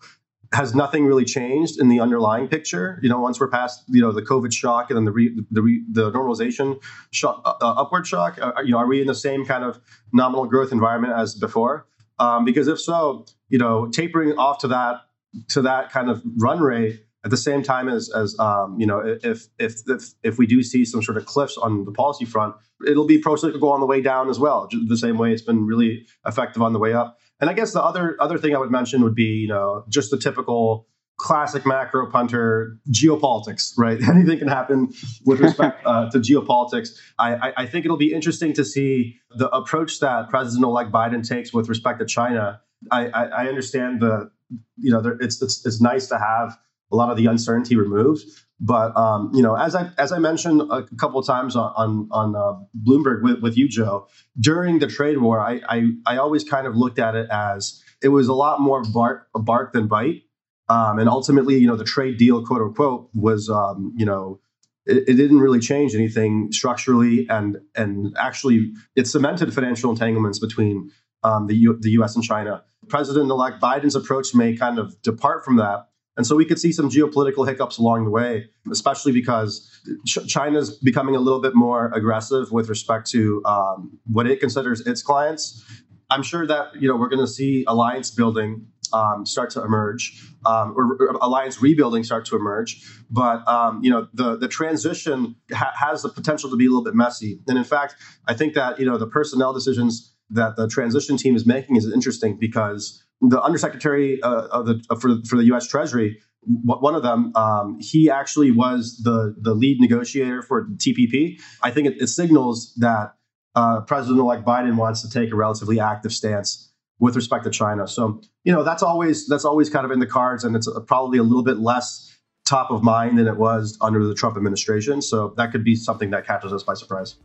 has 0.52 0.74
nothing 0.74 1.04
really 1.04 1.24
changed 1.24 1.80
in 1.80 1.88
the 1.88 1.98
underlying 1.98 2.46
picture 2.46 3.00
you 3.02 3.08
know 3.08 3.18
once 3.18 3.40
we're 3.40 3.48
past 3.48 3.82
you 3.88 4.00
know 4.00 4.12
the 4.12 4.22
covid 4.22 4.52
shock 4.52 4.90
and 4.90 4.96
then 4.96 5.04
the 5.04 5.10
re, 5.10 5.36
the, 5.50 5.60
re, 5.60 5.84
the 5.90 6.12
normalization 6.12 6.80
shock, 7.10 7.42
uh, 7.44 7.54
uh, 7.60 7.72
upward 7.72 8.06
shock? 8.06 8.38
Uh, 8.40 8.52
you 8.64 8.70
know 8.70 8.78
are 8.78 8.86
we 8.86 9.00
in 9.00 9.06
the 9.06 9.14
same 9.14 9.44
kind 9.44 9.64
of 9.64 9.80
nominal 10.12 10.46
growth 10.46 10.72
environment 10.72 11.12
as 11.16 11.34
before? 11.34 11.86
Um, 12.18 12.44
because 12.44 12.68
if 12.68 12.80
so 12.80 13.26
you 13.48 13.58
know 13.58 13.88
tapering 13.88 14.38
off 14.38 14.58
to 14.58 14.68
that 14.68 15.00
to 15.48 15.62
that 15.62 15.90
kind 15.90 16.08
of 16.08 16.22
run 16.36 16.60
rate 16.60 17.05
at 17.26 17.30
the 17.30 17.36
same 17.36 17.60
time 17.60 17.88
as 17.88 18.08
as 18.14 18.38
um, 18.38 18.76
you 18.78 18.86
know 18.86 19.00
if, 19.00 19.48
if 19.58 19.80
if 19.88 20.02
if 20.22 20.38
we 20.38 20.46
do 20.46 20.62
see 20.62 20.84
some 20.84 21.02
sort 21.02 21.18
of 21.18 21.26
cliffs 21.26 21.58
on 21.58 21.84
the 21.84 21.90
policy 21.90 22.24
front 22.24 22.54
it'll 22.86 23.06
be 23.06 23.18
pro-cyclical 23.18 23.70
on 23.70 23.80
the 23.80 23.86
way 23.86 24.00
down 24.00 24.30
as 24.30 24.38
well 24.38 24.68
the 24.86 24.96
same 24.96 25.18
way 25.18 25.32
it's 25.32 25.42
been 25.42 25.66
really 25.66 26.06
effective 26.24 26.62
on 26.62 26.72
the 26.72 26.78
way 26.78 26.94
up. 26.94 27.18
And 27.40 27.50
i 27.50 27.52
guess 27.52 27.72
the 27.72 27.82
other 27.82 28.16
other 28.20 28.38
thing 28.38 28.54
i 28.54 28.58
would 28.58 28.70
mention 28.70 29.02
would 29.02 29.16
be 29.16 29.32
you 29.44 29.48
know 29.48 29.84
just 29.88 30.10
the 30.12 30.18
typical 30.18 30.86
classic 31.18 31.66
macro 31.66 32.08
punter 32.10 32.78
geopolitics 32.92 33.72
right? 33.76 33.98
Anything 34.08 34.38
can 34.38 34.48
happen 34.48 34.92
with 35.24 35.40
respect 35.40 35.84
uh, 35.86 36.10
to 36.10 36.18
geopolitics. 36.18 36.90
I, 37.18 37.54
I, 37.56 37.64
think 37.64 37.86
it'll 37.86 37.96
be 37.96 38.12
interesting 38.12 38.52
to 38.52 38.64
see 38.66 39.16
the 39.30 39.48
approach 39.48 40.00
that 40.00 40.28
president-elect 40.28 40.92
biden 40.92 41.26
takes 41.26 41.54
with 41.54 41.70
respect 41.70 42.00
to 42.00 42.06
china. 42.06 42.60
I 42.90 43.08
i, 43.08 43.24
I 43.40 43.48
understand 43.48 44.02
the 44.02 44.30
you 44.76 44.92
know 44.92 45.00
there, 45.00 45.16
it's, 45.20 45.42
it's 45.42 45.64
it's 45.66 45.80
nice 45.80 46.06
to 46.08 46.18
have 46.18 46.56
a 46.92 46.96
lot 46.96 47.10
of 47.10 47.16
the 47.16 47.26
uncertainty 47.26 47.76
removed. 47.76 48.24
But 48.58 48.96
um, 48.96 49.30
you 49.34 49.42
know, 49.42 49.54
as 49.54 49.74
I 49.74 49.90
as 49.98 50.12
I 50.12 50.18
mentioned 50.18 50.62
a 50.70 50.84
couple 50.96 51.20
of 51.20 51.26
times 51.26 51.56
on 51.56 51.72
on, 51.76 52.08
on 52.10 52.36
uh, 52.36 52.64
Bloomberg 52.86 53.22
with, 53.22 53.42
with 53.42 53.56
you, 53.56 53.68
Joe, 53.68 54.08
during 54.40 54.78
the 54.78 54.86
trade 54.86 55.18
war, 55.18 55.40
I, 55.40 55.60
I, 55.68 55.90
I 56.06 56.16
always 56.16 56.42
kind 56.42 56.66
of 56.66 56.74
looked 56.74 56.98
at 56.98 57.14
it 57.14 57.28
as 57.30 57.82
it 58.02 58.08
was 58.08 58.28
a 58.28 58.34
lot 58.34 58.60
more 58.60 58.82
bark 58.82 59.28
bark 59.34 59.74
than 59.74 59.88
bite, 59.88 60.22
um, 60.70 60.98
and 60.98 61.08
ultimately, 61.08 61.58
you 61.58 61.66
know, 61.66 61.76
the 61.76 61.84
trade 61.84 62.16
deal, 62.16 62.44
quote 62.46 62.62
unquote, 62.62 63.10
was 63.14 63.50
um, 63.50 63.92
you 63.96 64.06
know. 64.06 64.40
It, 64.88 65.16
didn't 65.16 65.40
really 65.40 65.58
change 65.58 65.96
anything 65.96 66.52
structurally, 66.52 67.26
and 67.28 67.56
and 67.74 68.14
actually, 68.16 68.72
it 68.94 69.08
cemented 69.08 69.52
financial 69.52 69.90
entanglements 69.90 70.38
between 70.38 70.92
um, 71.24 71.48
the 71.48 71.56
U, 71.56 71.76
the 71.80 71.90
U.S. 71.90 72.14
and 72.14 72.22
China. 72.22 72.62
President-elect 72.88 73.60
Biden's 73.60 73.96
approach 73.96 74.32
may 74.32 74.56
kind 74.56 74.78
of 74.78 75.02
depart 75.02 75.44
from 75.44 75.56
that, 75.56 75.88
and 76.16 76.26
so 76.26 76.34
we 76.34 76.44
could 76.44 76.58
see 76.58 76.72
some 76.72 76.88
geopolitical 76.88 77.46
hiccups 77.46 77.78
along 77.78 78.04
the 78.04 78.10
way, 78.10 78.48
especially 78.70 79.12
because 79.12 79.70
Ch- 80.06 80.26
China's 80.26 80.76
becoming 80.78 81.14
a 81.14 81.20
little 81.20 81.40
bit 81.40 81.54
more 81.54 81.90
aggressive 81.94 82.50
with 82.50 82.68
respect 82.68 83.10
to 83.10 83.42
um, 83.44 83.98
what 84.10 84.26
it 84.26 84.40
considers 84.40 84.80
its 84.86 85.02
clients. 85.02 85.62
I'm 86.10 86.22
sure 86.22 86.46
that 86.46 86.80
you 86.80 86.88
know 86.88 86.96
we're 86.96 87.08
going 87.08 87.20
to 87.20 87.26
see 87.26 87.64
alliance 87.66 88.10
building 88.10 88.66
um, 88.92 89.26
start 89.26 89.50
to 89.50 89.62
emerge, 89.62 90.22
um, 90.46 90.72
or, 90.76 90.96
or, 91.00 91.18
alliance 91.20 91.60
rebuilding 91.60 92.04
start 92.04 92.24
to 92.26 92.36
emerge. 92.36 92.82
But 93.10 93.46
um, 93.48 93.82
you 93.82 93.90
know 93.90 94.08
the 94.14 94.36
the 94.36 94.48
transition 94.48 95.36
ha- 95.52 95.72
has 95.74 96.02
the 96.02 96.08
potential 96.08 96.48
to 96.50 96.56
be 96.56 96.66
a 96.66 96.68
little 96.68 96.84
bit 96.84 96.94
messy. 96.94 97.40
And 97.46 97.58
in 97.58 97.64
fact, 97.64 97.96
I 98.26 98.34
think 98.34 98.54
that 98.54 98.78
you 98.78 98.86
know 98.86 98.96
the 98.96 99.06
personnel 99.06 99.52
decisions 99.52 100.14
that 100.30 100.56
the 100.56 100.68
transition 100.68 101.16
team 101.16 101.36
is 101.36 101.46
making 101.46 101.76
is 101.76 101.90
interesting 101.92 102.36
because 102.36 103.04
the 103.20 103.40
undersecretary 103.42 104.22
uh, 104.22 104.46
of 104.48 104.66
the 104.66 104.84
uh, 104.90 104.96
for 104.96 105.16
for 105.28 105.36
the 105.36 105.44
U.S. 105.44 105.66
Treasury, 105.66 106.20
one 106.42 106.94
of 106.94 107.02
them, 107.02 107.34
um, 107.34 107.78
he 107.80 108.10
actually 108.10 108.50
was 108.50 109.00
the 109.02 109.34
the 109.40 109.54
lead 109.54 109.80
negotiator 109.80 110.42
for 110.42 110.66
TPP. 110.66 111.40
I 111.62 111.70
think 111.70 111.88
it, 111.88 112.00
it 112.00 112.08
signals 112.08 112.74
that 112.76 113.14
uh, 113.54 113.80
President-elect 113.82 114.44
Biden 114.44 114.76
wants 114.76 115.02
to 115.02 115.10
take 115.10 115.32
a 115.32 115.36
relatively 115.36 115.80
active 115.80 116.12
stance 116.12 116.70
with 116.98 117.16
respect 117.16 117.44
to 117.44 117.50
China. 117.50 117.88
So 117.88 118.20
you 118.44 118.52
know 118.52 118.62
that's 118.62 118.82
always 118.82 119.26
that's 119.26 119.44
always 119.44 119.70
kind 119.70 119.84
of 119.84 119.90
in 119.90 119.98
the 119.98 120.06
cards, 120.06 120.44
and 120.44 120.54
it's 120.54 120.68
probably 120.86 121.18
a 121.18 121.22
little 121.22 121.44
bit 121.44 121.58
less 121.58 122.12
top 122.44 122.70
of 122.70 122.82
mind 122.82 123.18
than 123.18 123.26
it 123.26 123.36
was 123.36 123.76
under 123.80 124.06
the 124.06 124.14
Trump 124.14 124.36
administration. 124.36 125.02
So 125.02 125.34
that 125.36 125.50
could 125.50 125.64
be 125.64 125.74
something 125.74 126.10
that 126.10 126.26
catches 126.26 126.52
us 126.52 126.62
by 126.62 126.74
surprise. 126.74 127.16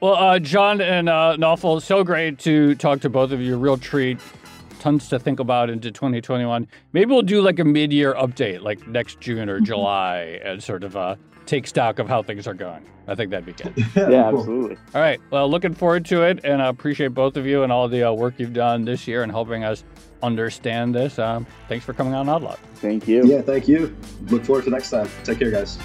Well, 0.00 0.14
uh, 0.14 0.38
Jon 0.38 0.80
and 0.80 1.08
uh, 1.08 1.36
Naufal, 1.38 1.80
so 1.80 2.04
great 2.04 2.38
to 2.40 2.74
talk 2.76 3.00
to 3.00 3.08
both 3.08 3.32
of 3.32 3.40
you. 3.40 3.56
Real 3.56 3.76
treat 3.76 4.18
tons 4.82 5.08
to 5.08 5.18
think 5.18 5.38
about 5.38 5.70
into 5.70 5.92
2021. 5.92 6.66
Maybe 6.92 7.12
we'll 7.12 7.22
do 7.22 7.40
like 7.40 7.60
a 7.60 7.64
mid-year 7.64 8.14
update, 8.14 8.62
like 8.62 8.84
next 8.88 9.20
June 9.20 9.48
or 9.48 9.56
mm-hmm. 9.56 9.64
July, 9.64 10.40
and 10.44 10.60
sort 10.60 10.82
of 10.82 10.96
uh, 10.96 11.14
take 11.46 11.68
stock 11.68 12.00
of 12.00 12.08
how 12.08 12.20
things 12.22 12.48
are 12.48 12.54
going. 12.54 12.84
I 13.06 13.14
think 13.14 13.30
that'd 13.30 13.46
be 13.46 13.52
good. 13.52 13.72
yeah, 13.96 14.28
absolutely. 14.28 14.76
All 14.92 15.00
right. 15.00 15.20
Well, 15.30 15.48
looking 15.48 15.72
forward 15.72 16.04
to 16.06 16.22
it, 16.22 16.40
and 16.44 16.60
I 16.60 16.66
appreciate 16.66 17.14
both 17.14 17.36
of 17.36 17.46
you 17.46 17.62
and 17.62 17.72
all 17.72 17.88
the 17.88 18.08
uh, 18.08 18.12
work 18.12 18.34
you've 18.38 18.52
done 18.52 18.84
this 18.84 19.06
year 19.06 19.22
and 19.22 19.30
helping 19.30 19.62
us 19.62 19.84
understand 20.20 20.94
this. 20.96 21.18
Um, 21.18 21.46
thanks 21.68 21.84
for 21.84 21.92
coming 21.92 22.14
on 22.14 22.28
Odd 22.28 22.58
Thank 22.76 23.06
you. 23.06 23.24
Yeah, 23.24 23.40
thank 23.40 23.68
you. 23.68 23.96
Look 24.26 24.44
forward 24.44 24.64
to 24.64 24.70
next 24.70 24.90
time. 24.90 25.08
Take 25.22 25.38
care, 25.38 25.52
guys. 25.52 25.78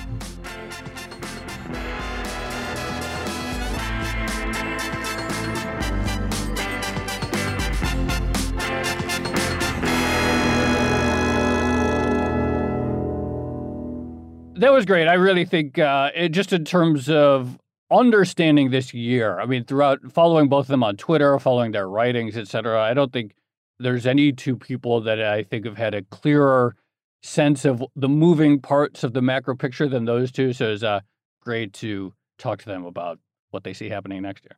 That 14.58 14.74
was 14.74 14.86
great. 14.86 15.08
I 15.08 15.14
really 15.14 15.45
think, 15.45 15.78
uh, 15.78 16.10
it, 16.16 16.30
just 16.30 16.51
in 16.51 16.66
terms 16.66 17.10
of 17.10 17.60
understanding 17.91 18.72
this 18.72 18.91
year, 18.91 19.39
I 19.39 19.45
mean, 19.45 19.64
throughout 19.64 19.99
following 20.12 20.49
both 20.49 20.66
of 20.66 20.70
them 20.70 20.84
on 20.84 20.97
Twitter, 20.97 21.38
following 21.38 21.72
their 21.74 21.88
writings, 21.88 22.36
etc. 22.36 22.82
I 22.82 22.95
don't 22.95 23.14
think 23.14 23.34
there's 23.80 24.08
any 24.08 24.32
two 24.32 24.55
people 24.55 25.01
that 25.01 25.22
I 25.22 25.43
think 25.43 25.66
have 25.66 25.78
had 25.78 25.93
a 25.93 26.01
clearer 26.01 26.76
sense 27.22 27.66
of 27.66 27.84
the 27.95 28.10
moving 28.10 28.60
parts 28.60 29.03
of 29.03 29.14
the 29.14 29.22
macro 29.22 29.55
picture 29.55 29.88
than 29.88 30.05
those 30.05 30.32
two. 30.32 30.53
So 30.53 30.72
it's 30.72 30.84
uh, 30.84 31.01
great 31.41 31.74
to 31.74 32.14
talk 32.39 32.60
to 32.60 32.66
them 32.66 32.84
about 32.84 33.20
what 33.51 33.64
they 33.64 33.74
see 33.74 33.89
happening 33.89 34.24
next 34.24 34.43
year. 34.43 34.58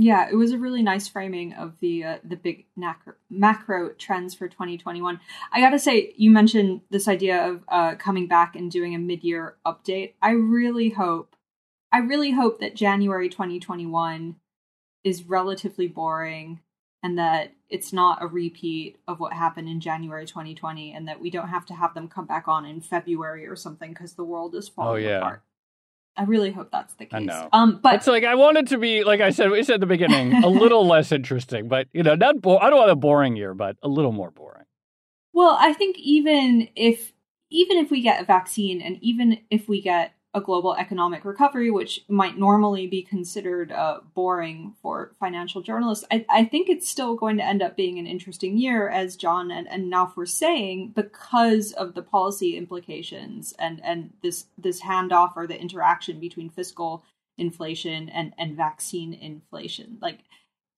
Yeah, 0.00 0.28
it 0.30 0.36
was 0.36 0.52
a 0.52 0.58
really 0.58 0.80
nice 0.80 1.08
framing 1.08 1.54
of 1.54 1.80
the 1.80 2.04
uh, 2.04 2.18
the 2.22 2.36
big 2.36 2.66
macro, 2.76 3.14
macro 3.28 3.88
trends 3.88 4.32
for 4.32 4.46
2021. 4.46 5.18
I 5.52 5.60
got 5.60 5.70
to 5.70 5.78
say, 5.80 6.14
you 6.16 6.30
mentioned 6.30 6.82
this 6.88 7.08
idea 7.08 7.44
of 7.44 7.64
uh, 7.66 7.96
coming 7.96 8.28
back 8.28 8.54
and 8.54 8.70
doing 8.70 8.94
a 8.94 8.98
mid 8.98 9.24
year 9.24 9.56
update. 9.66 10.12
I 10.22 10.30
really 10.30 10.90
hope, 10.90 11.34
I 11.90 11.98
really 11.98 12.30
hope 12.30 12.60
that 12.60 12.76
January 12.76 13.28
2021 13.28 14.36
is 15.02 15.24
relatively 15.24 15.88
boring 15.88 16.60
and 17.02 17.18
that 17.18 17.54
it's 17.68 17.92
not 17.92 18.22
a 18.22 18.28
repeat 18.28 19.00
of 19.08 19.18
what 19.18 19.32
happened 19.32 19.68
in 19.68 19.80
January 19.80 20.26
2020 20.26 20.92
and 20.92 21.08
that 21.08 21.20
we 21.20 21.28
don't 21.28 21.48
have 21.48 21.66
to 21.66 21.74
have 21.74 21.94
them 21.94 22.06
come 22.06 22.24
back 22.24 22.46
on 22.46 22.64
in 22.64 22.80
February 22.80 23.48
or 23.48 23.56
something 23.56 23.90
because 23.90 24.14
the 24.14 24.22
world 24.22 24.54
is 24.54 24.68
falling 24.68 25.04
oh, 25.04 25.08
yeah. 25.08 25.18
apart. 25.18 25.42
I 26.18 26.24
really 26.24 26.50
hope 26.50 26.70
that's 26.72 26.94
the 26.94 27.06
case. 27.06 27.14
I 27.14 27.20
know. 27.20 27.48
Um, 27.52 27.78
but 27.80 27.94
it's 27.94 28.08
like 28.08 28.24
I 28.24 28.34
want 28.34 28.58
it 28.58 28.66
to 28.68 28.78
be 28.78 29.04
like 29.04 29.20
I 29.20 29.30
said. 29.30 29.50
We 29.50 29.62
said 29.62 29.74
at 29.74 29.80
the 29.80 29.86
beginning, 29.86 30.34
a 30.42 30.48
little 30.48 30.84
less 30.86 31.12
interesting, 31.12 31.68
but 31.68 31.86
you 31.92 32.02
know, 32.02 32.16
not. 32.16 32.42
Bo- 32.42 32.58
I 32.58 32.70
don't 32.70 32.78
want 32.78 32.90
a 32.90 32.96
boring 32.96 33.36
year, 33.36 33.54
but 33.54 33.76
a 33.82 33.88
little 33.88 34.10
more 34.10 34.32
boring. 34.32 34.64
Well, 35.32 35.56
I 35.58 35.72
think 35.72 35.96
even 35.98 36.68
if 36.74 37.12
even 37.50 37.78
if 37.78 37.90
we 37.90 38.02
get 38.02 38.20
a 38.20 38.24
vaccine, 38.24 38.82
and 38.82 38.98
even 39.00 39.38
if 39.48 39.68
we 39.68 39.80
get 39.80 40.12
a 40.34 40.40
global 40.40 40.74
economic 40.74 41.24
recovery, 41.24 41.70
which 41.70 42.04
might 42.08 42.36
normally 42.36 42.86
be 42.86 43.02
considered 43.02 43.72
uh, 43.72 44.00
boring 44.14 44.74
for 44.82 45.12
financial 45.18 45.62
journalists, 45.62 46.04
I, 46.10 46.26
I, 46.28 46.44
think 46.44 46.68
it's 46.68 46.88
still 46.88 47.16
going 47.16 47.38
to 47.38 47.44
end 47.44 47.62
up 47.62 47.76
being 47.76 47.98
an 47.98 48.06
interesting 48.06 48.58
year, 48.58 48.90
as 48.90 49.16
Jon 49.16 49.50
and, 49.50 49.66
and 49.68 49.90
Nauf 49.90 50.16
were 50.16 50.26
saying, 50.26 50.92
because 50.94 51.72
of 51.72 51.94
the 51.94 52.02
policy 52.02 52.58
implications 52.58 53.54
and, 53.58 53.80
and 53.82 54.12
this 54.22 54.44
this 54.58 54.82
handoff 54.82 55.32
or 55.34 55.46
the 55.46 55.58
interaction 55.58 56.20
between 56.20 56.50
fiscal 56.50 57.04
inflation 57.38 58.10
and, 58.10 58.34
and 58.36 58.56
vaccine 58.56 59.14
inflation. 59.14 59.96
Like 60.02 60.18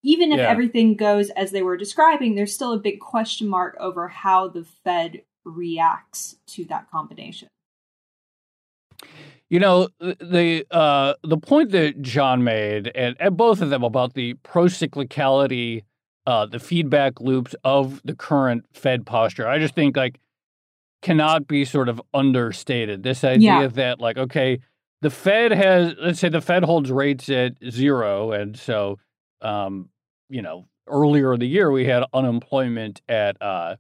even 0.02 0.32
if 0.32 0.38
yeah. 0.38 0.48
everything 0.48 0.94
goes 0.94 1.30
as 1.30 1.50
they 1.50 1.62
were 1.62 1.76
describing, 1.76 2.34
there's 2.34 2.54
still 2.54 2.72
a 2.72 2.78
big 2.78 3.00
question 3.00 3.48
mark 3.48 3.76
over 3.80 4.08
how 4.08 4.48
the 4.48 4.64
Fed 4.84 5.22
reacts 5.44 6.36
to 6.46 6.64
that 6.66 6.90
combination. 6.90 7.48
You 9.50 9.58
know 9.58 9.88
the 9.98 10.64
uh, 10.70 11.14
the 11.24 11.36
point 11.36 11.72
that 11.72 12.00
Jon 12.00 12.44
made, 12.44 12.86
and, 12.94 13.16
and 13.18 13.36
both 13.36 13.60
of 13.60 13.70
them 13.70 13.82
about 13.82 14.14
the 14.14 14.34
pro-cyclicality, 14.44 15.82
uh, 16.24 16.46
the 16.46 16.60
feedback 16.60 17.20
loops 17.20 17.56
of 17.64 18.00
the 18.04 18.14
current 18.14 18.64
Fed 18.72 19.04
posture. 19.04 19.48
I 19.48 19.58
just 19.58 19.74
think 19.74 19.96
like 19.96 20.20
cannot 21.02 21.48
be 21.48 21.64
sort 21.64 21.88
of 21.88 22.00
understated. 22.14 23.02
This 23.02 23.24
idea 23.24 23.62
yeah. 23.62 23.66
that 23.66 23.98
like 23.98 24.16
okay, 24.16 24.60
the 25.02 25.10
Fed 25.10 25.50
has 25.50 25.94
let's 26.00 26.20
say 26.20 26.28
the 26.28 26.40
Fed 26.40 26.62
holds 26.62 26.92
rates 26.92 27.28
at 27.28 27.54
zero, 27.68 28.30
and 28.30 28.56
so 28.56 29.00
um, 29.42 29.88
you 30.28 30.42
know 30.42 30.68
earlier 30.86 31.34
in 31.34 31.40
the 31.40 31.48
year 31.48 31.72
we 31.72 31.86
had 31.86 32.04
unemployment 32.14 33.02
at 33.08 33.40
uh, 33.42 33.74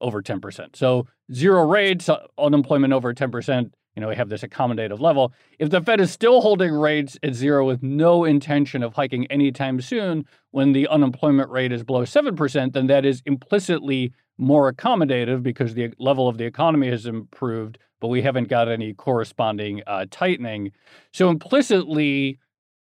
over 0.00 0.20
ten 0.20 0.40
percent. 0.40 0.74
So 0.74 1.06
zero 1.32 1.64
rates, 1.64 2.08
uh, 2.08 2.26
unemployment 2.38 2.92
over 2.92 3.14
ten 3.14 3.30
percent 3.30 3.72
you 3.94 4.00
know, 4.00 4.08
we 4.08 4.16
have 4.16 4.28
this 4.28 4.42
accommodative 4.42 5.00
level. 5.00 5.32
If 5.58 5.70
the 5.70 5.80
Fed 5.80 6.00
is 6.00 6.10
still 6.10 6.40
holding 6.40 6.72
rates 6.72 7.18
at 7.22 7.34
zero 7.34 7.66
with 7.66 7.82
no 7.82 8.24
intention 8.24 8.82
of 8.82 8.94
hiking 8.94 9.26
anytime 9.26 9.80
soon, 9.80 10.24
when 10.50 10.72
the 10.72 10.88
unemployment 10.88 11.50
rate 11.50 11.72
is 11.72 11.84
below 11.84 12.02
7%, 12.02 12.72
then 12.72 12.86
that 12.86 13.04
is 13.04 13.22
implicitly 13.26 14.12
more 14.38 14.72
accommodative 14.72 15.42
because 15.42 15.74
the 15.74 15.92
level 15.98 16.28
of 16.28 16.38
the 16.38 16.44
economy 16.44 16.88
has 16.88 17.04
improved, 17.04 17.78
but 18.00 18.08
we 18.08 18.22
haven't 18.22 18.48
got 18.48 18.68
any 18.68 18.94
corresponding 18.94 19.82
uh, 19.86 20.06
tightening. 20.10 20.72
So 21.12 21.28
implicitly, 21.28 22.38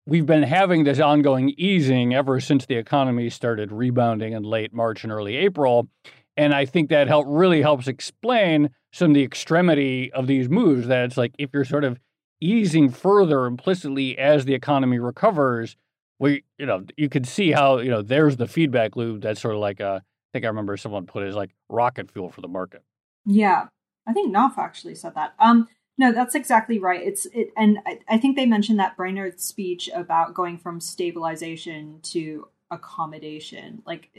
we've 0.06 0.26
been 0.26 0.42
having 0.42 0.84
this 0.84 1.00
ongoing 1.00 1.54
easing 1.58 2.14
ever 2.14 2.40
since 2.40 2.64
the 2.64 2.76
economy 2.76 3.28
started 3.28 3.72
rebounding 3.72 4.32
in 4.32 4.42
late 4.42 4.72
March 4.72 5.04
and 5.04 5.12
early 5.12 5.36
April. 5.36 5.88
And 6.36 6.54
I 6.54 6.64
think 6.64 6.88
that 6.90 7.08
help 7.08 7.26
really 7.28 7.62
helps 7.62 7.88
explain 7.88 8.70
some 8.94 9.10
of 9.10 9.14
the 9.14 9.24
extremity 9.24 10.12
of 10.12 10.28
these 10.28 10.48
moves. 10.48 10.86
That 10.86 11.04
it's 11.04 11.16
like 11.16 11.34
if 11.36 11.50
you're 11.52 11.64
sort 11.64 11.84
of 11.84 11.98
easing 12.40 12.90
further 12.90 13.44
implicitly 13.46 14.16
as 14.16 14.44
the 14.44 14.54
economy 14.54 15.00
recovers, 15.00 15.76
we 16.20 16.44
you 16.58 16.66
know 16.66 16.84
you 16.96 17.08
can 17.08 17.24
see 17.24 17.50
how 17.50 17.78
you 17.78 17.90
know 17.90 18.02
there's 18.02 18.36
the 18.36 18.46
feedback 18.46 18.94
loop. 18.94 19.22
That's 19.22 19.40
sort 19.40 19.54
of 19.54 19.60
like 19.60 19.80
a, 19.80 20.02
I 20.04 20.28
think 20.32 20.44
I 20.44 20.48
remember 20.48 20.76
someone 20.76 21.06
put 21.06 21.24
it 21.24 21.28
as 21.28 21.34
like 21.34 21.50
rocket 21.68 22.10
fuel 22.10 22.30
for 22.30 22.40
the 22.40 22.48
market. 22.48 22.82
Yeah, 23.26 23.66
I 24.06 24.12
think 24.12 24.34
Nauf 24.34 24.58
actually 24.58 24.94
said 24.94 25.16
that. 25.16 25.34
Um, 25.40 25.68
no, 25.98 26.12
that's 26.12 26.36
exactly 26.36 26.78
right. 26.78 27.02
It's 27.02 27.26
it, 27.26 27.48
and 27.56 27.78
I, 27.84 27.98
I 28.08 28.18
think 28.18 28.36
they 28.36 28.46
mentioned 28.46 28.78
that 28.78 28.96
Brainard 28.96 29.40
speech 29.40 29.90
about 29.92 30.34
going 30.34 30.56
from 30.56 30.80
stabilization 30.80 31.98
to 32.04 32.48
accommodation. 32.70 33.82
Like 33.84 34.10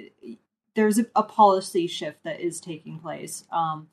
there's 0.75 0.99
a, 0.99 1.05
a, 1.15 1.23
policy 1.23 1.87
shift 1.87 2.23
that 2.23 2.39
is 2.39 2.59
taking 2.59 2.99
place. 2.99 3.45
Um, 3.51 3.87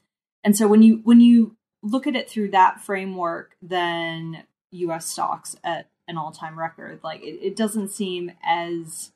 and 0.45 0.57
so 0.57 0.67
when 0.67 0.83
you 0.83 1.01
when 1.05 1.21
you 1.21 1.57
look 1.83 2.07
at 2.07 2.17
it 2.17 2.29
through 2.31 2.51
that 2.51 2.81
framework, 2.81 3.57
then 3.61 4.45
U.S. 4.71 5.07
stocks 5.07 5.57
at 5.65 5.89
an 6.09 6.17
all 6.17 6.33
time 6.33 6.59
record. 6.59 7.01
Like 7.03 7.23
it, 7.23 7.39
it, 7.43 7.57
doesn't 7.57 7.89
seem 7.89 8.33
as 8.45 9.13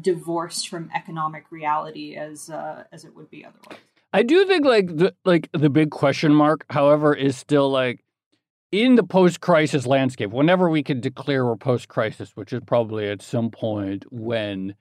divorced 0.00 0.68
from 0.68 0.90
economic 0.94 1.44
reality 1.50 2.16
as 2.16 2.50
uh, 2.50 2.84
as 2.92 3.04
it 3.04 3.14
would 3.14 3.30
be 3.30 3.44
otherwise. 3.44 3.80
I 4.12 4.22
do 4.22 4.46
think 4.46 4.64
like 4.64 4.96
the 4.96 5.14
like 5.24 5.48
the 5.52 5.70
big 5.70 5.90
question 5.90 6.34
mark, 6.34 6.64
however, 6.70 7.14
is 7.14 7.36
still 7.36 7.70
like 7.70 8.02
in 8.72 8.94
the 8.94 9.04
post 9.04 9.40
crisis 9.40 9.86
landscape. 9.86 10.30
Whenever 10.30 10.68
we 10.68 10.82
can 10.82 11.00
declare 11.00 11.44
we're 11.44 11.56
post 11.56 11.88
crisis, 11.88 12.32
which 12.34 12.52
is 12.52 12.60
probably 12.66 13.08
at 13.08 13.22
some 13.22 13.50
point 13.50 14.04
when 14.10 14.74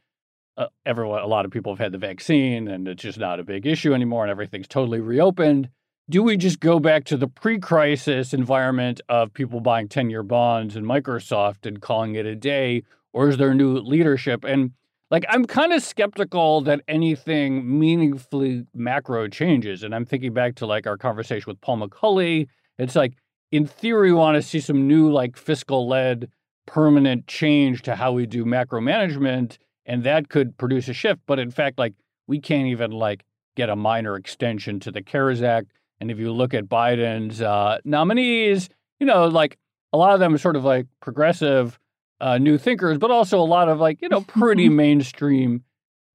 uh, 0.57 0.67
everyone, 0.85 1.21
a 1.21 1.27
lot 1.27 1.45
of 1.45 1.51
people 1.51 1.71
have 1.71 1.79
had 1.79 1.91
the 1.91 1.97
vaccine 1.97 2.67
and 2.67 2.87
it's 2.87 3.03
just 3.03 3.19
not 3.19 3.39
a 3.39 3.43
big 3.43 3.65
issue 3.65 3.93
anymore 3.93 4.23
and 4.23 4.31
everything's 4.31 4.67
totally 4.67 4.99
reopened. 4.99 5.69
Do 6.09 6.21
we 6.21 6.37
just 6.37 6.59
go 6.59 6.79
back 6.79 7.03
to 7.05 7.17
the 7.17 7.27
pre 7.27 7.59
crisis 7.59 8.33
environment 8.33 9.01
of 9.09 9.33
people 9.33 9.59
buying 9.59 9.87
10 9.87 10.09
year 10.09 10.23
bonds 10.23 10.75
and 10.75 10.85
Microsoft 10.85 11.65
and 11.65 11.81
calling 11.81 12.15
it 12.15 12.25
a 12.25 12.35
day? 12.35 12.83
Or 13.11 13.29
is 13.29 13.37
there 13.37 13.53
new 13.53 13.77
leadership? 13.77 14.43
And 14.43 14.71
like, 15.09 15.25
I'm 15.29 15.45
kind 15.45 15.73
of 15.73 15.81
skeptical 15.81 16.61
that 16.61 16.81
anything 16.87 17.79
meaningfully 17.79 18.65
macro 18.73 19.27
changes. 19.27 19.83
And 19.83 19.95
I'm 19.95 20.05
thinking 20.05 20.33
back 20.33 20.55
to 20.55 20.65
like 20.65 20.85
our 20.85 20.97
conversation 20.97 21.45
with 21.47 21.61
Paul 21.61 21.77
McCulley. 21.77 22.47
It's 22.77 22.95
like, 22.95 23.13
in 23.51 23.65
theory, 23.65 24.11
we 24.11 24.17
want 24.17 24.35
to 24.35 24.41
see 24.41 24.59
some 24.59 24.87
new, 24.87 25.09
like, 25.11 25.37
fiscal 25.37 25.87
led 25.87 26.29
permanent 26.65 27.27
change 27.27 27.83
to 27.83 27.95
how 27.95 28.11
we 28.11 28.25
do 28.25 28.43
macro 28.43 28.81
management 28.81 29.59
and 29.85 30.03
that 30.03 30.29
could 30.29 30.57
produce 30.57 30.87
a 30.87 30.93
shift. 30.93 31.21
But 31.25 31.39
in 31.39 31.51
fact, 31.51 31.77
like 31.77 31.93
we 32.27 32.39
can't 32.39 32.67
even 32.67 32.91
like 32.91 33.23
get 33.55 33.69
a 33.69 33.75
minor 33.75 34.15
extension 34.15 34.79
to 34.81 34.91
the 34.91 35.01
CARES 35.01 35.41
Act. 35.41 35.71
And 35.99 36.11
if 36.11 36.19
you 36.19 36.31
look 36.31 36.53
at 36.53 36.65
Biden's 36.65 37.41
uh, 37.41 37.79
nominees, 37.85 38.69
you 38.99 39.05
know, 39.05 39.27
like 39.27 39.57
a 39.93 39.97
lot 39.97 40.13
of 40.13 40.19
them 40.19 40.33
are 40.33 40.37
sort 40.37 40.55
of 40.55 40.63
like 40.63 40.87
progressive 40.99 41.79
uh, 42.19 42.37
new 42.37 42.57
thinkers, 42.57 42.97
but 42.97 43.11
also 43.11 43.39
a 43.39 43.45
lot 43.45 43.69
of 43.69 43.79
like, 43.79 44.01
you 44.01 44.09
know, 44.09 44.21
pretty 44.21 44.69
mainstream 44.83 45.63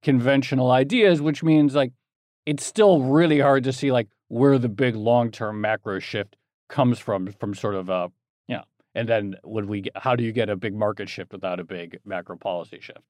conventional 0.03 0.71
ideas, 0.71 1.21
which 1.21 1.43
means 1.43 1.75
like 1.75 1.93
it's 2.45 2.65
still 2.65 3.01
really 3.01 3.39
hard 3.39 3.63
to 3.63 3.73
see 3.73 3.91
like 3.91 4.07
where 4.27 4.57
the 4.57 4.69
big 4.69 4.95
long 4.95 5.31
term 5.31 5.61
macro 5.61 5.99
shift 5.99 6.35
comes 6.69 6.99
from, 6.99 7.31
from 7.33 7.53
sort 7.53 7.75
of 7.75 7.89
a, 7.89 8.11
you 8.47 8.55
know, 8.55 8.63
and 8.93 9.09
then 9.09 9.35
would 9.43 9.65
we, 9.65 9.85
how 9.95 10.15
do 10.15 10.23
you 10.23 10.31
get 10.31 10.49
a 10.49 10.55
big 10.55 10.75
market 10.75 11.09
shift 11.09 11.31
without 11.31 11.59
a 11.59 11.63
big 11.63 11.99
macro 12.05 12.37
policy 12.37 12.79
shift? 12.79 13.01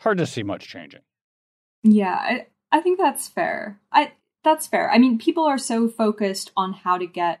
Hard 0.00 0.18
to 0.18 0.26
see 0.26 0.42
much 0.42 0.68
changing. 0.68 1.00
Yeah, 1.82 2.14
I, 2.14 2.46
I 2.72 2.80
think 2.80 2.98
that's 2.98 3.28
fair. 3.28 3.80
I 3.92 4.12
that's 4.42 4.66
fair. 4.66 4.90
I 4.90 4.98
mean, 4.98 5.18
people 5.18 5.44
are 5.44 5.58
so 5.58 5.88
focused 5.88 6.50
on 6.56 6.72
how 6.72 6.98
to 6.98 7.06
get 7.06 7.40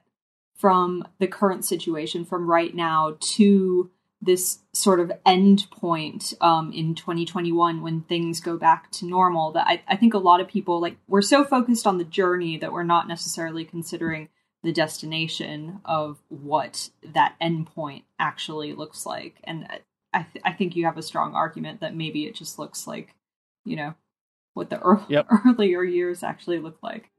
from 0.54 1.04
the 1.18 1.26
current 1.26 1.64
situation 1.64 2.24
from 2.24 2.48
right 2.48 2.74
now 2.74 3.16
to 3.18 3.90
this 4.22 4.58
sort 4.74 5.00
of 5.00 5.10
end 5.24 5.66
point 5.70 6.34
um, 6.42 6.72
in 6.72 6.94
2021 6.94 7.80
when 7.80 8.02
things 8.02 8.40
go 8.40 8.58
back 8.58 8.90
to 8.92 9.06
normal 9.06 9.52
that 9.52 9.66
I, 9.66 9.82
I 9.88 9.96
think 9.96 10.12
a 10.12 10.18
lot 10.18 10.40
of 10.40 10.48
people 10.48 10.78
like 10.78 10.96
we're 11.08 11.22
so 11.22 11.42
focused 11.42 11.86
on 11.86 11.96
the 11.96 12.04
journey 12.04 12.58
that 12.58 12.72
we're 12.72 12.82
not 12.82 13.08
necessarily 13.08 13.64
considering 13.64 14.28
the 14.62 14.72
destination 14.72 15.80
of 15.86 16.18
what 16.28 16.90
that 17.14 17.34
end 17.40 17.66
point 17.68 18.04
actually 18.18 18.74
looks 18.74 19.06
like 19.06 19.36
and 19.44 19.66
I, 20.12 20.26
th- 20.32 20.42
I 20.44 20.52
think 20.52 20.76
you 20.76 20.84
have 20.86 20.98
a 20.98 21.02
strong 21.02 21.34
argument 21.34 21.80
that 21.80 21.94
maybe 21.94 22.26
it 22.26 22.34
just 22.34 22.58
looks 22.58 22.86
like 22.86 23.14
you 23.64 23.76
know 23.76 23.94
what 24.54 24.70
the 24.70 24.80
early, 24.80 25.04
yep. 25.08 25.26
earlier 25.46 25.82
years 25.82 26.22
actually 26.22 26.58
look 26.58 26.78
like 26.82 27.10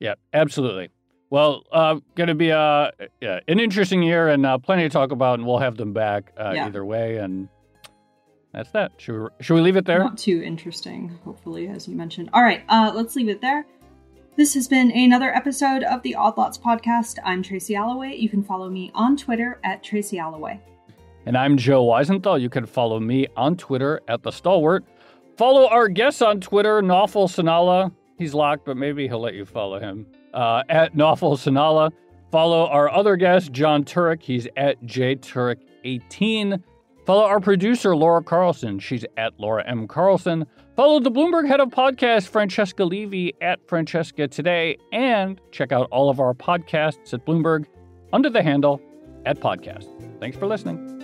yeah 0.00 0.14
absolutely 0.32 0.90
well, 1.30 1.64
uh, 1.72 1.96
going 2.14 2.28
to 2.28 2.34
be 2.34 2.52
uh, 2.52 2.90
yeah, 3.20 3.40
an 3.48 3.60
interesting 3.60 4.02
year 4.02 4.28
and 4.28 4.46
uh, 4.46 4.58
plenty 4.58 4.84
to 4.84 4.88
talk 4.88 5.12
about, 5.12 5.38
and 5.38 5.46
we'll 5.46 5.58
have 5.58 5.76
them 5.76 5.92
back 5.92 6.32
uh, 6.38 6.52
yeah. 6.54 6.66
either 6.66 6.84
way. 6.84 7.18
And 7.18 7.48
that's 8.52 8.70
that. 8.70 8.92
Should 8.96 9.22
we, 9.22 9.28
should 9.40 9.54
we 9.54 9.60
leave 9.60 9.76
it 9.76 9.84
there? 9.84 9.98
Not 9.98 10.16
too 10.16 10.42
interesting, 10.42 11.18
hopefully, 11.24 11.68
as 11.68 11.86
you 11.86 11.96
mentioned. 11.96 12.30
All 12.32 12.42
right, 12.42 12.62
uh, 12.68 12.92
let's 12.94 13.14
leave 13.14 13.28
it 13.28 13.40
there. 13.40 13.66
This 14.36 14.54
has 14.54 14.68
been 14.68 14.90
another 14.92 15.34
episode 15.34 15.82
of 15.82 16.02
the 16.02 16.14
Odd 16.14 16.38
Lots 16.38 16.56
podcast. 16.56 17.18
I'm 17.24 17.42
Tracy 17.42 17.74
Alloway. 17.74 18.16
You 18.16 18.28
can 18.28 18.42
follow 18.42 18.70
me 18.70 18.90
on 18.94 19.16
Twitter 19.16 19.58
at 19.64 19.82
Tracy 19.82 20.18
Alloway. 20.18 20.60
And 21.28 21.36
I'm 21.36 21.58
Joe 21.58 21.84
Weisenthal. 21.84 22.40
You 22.40 22.48
can 22.48 22.64
follow 22.64 22.98
me 22.98 23.26
on 23.36 23.54
Twitter 23.54 24.00
at 24.08 24.22
The 24.22 24.30
Stalwart. 24.30 24.82
Follow 25.36 25.68
our 25.68 25.86
guests 25.86 26.22
on 26.22 26.40
Twitter, 26.40 26.80
Naufal 26.80 27.28
Sanaullah. 27.28 27.92
He's 28.16 28.32
locked, 28.32 28.64
but 28.64 28.78
maybe 28.78 29.06
he'll 29.06 29.20
let 29.20 29.34
you 29.34 29.44
follow 29.44 29.78
him 29.78 30.06
uh, 30.32 30.62
at 30.70 30.94
Naufal 30.94 31.36
Sanaullah. 31.36 31.92
Follow 32.32 32.66
our 32.68 32.90
other 32.90 33.16
guest, 33.16 33.52
Jon 33.52 33.84
Turek. 33.84 34.22
He's 34.22 34.48
at 34.56 34.82
jturek18. 34.84 36.62
Follow 37.04 37.24
our 37.24 37.40
producer, 37.40 37.94
Laura 37.94 38.22
Carlson. 38.22 38.78
She's 38.78 39.04
at 39.18 39.38
Laura 39.38 39.62
M. 39.68 39.86
Carlson. 39.86 40.46
Follow 40.76 40.98
the 40.98 41.10
Bloomberg 41.10 41.46
head 41.46 41.60
of 41.60 41.68
podcast, 41.68 42.28
Francesca 42.28 42.86
Levy, 42.86 43.34
at 43.42 43.60
Francesca 43.68 44.28
Today. 44.28 44.78
And 44.92 45.38
check 45.52 45.72
out 45.72 45.88
all 45.90 46.08
of 46.08 46.20
our 46.20 46.32
podcasts 46.32 47.12
at 47.12 47.26
Bloomberg 47.26 47.66
under 48.14 48.30
the 48.30 48.42
handle 48.42 48.80
at 49.26 49.40
podcast. 49.40 49.90
Thanks 50.20 50.38
for 50.38 50.46
listening. 50.46 50.97